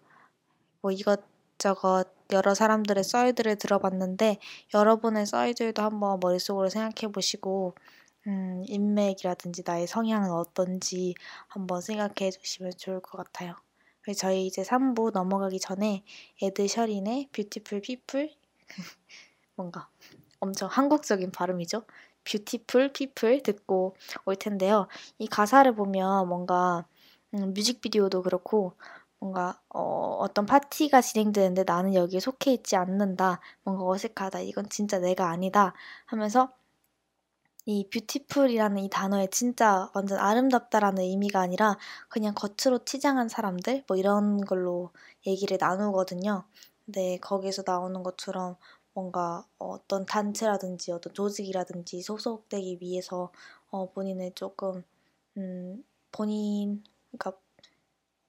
뭐 0.81 0.91
이것저것 0.91 2.05
여러 2.31 2.55
사람들의 2.55 3.03
썰들을 3.03 3.57
들어봤는데 3.57 4.39
여러분의 4.73 5.27
썰들도 5.27 5.79
한번 5.79 6.19
머릿속으로 6.19 6.69
생각해 6.69 7.11
보시고 7.11 7.75
음, 8.25 8.63
인맥이라든지 8.65 9.61
나의 9.63 9.85
성향은 9.85 10.31
어떤지 10.31 11.13
한번 11.47 11.81
생각해 11.81 12.31
주시면 12.31 12.71
좋을 12.77 12.99
것 12.99 13.19
같아요. 13.19 13.55
저희 14.17 14.47
이제 14.47 14.63
3부 14.63 15.11
넘어가기 15.13 15.59
전에 15.59 16.03
Ed 16.41 16.67
Sheeran의 16.67 17.29
Beautiful 17.31 17.81
People 17.81 18.31
뭔가 19.55 19.87
엄청 20.39 20.67
한국적인 20.67 21.31
발음이죠. 21.31 21.83
Beautiful 22.23 22.93
People 22.93 23.43
듣고 23.43 23.95
올 24.25 24.35
텐데요. 24.35 24.87
이 25.17 25.27
가사를 25.27 25.73
보면 25.75 26.27
뭔가 26.27 26.85
음, 27.33 27.53
뮤직비디오도 27.53 28.21
그렇고 28.23 28.73
뭔가 29.19 29.59
어, 29.69 30.17
어떤 30.19 30.45
파티가 30.45 31.01
진행되는데 31.01 31.63
나는 31.65 31.93
여기에 31.93 32.19
속해 32.19 32.51
있지 32.53 32.75
않는다. 32.75 33.39
뭔가 33.63 33.85
어색하다. 33.85 34.41
이건 34.41 34.67
진짜 34.69 34.99
내가 34.99 35.29
아니다. 35.29 35.73
하면서 36.05 36.51
이 37.65 37.87
beautiful이라는 37.91 38.79
이 38.79 38.89
단어에 38.89 39.27
진짜 39.27 39.89
완전 39.93 40.17
아름답다라는 40.17 41.03
의미가 41.03 41.39
아니라 41.39 41.77
그냥 42.09 42.33
겉으로 42.33 42.83
치장한 42.85 43.29
사람들 43.29 43.83
뭐 43.87 43.97
이런 43.97 44.41
걸로 44.41 44.89
얘기를 45.27 45.57
나누거든요. 45.59 46.43
근데 46.85 47.17
거기서 47.19 47.63
나오는 47.65 48.01
것처럼 48.01 48.55
뭔가 48.93 49.45
어떤 49.57 50.05
단체라든지 50.05 50.91
어떤 50.91 51.13
조직이라든지 51.13 52.01
소속되기 52.01 52.79
위해서 52.81 53.31
어, 53.69 53.89
본인을 53.91 54.31
조금 54.35 54.83
음, 55.37 55.83
본인 56.11 56.83
그러니까 57.11 57.39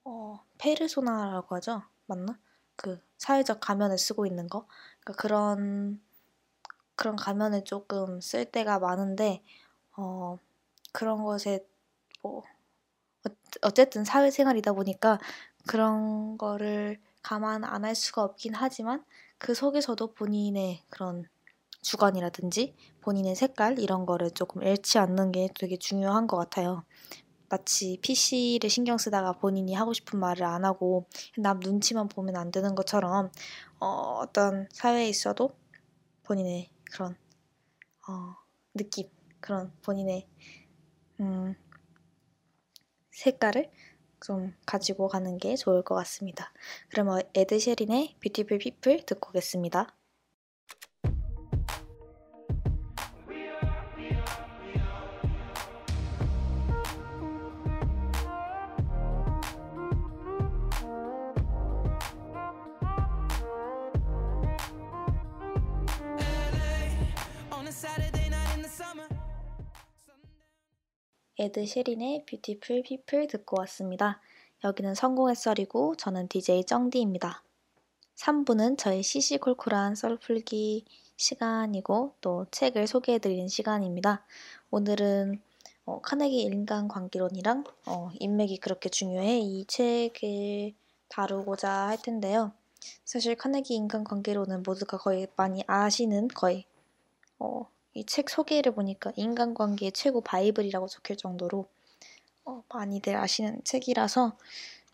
어, 0.05 0.41
페르소나라고 0.59 1.57
하죠. 1.57 1.83
맞나? 2.07 2.39
그 2.77 3.01
사회적 3.19 3.61
가면을 3.61 3.99
쓰고 3.99 4.27
있는 4.27 4.49
거. 4.49 4.67
그러니까 5.01 5.23
그런 5.23 6.01
그런 6.97 7.17
가면을 7.17 7.65
조금 7.65 8.21
쓸 8.21 8.45
때가 8.47 8.79
많은데 8.79 9.43
어, 9.97 10.39
그런 10.93 11.25
것에 11.25 11.67
뭐 12.23 12.43
어쨌든 13.63 14.05
사회생활이다 14.05 14.73
보니까 14.73 15.19
그런 15.67 16.37
거를 16.39 17.01
감안 17.23 17.65
안 17.65 17.85
할 17.85 17.95
수가 17.95 18.23
없긴 18.25 18.55
하지만 18.55 19.05
그 19.43 19.55
속에서도 19.55 20.15
본인의 20.15 20.85
그런 20.89 21.25
주관이라든지 21.81 22.77
본인의 23.01 23.35
색깔 23.35 23.81
이런 23.81 24.07
거를 24.07 24.31
조금 24.31 24.63
잃지 24.63 24.99
않는 24.99 25.33
게 25.33 25.49
되게 25.59 25.77
중요한 25.77 26.29
것 26.29 26.37
같아요. 26.37 26.85
마치 27.49 27.99
PC를 28.01 28.71
신경 28.71 28.99
쓰다가 28.99 29.33
본인이 29.33 29.75
하고 29.75 29.93
싶은 29.95 30.21
말을 30.21 30.45
안 30.45 30.65
하고 30.65 31.09
남 31.37 31.59
눈치만 31.59 32.07
보면 32.07 32.37
안 32.37 32.53
되는 32.53 32.77
것처럼 32.77 33.33
어, 33.81 34.21
어떤 34.21 34.69
사회에 34.73 35.09
있어도 35.09 35.57
본인의 36.23 36.71
그런 36.93 37.17
어, 38.09 38.37
느낌, 38.75 39.09
그런 39.41 39.73
본인의 39.83 40.29
음, 41.19 41.57
색깔을 43.11 43.73
좀 44.25 44.55
가지고 44.67 45.09
가는 45.09 45.39
게 45.39 45.57
좋을 45.57 45.83
것 45.83 45.95
같습니다. 45.97 46.53
그러면 46.89 47.23
에드셰린의 47.35 48.17
뷰티풀 48.23 48.59
피플 48.59 49.05
듣고 49.07 49.31
오겠습니다. 49.31 49.95
Ed 71.43 71.67
Sheeran의 71.67 72.25
Beautiful 72.27 72.85
People 72.85 73.27
듣고 73.27 73.57
왔습니다. 73.59 74.21
여기는 74.63 74.95
성공의 74.95 75.35
썰이고 75.35 75.97
저는 75.97 76.29
DJ 76.29 76.63
쩡디입니다. 76.67 77.43
3부는 78.15 78.79
저의 78.79 79.03
시시콜콜한 79.03 79.97
썰풀기 79.97 80.85
시간이고 81.17 82.15
또 82.21 82.47
책을 82.53 82.87
소개해드리는 82.87 83.49
시간입니다. 83.49 84.25
오늘은 84.71 85.43
어, 85.85 86.01
카네기 86.01 86.43
인간관계론이랑 86.43 87.65
어, 87.87 88.11
인맥이 88.21 88.59
그렇게 88.59 88.89
중요해 88.89 89.41
이 89.41 89.65
책을 89.67 90.75
다루고자 91.09 91.89
할 91.89 92.01
텐데요. 92.01 92.53
사실 93.05 93.35
카네기 93.35 93.75
인간관계론은 93.75 94.63
모두가 94.63 94.97
거의 94.97 95.27
많이 95.35 95.65
아시는 95.67 96.29
거의 96.29 96.67
어, 97.41 97.67
이 97.95 98.05
책 98.05 98.31
소개를 98.31 98.73
보니까 98.73 99.13
인간관계의 99.17 99.93
최고 99.93 100.21
바이블이라고 100.23 100.89
적힐 100.89 101.17
정도로 101.17 101.67
어, 102.45 102.63
많이들 102.73 103.17
아시는 103.17 103.63
책이라서 103.65 104.33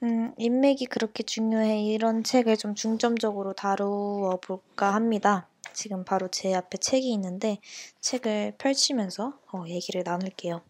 음, 0.03 0.33
인맥이 0.37 0.87
그렇게 0.87 1.23
중요해 1.23 1.83
이런 1.83 2.23
책을 2.23 2.57
좀 2.57 2.75
중점적으로 2.75 3.53
다루어 3.53 4.39
볼까 4.41 4.95
합니다. 4.95 5.49
지금 5.73 6.05
바로 6.05 6.29
제 6.29 6.55
앞에 6.55 6.79
책이 6.79 7.11
있는데 7.13 7.59
책을 8.01 8.55
펼치면서 8.59 9.39
어, 9.53 9.65
얘기를 9.69 10.03
나눌게요. 10.05 10.61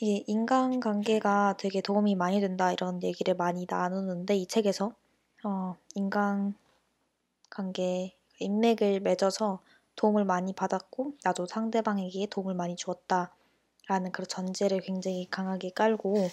이게 0.00 0.24
인간관계가 0.26 1.56
되게 1.58 1.80
도움이 1.80 2.14
많이 2.16 2.40
된다 2.40 2.72
이런 2.72 3.02
얘기를 3.02 3.34
많이 3.34 3.66
나누는데 3.68 4.36
이 4.36 4.46
책에서 4.46 4.92
어, 5.44 5.76
인간관계 5.94 6.54
인맥을 8.40 9.00
맺어서 9.00 9.60
도움을 9.96 10.24
많이 10.24 10.52
받았고 10.52 11.14
나도 11.22 11.46
상대방에게 11.46 12.26
도움을 12.26 12.54
많이 12.54 12.76
주었다. 12.76 13.34
라는 13.86 14.12
그런 14.12 14.26
전제를 14.26 14.80
굉장히 14.80 15.28
강하게 15.30 15.70
깔고 15.70 16.28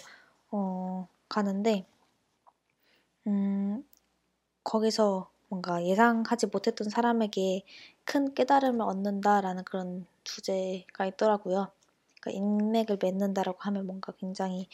어, 0.52 1.08
가는데 1.28 1.86
음, 3.26 3.84
거기서 4.64 5.30
뭔가 5.48 5.84
예상하지 5.84 6.46
못했던 6.46 6.88
사람에게 6.88 7.62
큰 8.04 8.34
깨달음을 8.34 8.82
얻는다라는 8.82 9.64
그런 9.64 10.06
주제가 10.24 11.06
있더라고요. 11.06 11.70
그러니까 12.20 12.30
인맥을 12.30 12.98
맺는다라고 13.02 13.58
하면 13.60 13.86
뭔가 13.86 14.12
굉장히 14.12 14.68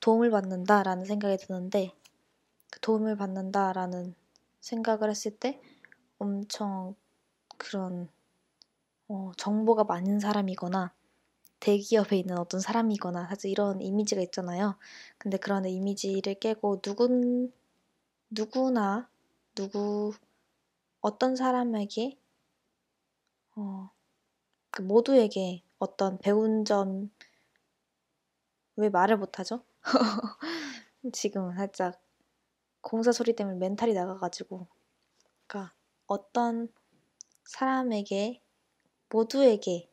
도움을 0.00 0.30
받는다라는 0.30 1.04
생각이 1.04 1.36
드는데 1.38 1.92
그 2.70 2.80
도움을 2.80 3.16
받는다라는 3.16 4.14
생각을 4.60 5.10
했을 5.10 5.36
때 5.36 5.60
엄청 6.18 6.94
그런 7.58 8.08
어, 9.14 9.30
정보가 9.36 9.84
많은 9.84 10.18
사람이거나 10.18 10.92
대기업에 11.60 12.16
있는 12.18 12.36
어떤 12.38 12.60
사람이거나 12.60 13.28
사실 13.28 13.50
이런 13.50 13.80
이미지가 13.80 14.20
있잖아요. 14.22 14.76
근데 15.18 15.36
그런 15.38 15.64
이미지를 15.66 16.34
깨고 16.34 16.80
누군 16.82 17.52
누구나 18.30 19.08
누구 19.54 20.12
어떤 21.00 21.36
사람에게 21.36 22.18
어, 23.56 23.90
그 24.70 24.82
모두에게 24.82 25.62
어떤 25.78 26.18
배운 26.18 26.64
점 26.64 27.10
왜 28.76 28.88
말을 28.88 29.16
못하죠? 29.16 29.64
지금 31.12 31.54
살짝 31.54 32.00
공사 32.80 33.12
소리 33.12 33.34
때문에 33.34 33.56
멘탈이 33.58 33.94
나가가지고 33.94 34.66
그러니까 35.46 35.74
어떤 36.06 36.68
사람에게 37.44 38.43
모두에게 39.14 39.88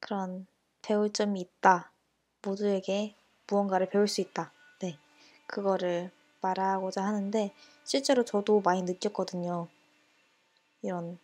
그런 0.00 0.48
배울 0.82 1.12
점이 1.12 1.40
있다. 1.40 1.92
모두에게 2.42 3.14
무언가를 3.46 3.88
배울 3.88 4.08
수 4.08 4.20
있다. 4.20 4.50
네. 4.80 4.98
그거를 5.46 6.10
말하고자 6.40 7.04
하는데 7.04 7.54
실제로 7.84 8.24
저도 8.24 8.60
많이 8.60 8.82
느꼈거든요. 8.82 9.68
이런 10.82 11.16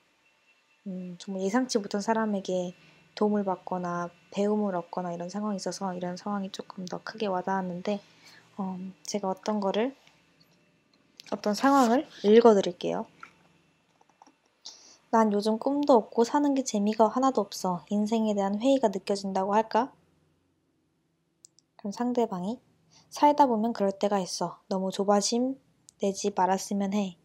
음, 0.87 1.17
정말 1.19 1.43
예상치 1.43 1.79
못한 1.79 2.01
사람에게 2.01 2.77
도움을 3.17 3.43
받거나 3.43 4.11
배움을 4.31 4.77
얻거나 4.77 5.13
이런 5.13 5.29
상황이 5.29 5.57
있어서 5.57 5.93
이런 5.95 6.17
상황이 6.17 6.53
조금 6.53 6.87
더 6.87 7.03
크게 7.03 7.27
와닿았는데 7.27 8.01
어, 8.57 8.79
제가 9.03 9.29
어떤 9.29 9.59
거를 9.59 9.97
어떤 11.33 11.55
상황을 11.55 12.07
읽어드릴게요. 12.23 13.05
난 15.11 15.33
요즘 15.33 15.59
꿈도 15.59 15.93
없고 15.95 16.25
사는 16.25 16.55
게 16.55 16.65
재미가 16.65 17.07
하나도 17.09 17.41
없어. 17.41 17.85
인생에 17.91 18.35
대한 18.35 18.61
회의가 18.61 18.89
느껴진다고 18.89 19.55
할까? 19.55 19.93
그럼 21.77 21.93
상대방이 21.93 22.61
살다 23.09 23.47
보면 23.47 23.73
그럴 23.73 23.91
때가 23.93 24.19
있어. 24.21 24.61
너무 24.69 24.91
조바심 24.91 25.59
내지 26.01 26.31
말았으면 26.35 26.95
해. 26.95 27.17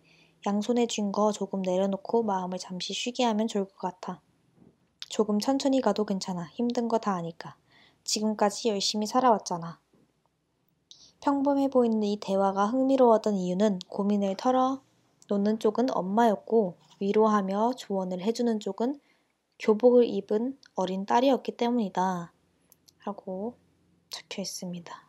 양손에 0.47 0.88
쥔 0.88 1.11
거 1.11 1.31
조금 1.31 1.61
내려놓고 1.61 2.23
마음을 2.23 2.57
잠시 2.59 2.93
쉬게 2.93 3.23
하면 3.23 3.47
좋을 3.47 3.65
것 3.65 3.77
같아. 3.77 4.21
조금 5.09 5.39
천천히 5.39 5.81
가도 5.81 6.05
괜찮아. 6.05 6.45
힘든 6.53 6.88
거 6.88 6.97
다 6.99 7.13
아니까. 7.13 7.55
지금까지 8.03 8.69
열심히 8.69 9.07
살아왔잖아. 9.07 9.79
평범해 11.21 11.69
보이는 11.69 12.01
이 12.03 12.17
대화가 12.19 12.67
흥미로웠던 12.67 13.36
이유는 13.36 13.79
고민을 13.89 14.36
털어 14.38 14.81
놓는 15.27 15.59
쪽은 15.59 15.95
엄마였고 15.95 16.77
위로하며 17.00 17.74
조언을 17.78 18.22
해주는 18.22 18.60
쪽은 18.60 19.00
교복을 19.60 20.06
입은 20.06 20.58
어린 20.76 21.06
딸이었기 21.06 21.54
때문이다. 21.58 22.34
라고 23.06 23.56
적혀 24.10 24.41
있습니다. 24.41 25.06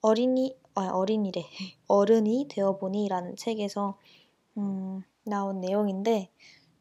어린이, 0.00 0.56
아, 0.74 0.88
어린이래. 0.90 1.42
어른이 1.88 2.46
되어보니 2.48 3.08
라는 3.08 3.36
책에서, 3.36 3.98
음, 4.56 5.02
나온 5.24 5.60
내용인데, 5.60 6.30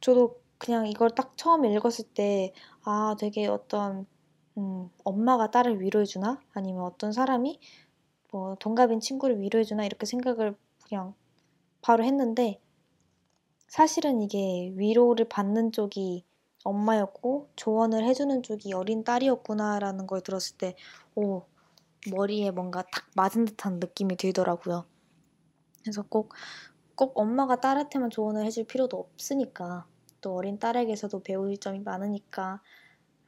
저도 0.01 0.39
그냥 0.57 0.87
이걸 0.87 1.09
딱 1.11 1.35
처음 1.37 1.65
읽었을 1.65 2.05
때, 2.13 2.53
아, 2.83 3.15
되게 3.19 3.47
어떤, 3.47 4.05
음, 4.57 4.89
엄마가 5.03 5.51
딸을 5.51 5.81
위로해주나? 5.81 6.39
아니면 6.53 6.83
어떤 6.83 7.11
사람이 7.11 7.59
뭐 8.31 8.55
동갑인 8.59 8.99
친구를 8.99 9.39
위로해주나? 9.41 9.85
이렇게 9.85 10.05
생각을 10.05 10.55
그냥 10.87 11.13
바로 11.81 12.03
했는데, 12.03 12.59
사실은 13.67 14.21
이게 14.21 14.71
위로를 14.75 15.27
받는 15.29 15.71
쪽이 15.71 16.25
엄마였고 16.63 17.49
조언을 17.55 18.03
해주는 18.05 18.43
쪽이 18.43 18.73
어린 18.73 19.03
딸이었구나라는 19.03 20.07
걸 20.07 20.21
들었을 20.21 20.57
때, 20.57 20.75
오, 21.15 21.43
머리에 22.11 22.51
뭔가 22.51 22.83
탁 22.83 23.05
맞은 23.15 23.45
듯한 23.45 23.79
느낌이 23.79 24.17
들더라고요. 24.17 24.85
그래서 25.83 26.03
꼭, 26.03 26.33
꼭 26.95 27.17
엄마가 27.19 27.61
딸한테만 27.61 28.09
조언을 28.09 28.45
해줄 28.45 28.65
필요도 28.65 28.97
없으니까, 28.97 29.87
또 30.21 30.35
어린 30.35 30.59
딸에게서도 30.59 31.23
배울 31.23 31.57
점이 31.57 31.79
많으니까, 31.79 32.61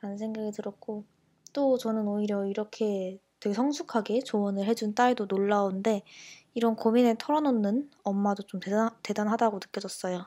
라는 0.02 0.18
생각이 0.18 0.52
들었고, 0.52 1.06
또 1.54 1.78
저는 1.78 2.08
오히려 2.08 2.46
이렇게 2.46 3.20
되게 3.40 3.54
성숙하게 3.54 4.22
조언을 4.22 4.66
해준 4.66 4.96
딸도 4.96 5.28
놀라운데 5.28 6.04
이런 6.54 6.76
고민을 6.76 7.16
털어놓는 7.18 7.92
엄마도 8.04 8.44
좀 8.44 8.60
대단, 8.60 8.90
대단하다고 9.04 9.58
느껴졌어요. 9.58 10.26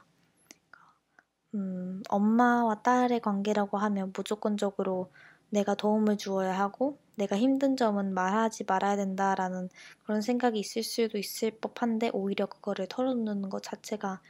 음, 1.54 2.02
엄마와 2.08 2.82
딸의 2.82 3.20
관계라고 3.20 3.78
하면 3.78 4.12
무조건적으로 4.16 5.10
내가 5.50 5.74
도움을 5.74 6.16
주어야 6.16 6.58
하고 6.58 6.98
내가 7.16 7.36
힘든 7.36 7.76
점은 7.76 8.14
말하지 8.14 8.64
말아야 8.64 8.96
된다라는 8.96 9.68
그런 10.04 10.22
생각이 10.22 10.58
있을 10.58 10.82
수도 10.82 11.18
있을 11.18 11.50
법한데 11.60 12.10
오히려 12.14 12.46
그거를 12.46 12.86
털어놓는 12.88 13.50
것 13.50 13.62
자체가 13.62 14.22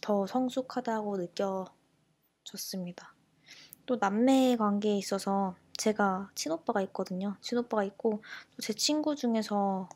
더 0.00 0.26
성숙하다고 0.26 1.16
느껴졌습니다. 2.44 3.14
또 3.86 3.96
남매 3.96 4.56
관계에 4.56 4.96
있어서 4.98 5.56
제가 5.76 6.30
친오빠가 6.34 6.82
있거든요. 6.82 7.36
친오빠가 7.40 7.82
있고 7.84 8.22
제 8.60 8.72
친구 8.72 9.16
중에서 9.16 9.88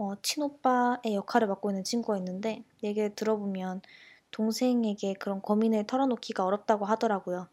어, 0.00 0.14
친오빠의 0.22 1.14
역할을 1.14 1.46
맡고 1.46 1.70
있는 1.70 1.84
친구가 1.84 2.16
있는데 2.16 2.64
얘기를 2.82 3.14
들어보면 3.14 3.82
동생에게 4.30 5.12
그런 5.12 5.42
고민을 5.42 5.86
털어놓기가 5.86 6.42
어렵다고 6.42 6.86
하더라고요. 6.86 7.48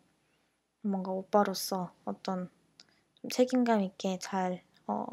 뭔가 0.80 1.12
오빠로서 1.12 1.91
어떤 2.06 2.50
책임감 3.30 3.82
있게 3.82 4.18
잘 4.22 4.64
어, 4.88 5.06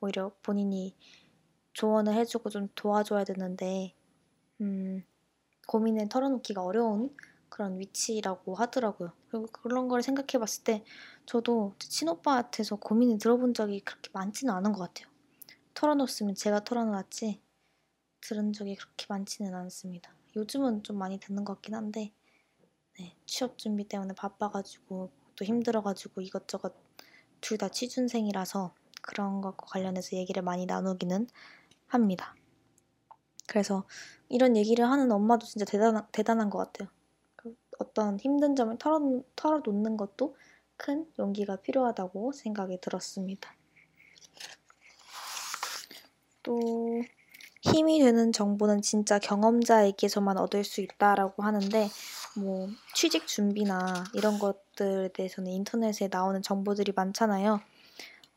오히려 0.00 0.32
본인이 0.42 0.96
조언을 1.74 2.14
해주고 2.14 2.50
좀 2.50 2.68
도와줘야 2.74 3.22
되는데 3.22 3.94
음, 4.60 5.04
고민을 5.68 6.08
털어놓기가 6.08 6.64
어려운 6.64 7.14
그런 7.48 7.78
위치라고 7.78 8.56
하더라고요. 8.56 9.12
그리고 9.28 9.46
그런 9.52 9.86
걸 9.86 10.02
생각해 10.02 10.40
봤을 10.40 10.64
때 10.64 10.84
저도 11.24 11.72
친오빠한테서 11.78 12.76
고민을 12.76 13.18
들어본 13.18 13.54
적이 13.54 13.78
그렇게 13.78 14.10
많지는 14.12 14.52
않은 14.54 14.72
것 14.72 14.80
같아요. 14.80 15.09
털어놓았으면 15.80 16.34
제가 16.34 16.62
털어놓았지 16.64 17.40
들은 18.20 18.52
적이 18.52 18.76
그렇게 18.76 19.06
많지는 19.08 19.54
않습니다. 19.54 20.14
요즘은 20.36 20.82
좀 20.82 20.98
많이 20.98 21.18
듣는 21.18 21.44
것 21.44 21.54
같긴 21.54 21.74
한데 21.74 22.12
네, 22.98 23.16
취업 23.26 23.58
준비 23.58 23.84
때문에 23.88 24.14
바빠가지고 24.14 25.10
또 25.36 25.44
힘들어가지고 25.44 26.20
이것저것 26.22 26.74
둘 27.40 27.58
다 27.58 27.68
취준생이라서 27.70 28.74
그런 29.02 29.40
것과 29.40 29.66
관련해서 29.66 30.16
얘기를 30.16 30.42
많이 30.42 30.66
나누기는 30.66 31.26
합니다. 31.88 32.34
그래서 33.48 33.86
이런 34.28 34.56
얘기를 34.56 34.86
하는 34.86 35.10
엄마도 35.12 35.46
진짜 35.46 35.64
대단한, 35.64 36.06
대단한 36.12 36.50
것 36.50 36.58
같아요. 36.58 36.88
그 37.36 37.56
어떤 37.78 38.18
힘든 38.20 38.56
점을 38.56 38.76
털어, 38.78 39.22
털어놓는 39.36 39.96
것도 39.96 40.36
큰 40.76 41.10
용기가 41.18 41.56
필요하다고 41.56 42.32
생각이 42.32 42.80
들었습니다. 42.80 43.54
또 46.42 47.02
힘이 47.62 48.00
되는 48.00 48.32
정보는 48.32 48.82
진짜 48.82 49.18
경험자에게서만 49.18 50.38
얻을 50.38 50.64
수 50.64 50.80
있다라고 50.80 51.42
하는데 51.42 51.88
뭐 52.36 52.68
취직 52.94 53.26
준비나 53.26 54.04
이런 54.14 54.38
것들에 54.38 55.08
대해서는 55.08 55.52
인터넷에 55.52 56.08
나오는 56.10 56.40
정보들이 56.42 56.92
많잖아요. 56.96 57.60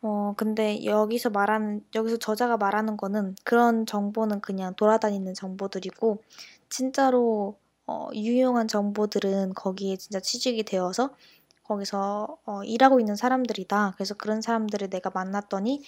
어 0.02 0.34
근데 0.36 0.84
여기서 0.84 1.30
말하는 1.30 1.86
여기서 1.96 2.18
저자가 2.18 2.58
말하는 2.58 2.98
거는 2.98 3.36
그런 3.46 3.86
정보는 3.86 4.42
그냥 4.42 4.76
돌아다니는 4.76 5.34
정보들이고 5.34 6.22
진짜로 6.70 7.58
어, 7.86 8.10
유용한 8.14 8.68
정보들은 8.68 9.54
거기에 9.54 9.98
진짜 9.98 10.20
취직이 10.20 10.64
되어서 10.64 11.16
거기서 11.64 12.38
어, 12.46 12.64
일하고 12.64 13.00
있는 13.00 13.16
사람들이다. 13.16 13.94
그래서 13.96 14.16
그런 14.16 14.42
사람들을 14.42 14.90
내가 14.90 15.10
만났더니, 15.14 15.84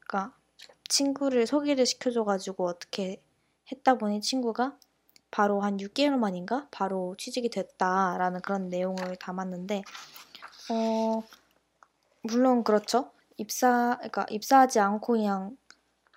그러니까 0.00 0.37
친구를 0.88 1.46
소개를 1.46 1.86
시켜줘가지고 1.86 2.66
어떻게 2.66 3.22
했다 3.70 3.96
보니 3.96 4.20
친구가 4.20 4.78
바로 5.30 5.60
한 5.60 5.76
6개월 5.78 6.18
만인가 6.18 6.68
바로 6.70 7.14
취직이 7.18 7.50
됐다라는 7.50 8.40
그런 8.40 8.68
내용을 8.68 9.16
담았는데 9.16 9.82
어 10.70 11.22
물론 12.22 12.64
그렇죠 12.64 13.12
입사 13.36 13.96
그러니까 13.98 14.26
입사하지 14.30 14.80
않고 14.80 15.12
그냥 15.14 15.56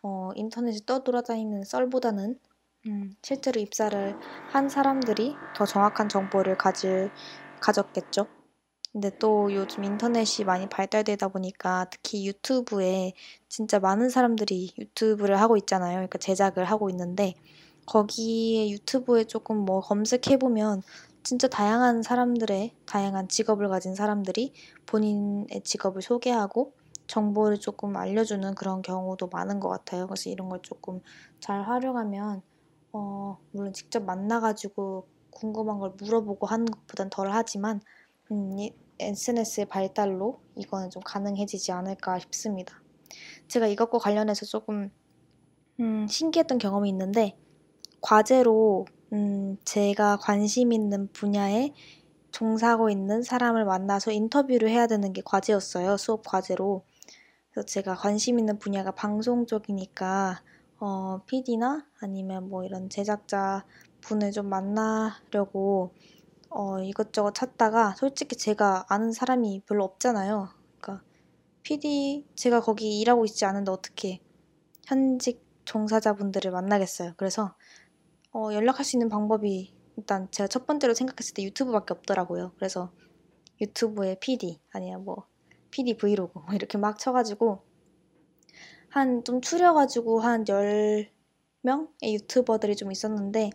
어 0.02 0.32
인터넷에 0.36 0.80
떠돌아다니는 0.86 1.64
썰보다는 1.64 2.40
음, 2.88 3.16
실제로 3.22 3.62
입사를 3.62 4.18
한 4.50 4.68
사람들이 4.68 5.36
더 5.56 5.66
정확한 5.66 6.10
정보를 6.10 6.58
가질 6.58 7.12
가졌겠죠. 7.60 8.41
근데 8.92 9.10
또 9.20 9.54
요즘 9.54 9.84
인터넷이 9.86 10.46
많이 10.46 10.68
발달되다 10.68 11.30
보니까 11.30 11.88
특히 11.92 12.28
유튜브에 12.28 13.14
진짜 13.48 13.80
많은 13.80 14.10
사람들이 14.10 14.74
유튜브를 14.78 15.40
하고 15.40 15.56
있잖아요. 15.58 15.94
그러니까 15.96 16.18
제작을 16.18 16.66
하고 16.66 16.90
있는데 16.90 17.34
거기에 17.86 18.70
유튜브에 18.70 19.24
조금 19.26 19.58
뭐 19.60 19.80
검색해보면 19.82 20.82
진짜 21.24 21.48
다양한 21.48 22.04
사람들의 22.04 22.76
다양한 22.86 23.30
직업을 23.30 23.70
가진 23.70 23.96
사람들이 23.96 24.54
본인의 24.88 25.62
직업을 25.64 26.02
소개하고 26.02 26.74
정보를 27.08 27.60
조금 27.60 27.96
알려주는 27.96 28.56
그런 28.56 28.82
경우도 28.82 29.28
많은 29.28 29.60
것 29.60 29.70
같아요. 29.70 30.08
그래서 30.08 30.30
이런 30.30 30.50
걸 30.50 30.60
조금 30.64 31.00
잘 31.40 31.64
활용하면 31.64 32.42
어, 32.94 33.40
물론 33.52 33.74
직접 33.74 34.04
만나가지고 34.04 35.08
궁금한 35.30 35.80
걸 35.80 35.92
물어보고 36.02 36.46
하는 36.48 36.66
것보단 36.66 37.10
덜 37.10 37.32
하지만 37.32 37.82
음, 38.32 38.58
SNS의 39.02 39.68
발달로 39.68 40.42
이거는 40.56 40.90
좀 40.90 41.02
가능해지지 41.04 41.72
않을까 41.72 42.20
싶습니다. 42.20 42.82
제가 43.48 43.68
이것과 43.68 43.98
관련해서 43.98 44.46
조금 44.46 44.92
음, 45.80 46.08
신기했던 46.08 46.58
경험이 46.58 46.90
있는데 46.90 47.38
과제로 48.02 48.86
음, 49.14 49.58
제가 49.66 50.18
관심 50.18 50.72
있는 50.72 51.12
분야에 51.12 51.74
종사하고 52.32 52.90
있는 52.90 53.24
사람을 53.24 53.66
만나서 53.66 54.12
인터뷰를 54.12 54.70
해야 54.70 54.88
되는 54.88 55.12
게 55.14 55.22
과제였어요. 55.24 55.98
수업 55.98 56.26
과제로. 56.26 56.84
그래서 57.50 57.66
제가 57.66 57.96
관심 57.96 58.40
있는 58.40 58.58
분야가 58.58 58.92
방송 58.92 59.46
쪽이니까 59.46 60.42
어, 60.80 61.22
PD나 61.26 61.86
아니면 62.00 62.50
뭐 62.50 62.64
이런 62.64 62.90
제작자 62.90 63.66
분을 64.02 64.32
좀 64.32 64.48
만나려고 64.48 65.94
어, 66.52 66.80
이것저것 66.82 67.34
찾다가 67.34 67.96
솔직히 67.96 68.36
제가 68.36 68.86
아는 68.90 69.12
사람이 69.14 69.64
별로 69.66 69.86
없잖아요. 69.86 70.50
그러니까 70.80 71.04
PD 71.64 72.26
제가 72.36 72.62
거기 72.62 73.00
일하고 73.00 73.26
있지 73.26 73.46
않은데 73.46 73.72
어떻게 73.72 74.22
현직 74.86 75.44
종사자분들을 75.66 76.52
만나겠어요. 76.52 77.14
그래서 77.18 77.56
어, 78.34 78.54
연락할 78.54 78.86
수 78.86 78.98
있는 78.98 79.10
방법이 79.10 79.74
일단 79.98 80.30
제가 80.32 80.48
첫 80.48 80.68
번째로 80.68 80.94
생각했을 80.94 81.34
때 81.34 81.44
유튜브밖에 81.44 81.94
없더라고요. 81.94 82.54
그래서 82.58 82.92
유튜브에 83.62 84.18
PD 84.20 84.60
아니야 84.72 84.98
뭐 84.98 85.28
PD 85.72 85.96
브이로그 85.98 86.40
뭐 86.40 86.54
이렇게 86.54 86.78
막 86.78 87.00
쳐가지고 87.00 87.64
한 88.90 89.24
좀 89.24 89.42
추려가지고 89.42 90.20
한 90.20 90.44
10명의 90.46 91.08
유튜버들이 92.04 92.76
좀 92.76 92.92
있었는데 92.92 93.52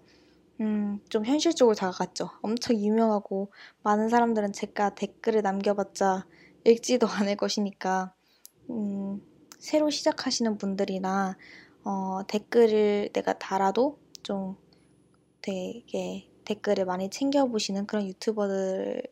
음, 0.60 1.00
좀 1.10 1.26
현실적으로 1.26 1.74
다가갔죠. 1.74 2.30
엄청 2.42 2.76
유명하고 2.76 3.52
많은 3.82 4.08
사람들은 4.08 4.52
제가 4.52 4.94
댓글을 4.94 5.42
남겨봤자 5.42 6.26
읽지도 6.64 7.06
않을 7.30 7.36
것이니까 7.36 8.14
음, 8.70 9.20
새로 9.58 9.90
시작하시는 9.90 10.56
분들이나 10.58 11.36
어, 11.84 12.26
댓글을 12.26 13.10
내가 13.12 13.38
달아도 13.38 13.98
좀 14.22 14.56
되게 15.42 16.28
댓글을 16.44 16.84
많이 16.84 17.10
챙겨보시는 17.10 17.86
그런 17.86 18.06
유튜버들을 18.06 19.02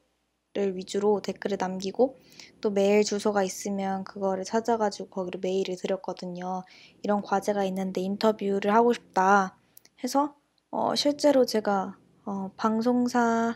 위주로 0.75 1.21
댓글을 1.21 1.59
남기고 1.61 2.17
또 2.61 2.71
메일 2.71 3.05
주소가 3.05 3.43
있으면 3.43 4.05
그거를 4.05 4.45
찾아가지고 4.45 5.11
거기로 5.11 5.41
메일을 5.41 5.77
드렸거든요. 5.77 6.65
이런 7.03 7.23
과제가 7.23 7.65
있는데 7.67 8.01
인터뷰를 8.01 8.73
하고 8.75 8.93
싶다 8.93 9.59
해서 10.03 10.35
어, 10.77 10.97
실제로 10.97 11.47
제가 11.47 11.97
어, 12.25 12.51
방송사에 12.57 13.55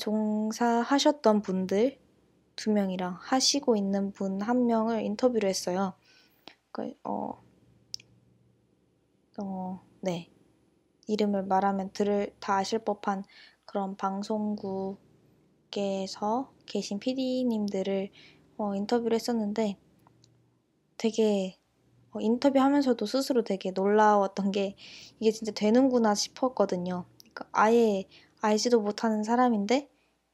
종사하셨던 0.00 1.42
분들 1.42 1.98
두 2.56 2.70
명이랑 2.72 3.18
하시고 3.20 3.76
있는 3.76 4.10
분 4.12 4.40
한 4.40 4.64
명을 4.64 5.02
인터뷰를 5.02 5.50
했어요. 5.50 5.92
그, 6.72 6.94
어, 7.04 7.42
어, 9.38 9.82
네. 10.00 10.30
이름을 11.08 11.44
말하면 11.44 11.92
들을 11.92 12.34
다 12.40 12.56
아실 12.56 12.78
법한 12.78 13.24
그런 13.66 13.98
방송국에서 13.98 14.98
계신 16.64 16.98
PD님들을 17.00 18.10
어, 18.56 18.74
인터뷰를 18.74 19.14
했었는데 19.16 19.76
되게 20.96 21.59
어, 22.12 22.20
인터뷰하면서도 22.20 23.06
스스로 23.06 23.42
되게 23.42 23.70
놀라웠던 23.70 24.50
게 24.50 24.76
이게 25.18 25.30
진짜 25.30 25.52
되는구나 25.52 26.14
싶었거든요. 26.14 27.04
그러니까 27.18 27.48
아예 27.52 28.04
알지도 28.40 28.80
못하는 28.80 29.22
사람인데 29.22 29.88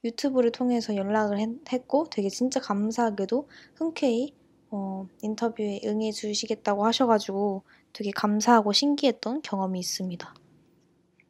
유튜브를 0.05 0.53
통해서 0.53 0.95
연락을 0.95 1.39
했, 1.39 1.89
고 1.89 2.07
되게 2.11 2.29
진짜 2.29 2.61
감사하게도 2.61 3.49
흔쾌히 3.75 4.35
어, 4.71 5.07
인터뷰에 5.23 5.81
응해 5.85 6.13
주시겠다고 6.13 6.87
하셔가지고 6.87 7.63
되게 7.93 8.11
감사하고 8.11 8.73
신기했던 8.73 9.43
경험이 9.43 9.81
있습니다. 9.81 10.35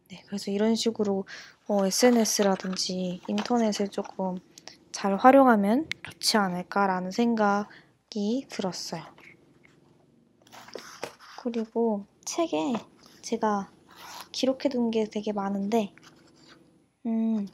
네, 0.09 0.23
그래서 0.27 0.51
이런 0.51 0.75
식으로 0.75 1.25
어, 1.69 1.87
SNS라든지 1.87 3.21
인터넷을 3.27 3.89
조금 3.89 4.39
잘 4.93 5.17
활용하면 5.17 5.89
좋지 6.05 6.37
않을까라는 6.37 7.11
생각이 7.11 8.47
들었어요. 8.49 9.16
그리고 11.47 12.05
책에 12.25 12.73
제가 13.23 13.71
기록해둔 14.33 14.91
게 14.91 15.05
되게 15.05 15.31
많은데, 15.31 15.95
음, 17.07 17.47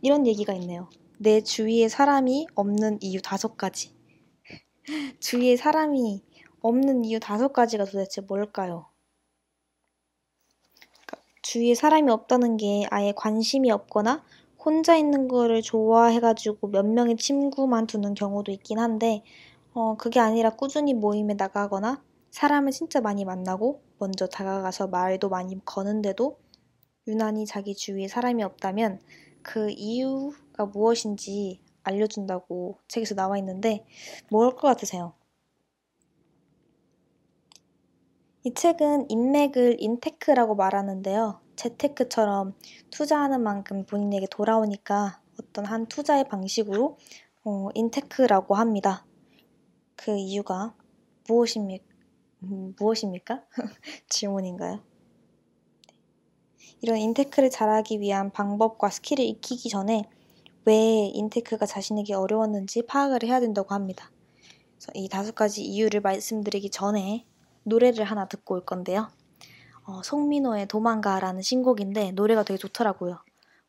이런 0.00 0.26
얘기가 0.26 0.54
있네요. 0.54 0.88
내 1.18 1.42
주위에 1.42 1.88
사람이 1.90 2.46
없는 2.54 3.00
이유 3.02 3.20
다섯 3.20 3.58
가지. 3.58 3.92
주위에 5.20 5.58
사람이 5.58 6.22
없는 6.62 7.04
이유 7.04 7.20
다섯 7.20 7.52
가지가 7.52 7.84
도대체 7.84 8.22
뭘까요? 8.22 8.86
그러니까 10.80 11.18
주위에 11.42 11.74
사람이 11.74 12.10
없다는 12.10 12.56
게 12.56 12.86
아예 12.88 13.12
관심이 13.14 13.70
없거나 13.70 14.24
혼자 14.58 14.96
있는 14.96 15.28
거를 15.28 15.60
좋아해가지고 15.60 16.68
몇 16.68 16.86
명의 16.86 17.18
친구만 17.18 17.86
두는 17.86 18.14
경우도 18.14 18.50
있긴 18.50 18.78
한데, 18.78 19.22
어, 19.74 19.98
그게 19.98 20.20
아니라 20.20 20.56
꾸준히 20.56 20.94
모임에 20.94 21.34
나가거나 21.34 22.07
사람을 22.30 22.72
진짜 22.72 23.00
많이 23.00 23.24
만나고 23.24 23.82
먼저 23.98 24.26
다가가서 24.26 24.88
말도 24.88 25.28
많이 25.28 25.62
거는데도 25.64 26.38
유난히 27.06 27.46
자기 27.46 27.74
주위에 27.74 28.08
사람이 28.08 28.42
없다면 28.42 29.00
그 29.42 29.70
이유가 29.70 30.66
무엇인지 30.66 31.60
알려준다고 31.82 32.78
책에서 32.88 33.14
나와 33.14 33.38
있는데 33.38 33.86
뭘 34.30 34.50
것 34.56 34.68
같으세요? 34.68 35.14
이 38.44 38.54
책은 38.54 39.10
인맥을 39.10 39.76
인테크라고 39.80 40.54
말하는데요. 40.54 41.40
재테크처럼 41.56 42.54
투자하는 42.90 43.42
만큼 43.42 43.84
본인에게 43.84 44.26
돌아오니까 44.30 45.20
어떤 45.40 45.64
한 45.66 45.86
투자의 45.86 46.28
방식으로 46.28 46.98
어, 47.44 47.68
인테크라고 47.74 48.54
합니다. 48.54 49.04
그 49.96 50.16
이유가 50.16 50.74
무엇입니까? 51.28 51.87
음, 52.42 52.74
무엇입니까? 52.78 53.42
질문인가요? 54.08 54.80
이런 56.80 56.98
인테크를 56.98 57.50
잘하기 57.50 58.00
위한 58.00 58.30
방법과 58.30 58.90
스킬을 58.90 59.24
익히기 59.24 59.68
전에 59.68 60.08
왜 60.64 60.74
인테크가 61.12 61.66
자신에게 61.66 62.14
어려웠는지 62.14 62.82
파악을 62.82 63.24
해야 63.24 63.40
된다고 63.40 63.74
합니다. 63.74 64.10
그래서 64.76 64.92
이 64.94 65.08
다섯 65.08 65.34
가지 65.34 65.64
이유를 65.64 66.00
말씀드리기 66.02 66.70
전에 66.70 67.26
노래를 67.64 68.04
하나 68.04 68.28
듣고 68.28 68.54
올 68.54 68.64
건데요. 68.64 69.08
어, 69.84 70.02
송민호의 70.02 70.68
도망가라는 70.68 71.42
신곡인데 71.42 72.12
노래가 72.12 72.42
되게 72.44 72.58
좋더라고요. 72.58 73.18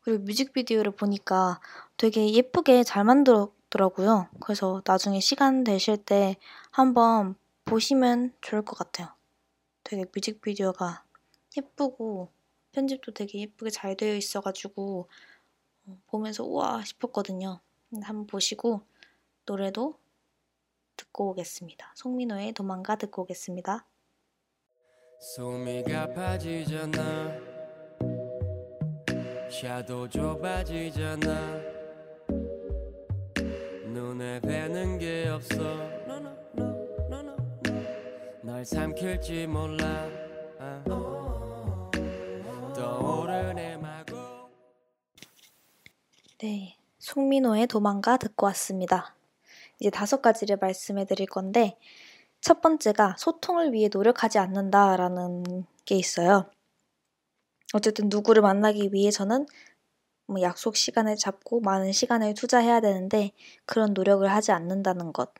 그리고 0.02 0.22
뮤직비디오를 0.24 0.92
보니까 0.92 1.60
되게 1.96 2.30
예쁘게 2.32 2.84
잘 2.84 3.04
만들었더라고요. 3.04 4.28
그래서 4.40 4.82
나중에 4.86 5.20
시간 5.20 5.64
되실 5.64 5.96
때 5.96 6.36
한번 6.70 7.34
보시면 7.64 8.34
좋을 8.40 8.62
것 8.62 8.76
같아요. 8.76 9.08
되게 9.84 10.04
뮤직비디오가 10.12 11.04
예쁘고 11.56 12.28
편집도 12.72 13.12
되게 13.12 13.40
예쁘게 13.40 13.70
잘 13.70 13.96
되어 13.96 14.14
있어가지고 14.14 15.08
어, 15.86 15.98
보면서 16.06 16.44
우와 16.44 16.84
싶었거든요. 16.84 17.60
한번 18.02 18.26
보시고 18.26 18.82
노래도 19.46 19.98
듣고 20.96 21.30
오겠습니다. 21.30 21.92
송민호의 21.96 22.52
도망가 22.52 22.96
듣고 22.96 23.22
오겠습니다. 23.22 23.86
소미가 25.20 26.14
빠지잖아 26.14 27.38
샤도 29.50 30.08
좁아지잖아 30.08 31.60
눈에 33.84 34.40
뵈는 34.40 34.98
게 34.98 35.28
없어 35.28 35.99
널 38.60 38.64
삼킬지 38.66 39.46
몰라 39.46 40.06
떠오르네 42.74 43.78
마구 43.78 44.14
네, 46.42 46.76
송민호의 46.98 47.68
도망가 47.68 48.18
듣고 48.18 48.44
왔습니다. 48.48 49.16
이제 49.78 49.88
다섯 49.88 50.20
가지를 50.20 50.58
말씀해 50.60 51.06
드릴 51.06 51.26
건데 51.26 51.78
첫 52.42 52.60
번째가 52.60 53.16
소통을 53.16 53.72
위해 53.72 53.88
노력하지 53.90 54.36
않는다라는 54.36 55.64
게 55.86 55.94
있어요. 55.94 56.50
어쨌든 57.72 58.10
누구를 58.10 58.42
만나기 58.42 58.90
위해서는 58.92 59.46
뭐 60.26 60.42
약속 60.42 60.76
시간을 60.76 61.16
잡고 61.16 61.60
많은 61.60 61.92
시간을 61.92 62.34
투자해야 62.34 62.82
되는데 62.82 63.30
그런 63.64 63.94
노력을 63.94 64.30
하지 64.30 64.52
않는다는 64.52 65.14
것. 65.14 65.32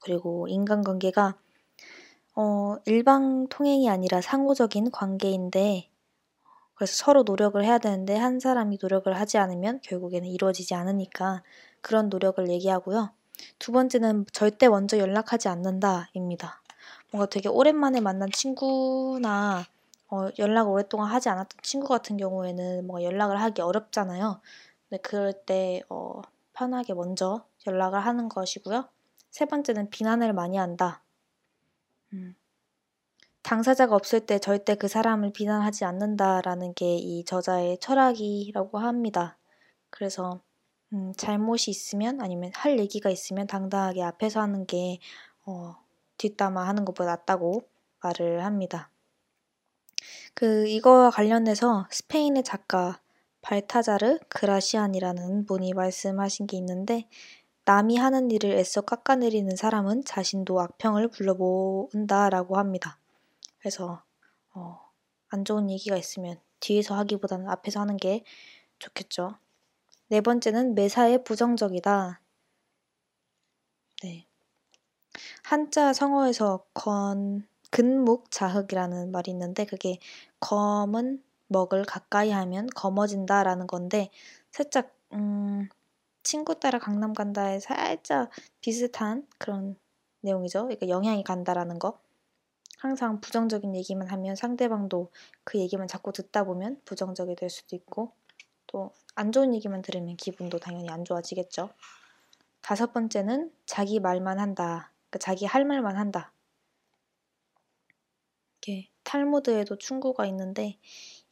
그리고 0.00 0.48
인간관계가 0.48 1.38
어, 2.38 2.76
일방 2.84 3.48
통행이 3.48 3.88
아니라 3.88 4.20
상호적인 4.20 4.90
관계인데 4.90 5.88
그래서 6.74 6.92
서로 6.94 7.22
노력을 7.22 7.62
해야 7.64 7.78
되는데 7.78 8.14
한 8.14 8.38
사람이 8.38 8.78
노력을 8.82 9.10
하지 9.18 9.38
않으면 9.38 9.80
결국에는 9.82 10.28
이루어지지 10.28 10.74
않으니까 10.74 11.42
그런 11.80 12.10
노력을 12.10 12.46
얘기하고요. 12.46 13.10
두 13.58 13.72
번째는 13.72 14.26
절대 14.32 14.68
먼저 14.68 14.98
연락하지 14.98 15.48
않는다입니다. 15.48 16.60
뭔가 17.10 17.26
되게 17.26 17.48
오랜만에 17.48 18.00
만난 18.00 18.30
친구나 18.30 19.64
어, 20.10 20.28
연락을 20.38 20.70
오랫동안 20.70 21.10
하지 21.10 21.30
않았던 21.30 21.60
친구 21.62 21.88
같은 21.88 22.18
경우에는 22.18 22.86
뭔가 22.86 23.02
연락을 23.02 23.40
하기 23.40 23.62
어렵잖아요. 23.62 24.42
근데 24.90 25.00
그럴 25.00 25.32
때 25.32 25.82
어, 25.88 26.20
편하게 26.52 26.92
먼저 26.92 27.46
연락을 27.66 28.00
하는 28.00 28.28
것이고요. 28.28 28.86
세 29.30 29.46
번째는 29.46 29.88
비난을 29.88 30.34
많이 30.34 30.58
한다. 30.58 31.02
음. 32.12 32.34
당사자가 33.42 33.94
없을 33.94 34.26
때 34.26 34.38
절대 34.40 34.74
그 34.74 34.88
사람을 34.88 35.32
비난하지 35.32 35.84
않는다라는 35.84 36.74
게 36.74 36.96
이 36.96 37.24
저자의 37.24 37.78
철학이라고 37.78 38.78
합니다. 38.78 39.38
그래서 39.90 40.40
음, 40.92 41.12
잘못이 41.16 41.70
있으면 41.70 42.20
아니면 42.20 42.50
할 42.54 42.78
얘기가 42.78 43.10
있으면 43.10 43.46
당당하게 43.46 44.02
앞에서 44.02 44.40
하는 44.40 44.66
게 44.66 44.98
어, 45.44 45.76
뒷담화 46.18 46.66
하는 46.66 46.84
것보다 46.84 47.10
낫다고 47.10 47.68
말을 48.02 48.44
합니다. 48.44 48.90
그 50.34 50.66
이거와 50.66 51.10
관련해서 51.10 51.86
스페인의 51.90 52.42
작가 52.44 53.00
발타자르 53.42 54.18
그라시안이라는 54.28 55.46
분이 55.46 55.72
말씀하신 55.72 56.46
게 56.46 56.56
있는데 56.56 57.08
남이 57.66 57.96
하는 57.96 58.30
일을 58.30 58.52
애써 58.52 58.80
깎아내리는 58.80 59.56
사람은 59.56 60.04
자신도 60.04 60.60
악평을 60.60 61.08
불러모은다라고 61.08 62.58
합니다. 62.58 63.00
그래서 63.58 64.04
어, 64.54 64.80
안 65.30 65.44
좋은 65.44 65.68
얘기가 65.68 65.96
있으면 65.96 66.40
뒤에서 66.60 66.94
하기보다는 66.94 67.48
앞에서 67.48 67.80
하는 67.80 67.96
게 67.96 68.22
좋겠죠. 68.78 69.36
네 70.06 70.20
번째는 70.20 70.76
매사에 70.76 71.24
부정적이다. 71.24 72.20
네. 74.04 74.28
한자 75.42 75.92
성어에서 75.92 76.66
건, 76.72 77.48
근묵 77.72 78.30
자흑이라는 78.30 79.10
말이 79.10 79.32
있는데 79.32 79.66
그게 79.66 79.98
검은 80.38 81.20
먹을 81.48 81.84
가까이 81.84 82.30
하면 82.30 82.68
검어진다라는 82.76 83.66
건데 83.66 84.10
살짝 84.52 84.94
음, 85.12 85.68
친구 86.26 86.58
따라 86.58 86.78
강남 86.80 87.12
간다에 87.12 87.60
살짝 87.60 88.30
비슷한 88.60 89.26
그런 89.38 89.76
내용이죠. 90.22 90.64
그러니까 90.64 90.88
영향이 90.88 91.22
간다라는 91.24 91.78
거. 91.78 92.00
항상 92.78 93.20
부정적인 93.20 93.76
얘기만 93.76 94.08
하면 94.08 94.34
상대방도 94.36 95.12
그 95.44 95.58
얘기만 95.60 95.86
자꾸 95.88 96.12
듣다 96.12 96.44
보면 96.44 96.80
부정적이 96.84 97.36
될 97.36 97.48
수도 97.48 97.76
있고 97.76 98.12
또 98.66 98.92
안 99.18 99.32
좋은 99.32 99.54
얘기만 99.54 99.80
들으면 99.80 100.16
기분도 100.16 100.58
당연히 100.58 100.90
안 100.90 101.04
좋아지겠죠. 101.04 101.70
다섯 102.60 102.92
번째는 102.92 103.50
자기 103.64 103.98
말만 103.98 104.38
한다. 104.38 104.92
그러니까 105.08 105.18
자기 105.20 105.46
할 105.46 105.64
말만 105.64 105.96
한다. 105.96 106.32
이게 108.58 108.90
탈무드에도 109.04 109.78
충고가 109.78 110.26
있는데 110.26 110.78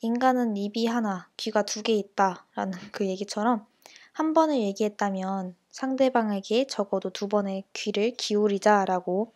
인간은 0.01 0.57
입이 0.57 0.87
하나, 0.87 1.29
귀가 1.37 1.63
두 1.65 1.83
개 1.83 1.93
있다라는 1.95 2.79
그 2.93 3.07
얘기처럼 3.07 3.67
한 4.15 4.33
번을 4.33 4.61
얘기했다면 4.61 5.57
상대방에게 5.71 6.69
적어도 6.69 7.11
두 7.11 7.27
번의 7.27 7.65
귀를 7.73 8.13
기울이자라고 8.13 9.33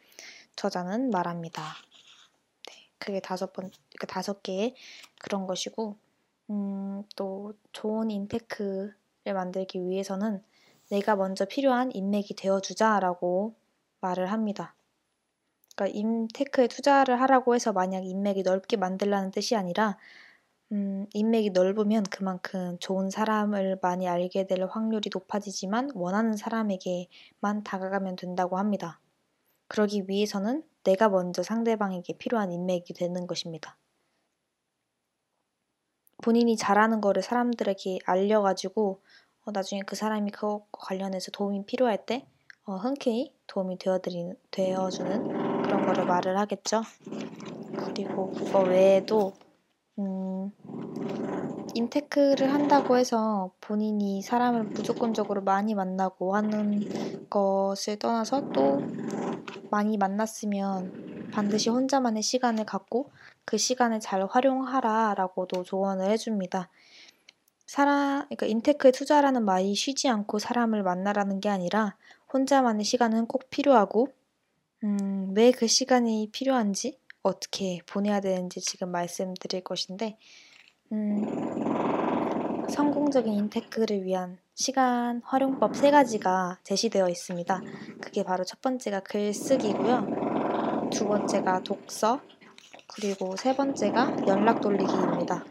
저자는 0.54 1.10
말합니다. 1.10 1.62
네, 2.68 2.74
그게 2.96 3.18
다섯 3.18 3.52
번, 3.52 3.72
그 3.98 4.06
다섯 4.06 4.40
개의 4.44 4.76
그런 5.18 5.48
것이고 5.48 5.96
음, 6.50 7.02
또 7.16 7.54
좋은 7.72 8.12
인테크를 8.12 8.94
만들기 9.24 9.84
위해서는 9.84 10.44
내가 10.90 11.16
먼저 11.16 11.44
필요한 11.44 11.90
인맥이 11.92 12.36
되어주자라고 12.36 13.56
말을 14.00 14.30
합니다. 14.30 14.76
그러니까 15.74 15.98
임테크에 15.98 16.68
투자를 16.68 17.20
하라고 17.20 17.56
해서 17.56 17.72
만약 17.72 18.06
인맥이 18.06 18.44
넓게 18.44 18.76
만들라는 18.76 19.32
뜻이 19.32 19.56
아니라 19.56 19.98
음, 20.70 21.06
인맥이 21.14 21.50
넓으면 21.50 22.02
그만큼 22.04 22.76
좋은 22.78 23.08
사람을 23.08 23.78
많이 23.80 24.06
알게 24.06 24.46
될 24.46 24.64
확률이 24.64 25.08
높아지지만 25.12 25.90
원하는 25.94 26.36
사람에게만 26.36 27.64
다가가면 27.64 28.16
된다고 28.16 28.58
합니다. 28.58 29.00
그러기 29.68 30.04
위해서는 30.08 30.62
내가 30.84 31.08
먼저 31.08 31.42
상대방에게 31.42 32.18
필요한 32.18 32.52
인맥이 32.52 32.92
되는 32.92 33.26
것입니다. 33.26 33.78
본인이 36.22 36.56
잘하는 36.56 37.00
거를 37.00 37.22
사람들에게 37.22 38.00
알려가지고 38.04 39.00
어, 39.44 39.50
나중에 39.50 39.80
그 39.86 39.96
사람이 39.96 40.32
그거 40.32 40.66
관련해서 40.72 41.30
도움이 41.30 41.64
필요할 41.64 42.04
때 42.04 42.26
어, 42.64 42.76
흔쾌히 42.76 43.32
도움이 43.46 43.78
되어드리는, 43.78 44.36
되어주는 44.50 45.62
그런 45.62 45.86
거를 45.86 46.04
말을 46.04 46.36
하겠죠. 46.38 46.82
그리고 47.78 48.32
그거 48.32 48.60
외에도 48.60 49.32
음, 49.98 50.52
인테크를 51.74 52.52
한다고 52.52 52.96
해서 52.98 53.52
본인이 53.60 54.22
사람을 54.22 54.70
무조건적으로 54.74 55.42
많이 55.42 55.74
만나고 55.74 56.34
하는 56.34 56.84
것을 57.30 57.98
떠나서 57.98 58.48
또 58.52 58.86
많이 59.70 59.96
만났으면 59.98 60.92
반드시 61.30 61.70
혼자만의 61.70 62.22
시간을 62.22 62.64
갖고 62.66 63.12
그 63.44 63.58
시간을 63.58 64.00
잘 64.00 64.26
활용하라라고도 64.26 65.64
조언을 65.64 66.10
해줍니다. 66.12 66.70
사람, 67.66 68.24
그러니까 68.24 68.46
인테크에 68.46 68.90
투자라는 68.92 69.44
말이 69.44 69.74
쉬지 69.74 70.08
않고 70.08 70.38
사람을 70.38 70.82
만나라는 70.82 71.40
게 71.40 71.48
아니라 71.48 71.96
혼자만의 72.32 72.84
시간은 72.84 73.26
꼭 73.26 73.48
필요하고, 73.50 74.08
음, 74.84 75.34
왜 75.36 75.52
그 75.52 75.66
시간이 75.68 76.30
필요한지, 76.32 76.98
어떻게 77.28 77.80
보내야 77.86 78.20
되는지 78.20 78.60
지금 78.60 78.90
말씀드릴 78.90 79.62
것인데, 79.62 80.18
음, 80.92 82.66
성공적인 82.68 83.32
인테크를 83.32 84.04
위한 84.04 84.38
시간 84.54 85.22
활용법 85.24 85.76
세 85.76 85.90
가지가 85.90 86.58
제시되어 86.64 87.08
있습니다. 87.08 87.60
그게 88.00 88.24
바로 88.24 88.44
첫 88.44 88.60
번째가 88.60 89.00
글쓰기고요. 89.00 90.88
두 90.92 91.06
번째가 91.06 91.62
독서, 91.62 92.20
그리고 92.88 93.36
세 93.36 93.54
번째가 93.54 94.26
연락 94.26 94.60
돌리기입니다. 94.60 95.44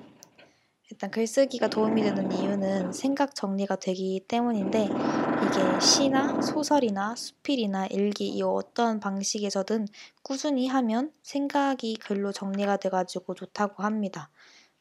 일단 0.89 1.11
글쓰기가 1.11 1.67
도움이 1.67 2.01
되는 2.01 2.31
이유는 2.31 2.91
생각 2.93 3.35
정리가 3.35 3.75
되기 3.77 4.23
때문인데 4.27 4.93
이게 5.39 5.77
시나 5.79 6.39
소설이나 6.41 7.15
수필이나 7.15 7.87
일기 7.87 8.29
이 8.29 8.41
어떤 8.41 8.99
방식에서든 8.99 9.87
꾸준히 10.23 10.67
하면 10.67 11.11
생각이 11.23 11.97
글로 11.97 12.31
정리가 12.31 12.77
돼가지고 12.77 13.35
좋다고 13.35 13.83
합니다. 13.83 14.29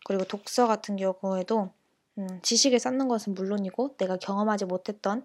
그리고 0.04 0.24
독서 0.24 0.66
같은 0.68 0.96
경우에도 0.96 1.70
음, 2.18 2.40
지식을 2.42 2.78
쌓는 2.78 3.08
것은 3.08 3.34
물론이고 3.34 3.96
내가 3.98 4.16
경험하지 4.16 4.64
못했던 4.66 5.24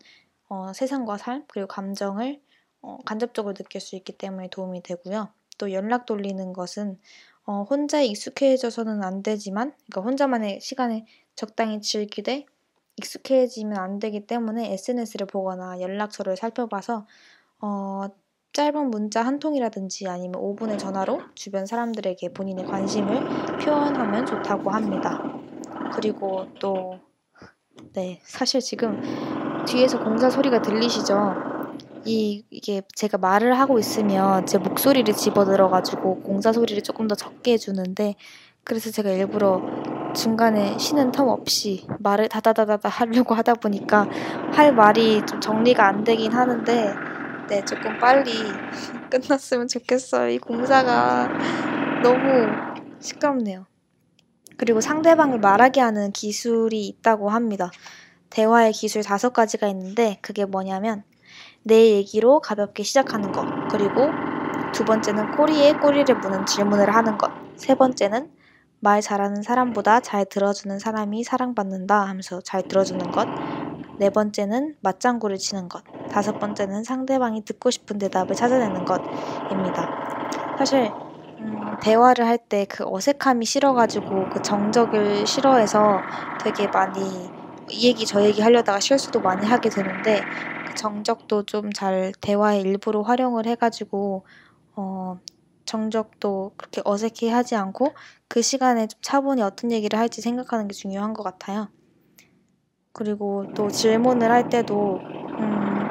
어, 0.49 0.73
세상과 0.73 1.17
삶 1.17 1.45
그리고 1.47 1.67
감정을 1.67 2.41
어, 2.81 2.97
간접적으로 3.05 3.53
느낄 3.53 3.79
수 3.79 3.95
있기 3.95 4.13
때문에 4.13 4.49
도움이 4.49 4.81
되고요. 4.83 5.29
또 5.59 5.71
연락 5.71 6.05
돌리는 6.07 6.53
것은 6.53 6.99
어, 7.51 7.63
혼자 7.69 7.99
익숙해져서는 8.01 9.03
안 9.03 9.23
되지만, 9.23 9.73
그러니까 9.89 10.09
혼자만의 10.09 10.61
시간을 10.61 11.03
적당히 11.35 11.81
즐기되 11.81 12.45
익숙해지면 12.95 13.77
안 13.77 13.99
되기 13.99 14.25
때문에 14.25 14.71
SNS를 14.71 15.27
보거나 15.27 15.81
연락처를 15.81 16.37
살펴봐서 16.37 17.05
어, 17.59 18.03
짧은 18.53 18.89
문자 18.89 19.21
한 19.21 19.39
통이라든지 19.39 20.07
아니면 20.07 20.41
5분의 20.41 20.79
전화로 20.79 21.21
주변 21.35 21.65
사람들에게 21.65 22.31
본인의 22.31 22.65
관심을 22.65 23.57
표현하면 23.59 24.25
좋다고 24.25 24.71
합니다. 24.71 25.21
그리고 25.93 26.47
또, 26.61 26.99
네, 27.91 28.21
사실 28.23 28.61
지금 28.61 29.01
뒤에서 29.65 30.01
공사 30.01 30.29
소리가 30.29 30.61
들리시죠? 30.61 31.50
이, 32.05 32.43
이게 32.49 32.81
제가 32.95 33.17
말을 33.17 33.59
하고 33.59 33.77
있으면 33.77 34.45
제 34.45 34.57
목소리를 34.57 35.13
집어들어가지고 35.13 36.21
공사 36.21 36.51
소리를 36.51 36.81
조금 36.83 37.07
더 37.07 37.15
적게 37.15 37.53
해주는데 37.53 38.15
그래서 38.63 38.91
제가 38.91 39.11
일부러 39.11 39.61
중간에 40.13 40.77
쉬는 40.77 41.11
텀 41.11 41.29
없이 41.29 41.85
말을 41.99 42.27
다다다다다 42.29 42.89
하려고 42.89 43.35
하다 43.35 43.55
보니까 43.55 44.07
할 44.53 44.73
말이 44.73 45.25
좀 45.25 45.39
정리가 45.39 45.87
안 45.87 46.03
되긴 46.03 46.31
하는데 46.33 46.93
네, 47.49 47.65
조금 47.65 47.97
빨리 47.99 48.31
끝났으면 49.09 49.67
좋겠어요. 49.67 50.29
이 50.29 50.37
공사가 50.37 51.27
너무 52.01 52.47
시끄럽네요. 52.99 53.65
그리고 54.57 54.79
상대방을 54.79 55.39
말하게 55.39 55.81
하는 55.81 56.11
기술이 56.11 56.87
있다고 56.87 57.29
합니다. 57.29 57.71
대화의 58.29 58.71
기술 58.71 59.03
다섯 59.03 59.33
가지가 59.33 59.67
있는데 59.67 60.17
그게 60.21 60.45
뭐냐면 60.45 61.03
내 61.63 61.91
얘기로 61.91 62.39
가볍게 62.41 62.83
시작하는 62.83 63.31
것. 63.31 63.49
그리고 63.67 64.19
두 64.71 64.85
번째는 64.85 65.31
꼬리에 65.31 65.73
꼬리를 65.73 66.13
무는 66.15 66.45
질문을 66.45 66.93
하는 66.95 67.17
것. 67.17 67.33
세 67.55 67.75
번째는 67.75 68.31
말 68.79 69.01
잘하는 69.01 69.43
사람보다 69.43 69.99
잘 70.01 70.25
들어주는 70.25 70.79
사람이 70.79 71.23
사랑받는다 71.23 72.01
하면서 72.07 72.41
잘 72.41 72.63
들어주는 72.63 73.11
것. 73.11 73.29
네 73.97 74.09
번째는 74.09 74.75
맞장구를 74.81 75.37
치는 75.37 75.69
것. 75.69 75.83
다섯 76.07 76.39
번째는 76.39 76.83
상대방이 76.83 77.45
듣고 77.45 77.71
싶은 77.71 77.97
대답을 77.99 78.35
찾아내는 78.35 78.85
것입니다. 78.85 79.93
사실 80.57 80.95
음, 81.39 81.77
대화를 81.79 82.25
할 82.27 82.37
때 82.49 82.65
그 82.67 82.85
어색함이 82.87 83.45
싫어가지고 83.45 84.29
그 84.29 84.41
정적을 84.41 85.25
싫어해서 85.27 86.05
되게 86.37 86.67
많이 86.67 87.30
이 87.71 87.87
얘기 87.87 88.05
저 88.05 88.23
얘기 88.23 88.41
하려다가 88.41 88.79
실수도 88.79 89.21
많이 89.21 89.45
하게 89.45 89.69
되는데 89.69 90.27
정적도 90.75 91.43
좀 91.45 91.71
잘 91.73 92.13
대화의 92.21 92.61
일부로 92.61 93.03
활용을 93.03 93.45
해가지고 93.47 94.25
어, 94.75 95.19
정적도 95.65 96.53
그렇게 96.57 96.81
어색해 96.85 97.29
하지 97.31 97.55
않고 97.55 97.95
그 98.29 98.41
시간에 98.41 98.87
좀 98.87 98.99
차분히 99.01 99.41
어떤 99.43 99.71
얘기를 99.71 99.99
할지 99.99 100.21
생각하는 100.21 100.67
게 100.67 100.73
중요한 100.73 101.13
것 101.13 101.23
같아요. 101.23 101.71
그리고 102.93 103.45
또 103.53 103.69
질문을 103.71 104.31
할 104.31 104.49
때도 104.49 105.05
음, 105.39 105.89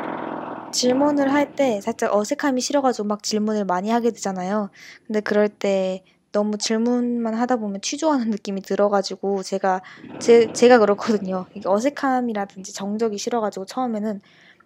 질문을 0.72 1.32
할 1.32 1.54
때 1.56 1.80
살짝 1.82 2.14
어색함이 2.14 2.60
싫어가지고 2.60 3.08
막 3.08 3.22
질문을 3.22 3.64
많이 3.66 3.90
하게 3.90 4.10
되잖아요. 4.12 4.70
근데 5.06 5.20
그럴 5.20 5.48
때 5.48 6.04
너무 6.32 6.58
질문만 6.58 7.34
하다 7.34 7.56
보면 7.56 7.80
취조하는 7.82 8.30
느낌이 8.30 8.62
들어가지고 8.62 9.42
제가 9.42 9.82
제, 10.18 10.52
제가 10.52 10.78
그렇거든요. 10.78 11.46
이게 11.54 11.68
어색함이라든지 11.68 12.72
정적이 12.74 13.18
싫어가지고 13.18 13.66
처음에는 13.66 14.20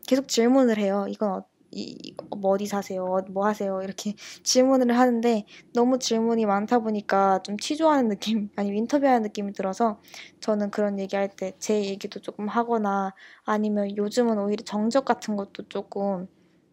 계속 0.07 0.29
질문을 0.29 0.79
해요. 0.79 1.07
이건 1.09 1.31
어, 1.33 1.45
이, 1.71 2.15
뭐 2.41 2.53
어디 2.53 2.67
사세요? 2.67 3.05
어, 3.05 3.23
뭐 3.33 3.47
하세요? 3.47 3.81
이렇게 3.83 4.15
질문을 4.45 4.97
하는데 4.99 5.45
너무 5.73 5.99
질문이 5.99 6.47
많다 6.47 6.79
보니까 6.81 7.41
좀 7.43 7.57
취조하는 7.59 8.09
느낌, 8.09 8.49
아니면 8.57 8.79
인터뷰하는 8.79 9.23
느낌이 9.23 9.53
들어서 9.55 10.01
저는 10.41 10.71
그런 10.71 10.99
얘기할 11.01 11.31
때 11.37 11.53
제 11.59 11.83
얘기도 11.85 12.21
조금 12.21 12.49
하거나 12.49 13.13
아니면 13.45 13.97
요즘은 13.97 14.39
오히려 14.39 14.63
정적 14.65 15.05
같은 15.05 15.37
것도 15.37 15.69
조금 15.69 16.27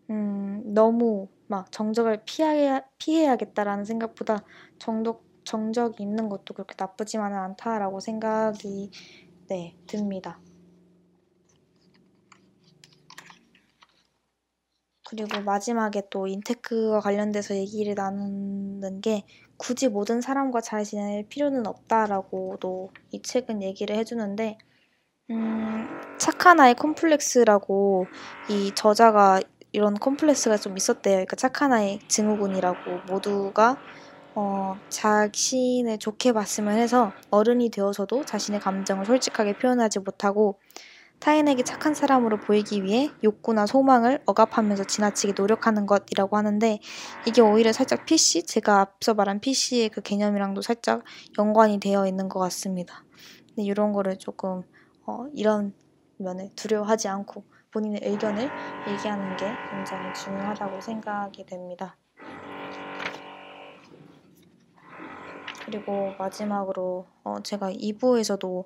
음, 0.09 0.61
너무 0.73 1.29
막 1.51 1.69
정적을 1.69 2.23
피해, 2.25 2.81
피해야겠다라는 2.97 3.83
생각보다 3.83 4.45
정적, 4.79 5.21
정적이 5.43 6.03
있는 6.03 6.29
것도 6.29 6.53
그렇게 6.53 6.75
나쁘지만은 6.77 7.37
않다라고 7.37 7.99
생각이 7.99 8.89
네, 9.49 9.75
듭니다. 9.85 10.39
그리고 15.09 15.41
마지막에 15.41 16.03
또 16.09 16.25
인테크와 16.25 17.01
관련돼서 17.01 17.53
얘기를 17.53 17.95
나누는 17.95 19.01
게 19.01 19.25
굳이 19.57 19.89
모든 19.89 20.21
사람과 20.21 20.61
잘 20.61 20.85
지낼 20.85 21.27
필요는 21.27 21.67
없다라고도 21.67 22.91
이 23.11 23.21
책은 23.21 23.61
얘기를 23.61 23.93
해주는데 23.97 24.57
음, 25.31 25.85
착한 26.17 26.61
아이 26.61 26.73
콤플렉스라고 26.75 28.05
이 28.49 28.71
저자가 28.73 29.41
이런 29.71 29.93
콤플렉스가 29.95 30.57
좀 30.57 30.77
있었대요. 30.77 31.15
그러니까 31.15 31.35
착한 31.35 31.71
아이 31.71 31.99
증후군이라고 32.07 33.01
모두가 33.07 33.77
어, 34.33 34.77
자신을 34.89 35.97
좋게 35.97 36.33
봤으면 36.33 36.77
해서 36.77 37.11
어른이 37.31 37.69
되어서도 37.69 38.25
자신의 38.25 38.61
감정을 38.61 39.05
솔직하게 39.05 39.57
표현하지 39.57 39.99
못하고 39.99 40.59
타인에게 41.19 41.63
착한 41.63 41.93
사람으로 41.93 42.39
보이기 42.39 42.83
위해 42.83 43.11
욕구나 43.23 43.67
소망을 43.67 44.23
억압하면서 44.25 44.85
지나치게 44.85 45.33
노력하는 45.37 45.85
것이라고 45.85 46.35
하는데 46.35 46.79
이게 47.27 47.41
오히려 47.41 47.71
살짝 47.71 48.05
PC, 48.05 48.43
제가 48.43 48.79
앞서 48.79 49.13
말한 49.13 49.39
PC의 49.39 49.89
그 49.89 50.01
개념이랑도 50.01 50.63
살짝 50.63 51.03
연관이 51.37 51.79
되어 51.79 52.07
있는 52.07 52.27
것 52.27 52.39
같습니다. 52.39 53.03
근데 53.49 53.63
이런 53.63 53.91
거를 53.91 54.17
조금 54.17 54.63
어, 55.05 55.27
이런 55.35 55.73
면을 56.17 56.49
두려워하지 56.55 57.07
않고 57.07 57.43
본인의 57.71 58.01
의견을 58.03 58.49
얘기하는 58.89 59.37
게 59.37 59.45
굉장히 59.71 60.13
중요하다고 60.13 60.81
생각이 60.81 61.45
됩니다. 61.45 61.97
그리고 65.65 66.11
마지막으로 66.17 67.05
어, 67.23 67.41
제가 67.41 67.71
2부에서도 67.71 68.65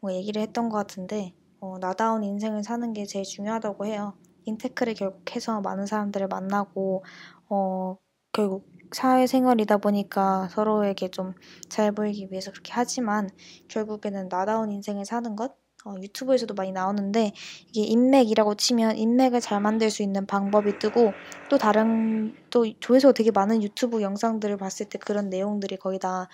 뭐 0.00 0.12
얘기를 0.12 0.40
했던 0.42 0.68
것 0.68 0.76
같은데 0.76 1.34
어, 1.60 1.78
나다운 1.80 2.22
인생을 2.22 2.62
사는 2.62 2.92
게 2.92 3.04
제일 3.04 3.24
중요하다고 3.24 3.86
해요. 3.86 4.14
인테크를 4.44 4.94
결국 4.94 5.34
해서 5.34 5.60
많은 5.60 5.86
사람들을 5.86 6.28
만나고 6.28 7.04
어, 7.48 7.96
결국 8.32 8.66
사회생활이다 8.92 9.78
보니까 9.78 10.48
서로에게 10.50 11.08
좀 11.08 11.34
잘 11.68 11.92
보이기 11.92 12.28
위해서 12.30 12.50
그렇게 12.50 12.72
하지만 12.74 13.28
결국에는 13.68 14.28
나다운 14.28 14.70
인생을 14.70 15.04
사는 15.04 15.36
것 15.36 15.54
어, 15.88 15.94
유튜브에서도 16.02 16.54
많이 16.54 16.72
나오는데 16.72 17.32
이게 17.72 17.82
인맥이라고 17.86 18.54
치면 18.56 18.96
인맥을 18.98 19.40
잘 19.40 19.60
만들 19.60 19.90
수 19.90 20.02
있는 20.02 20.26
방법이 20.26 20.78
뜨고 20.78 21.18
또 21.48 21.58
다른 21.58 22.34
또 22.50 22.66
조회수가 22.80 23.12
되게 23.14 23.30
많은 23.30 23.62
유튜브 23.62 24.02
영상들을 24.02 24.56
봤을 24.58 24.86
때 24.88 24.98
그런 24.98 25.28
내용들이 25.30 25.76
거의 25.78 25.98
다 25.98 26.28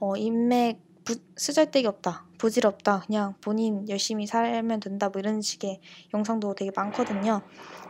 어, 0.00 0.16
인맥 0.16 0.80
부, 1.08 1.16
쓰잘데기 1.36 1.86
없다, 1.86 2.26
부질없다, 2.38 3.04
그냥 3.06 3.34
본인 3.40 3.88
열심히 3.88 4.26
살면 4.26 4.80
된다 4.80 5.08
뭐 5.08 5.20
이런 5.20 5.40
식의 5.40 5.80
영상도 6.14 6.54
되게 6.54 6.70
많거든요. 6.76 7.40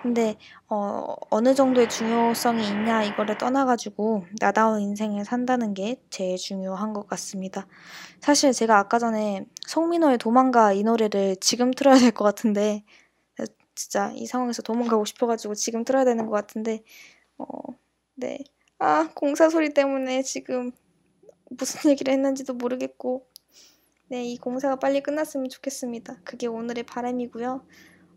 근데 0.02 0.36
어, 0.68 1.16
어느 1.30 1.54
정도의 1.54 1.88
중요성이 1.88 2.68
있냐 2.68 3.02
이거를 3.02 3.36
떠나가지고 3.38 4.26
나다운 4.40 4.80
인생을 4.82 5.24
산다는 5.24 5.74
게 5.74 6.00
제일 6.10 6.36
중요한 6.36 6.92
것 6.92 7.08
같습니다. 7.08 7.66
사실 8.20 8.52
제가 8.52 8.78
아까 8.78 8.98
전에 9.00 9.46
송민호의 9.66 10.18
도망가 10.18 10.72
이 10.72 10.84
노래를 10.84 11.36
지금 11.40 11.72
틀어야 11.72 11.96
될 11.98 12.12
것 12.12 12.24
같은데 12.24 12.84
진짜 13.74 14.12
이 14.14 14.26
상황에서 14.26 14.62
도망가고 14.62 15.04
싶어가지고 15.04 15.54
지금 15.54 15.84
틀어야 15.84 16.04
되는 16.04 16.26
것 16.26 16.32
같은데 16.32 16.82
어, 17.38 17.46
네. 18.16 18.38
아 18.78 19.10
공사 19.14 19.50
소리 19.50 19.74
때문에 19.74 20.22
지금 20.22 20.72
무슨 21.50 21.90
얘기를 21.90 22.12
했는지도 22.12 22.54
모르겠고 22.54 23.26
네, 24.10 24.24
이 24.24 24.38
공사가 24.38 24.76
빨리 24.76 25.02
끝났으면 25.02 25.50
좋겠습니다. 25.50 26.20
그게 26.24 26.46
오늘의 26.46 26.84
바람이고요. 26.84 27.62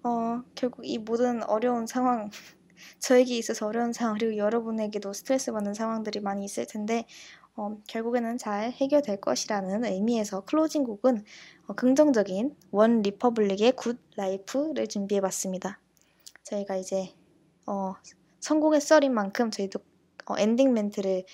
어, 0.04 0.42
결국 0.56 0.86
이 0.86 0.98
모든 0.98 1.44
어려운 1.44 1.86
상황, 1.86 2.30
저에게 3.00 3.38
있어서 3.38 3.68
어려운 3.68 3.92
상황, 3.92 4.18
그리고 4.18 4.38
여러분에게도 4.38 5.12
스트레스 5.12 5.52
받는 5.52 5.74
상황들이 5.74 6.22
많이 6.22 6.46
있을 6.46 6.66
텐데, 6.66 7.06
어, 7.58 7.78
결국에는 7.88 8.38
잘 8.38 8.72
해결될 8.72 9.20
것이라는 9.20 9.84
의미에서 9.84 10.46
closing 10.46 10.86
곡은 10.86 11.26
어, 11.68 11.74
긍정적인 11.74 12.56
OneRepublic의 12.72 13.74
Good 13.74 14.00
Life를 14.16 14.88
준비해 14.88 15.20
봤습니다. 15.20 15.80
저희가 16.44 16.78
이제 16.78 17.14
어, 17.68 17.96
성공의 18.40 18.80
썰인 18.80 19.14
만큼 19.14 19.52
저희도 19.52 19.80
어, 20.28 20.36
엔딩 20.38 20.74
멘트를 20.74 21.26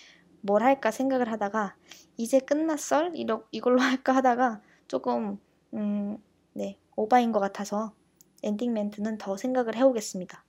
뭘 0.47 0.63
할까 0.63 0.89
생각을 0.89 1.31
하다가 1.31 1.75
이제 2.17 2.39
끝났썰? 2.39 3.11
이러, 3.15 3.43
이걸로 3.51 3.79
할까 3.79 4.15
하다가 4.15 4.61
조금 4.87 5.39
음, 5.75 6.17
네 6.53 6.79
오바인 6.95 7.31
것 7.31 7.39
같아서 7.39 7.93
엔딩 8.41 8.73
멘트는 8.73 9.19
더 9.19 9.37
생각을 9.37 9.75
해오겠습니다. 9.75 10.43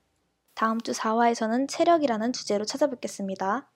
다음 0.54 0.80
주 0.80 0.92
4화에서는 0.92 1.68
체력이라는 1.68 2.32
주제로 2.32 2.64
찾아뵙겠습니다. 2.64 3.68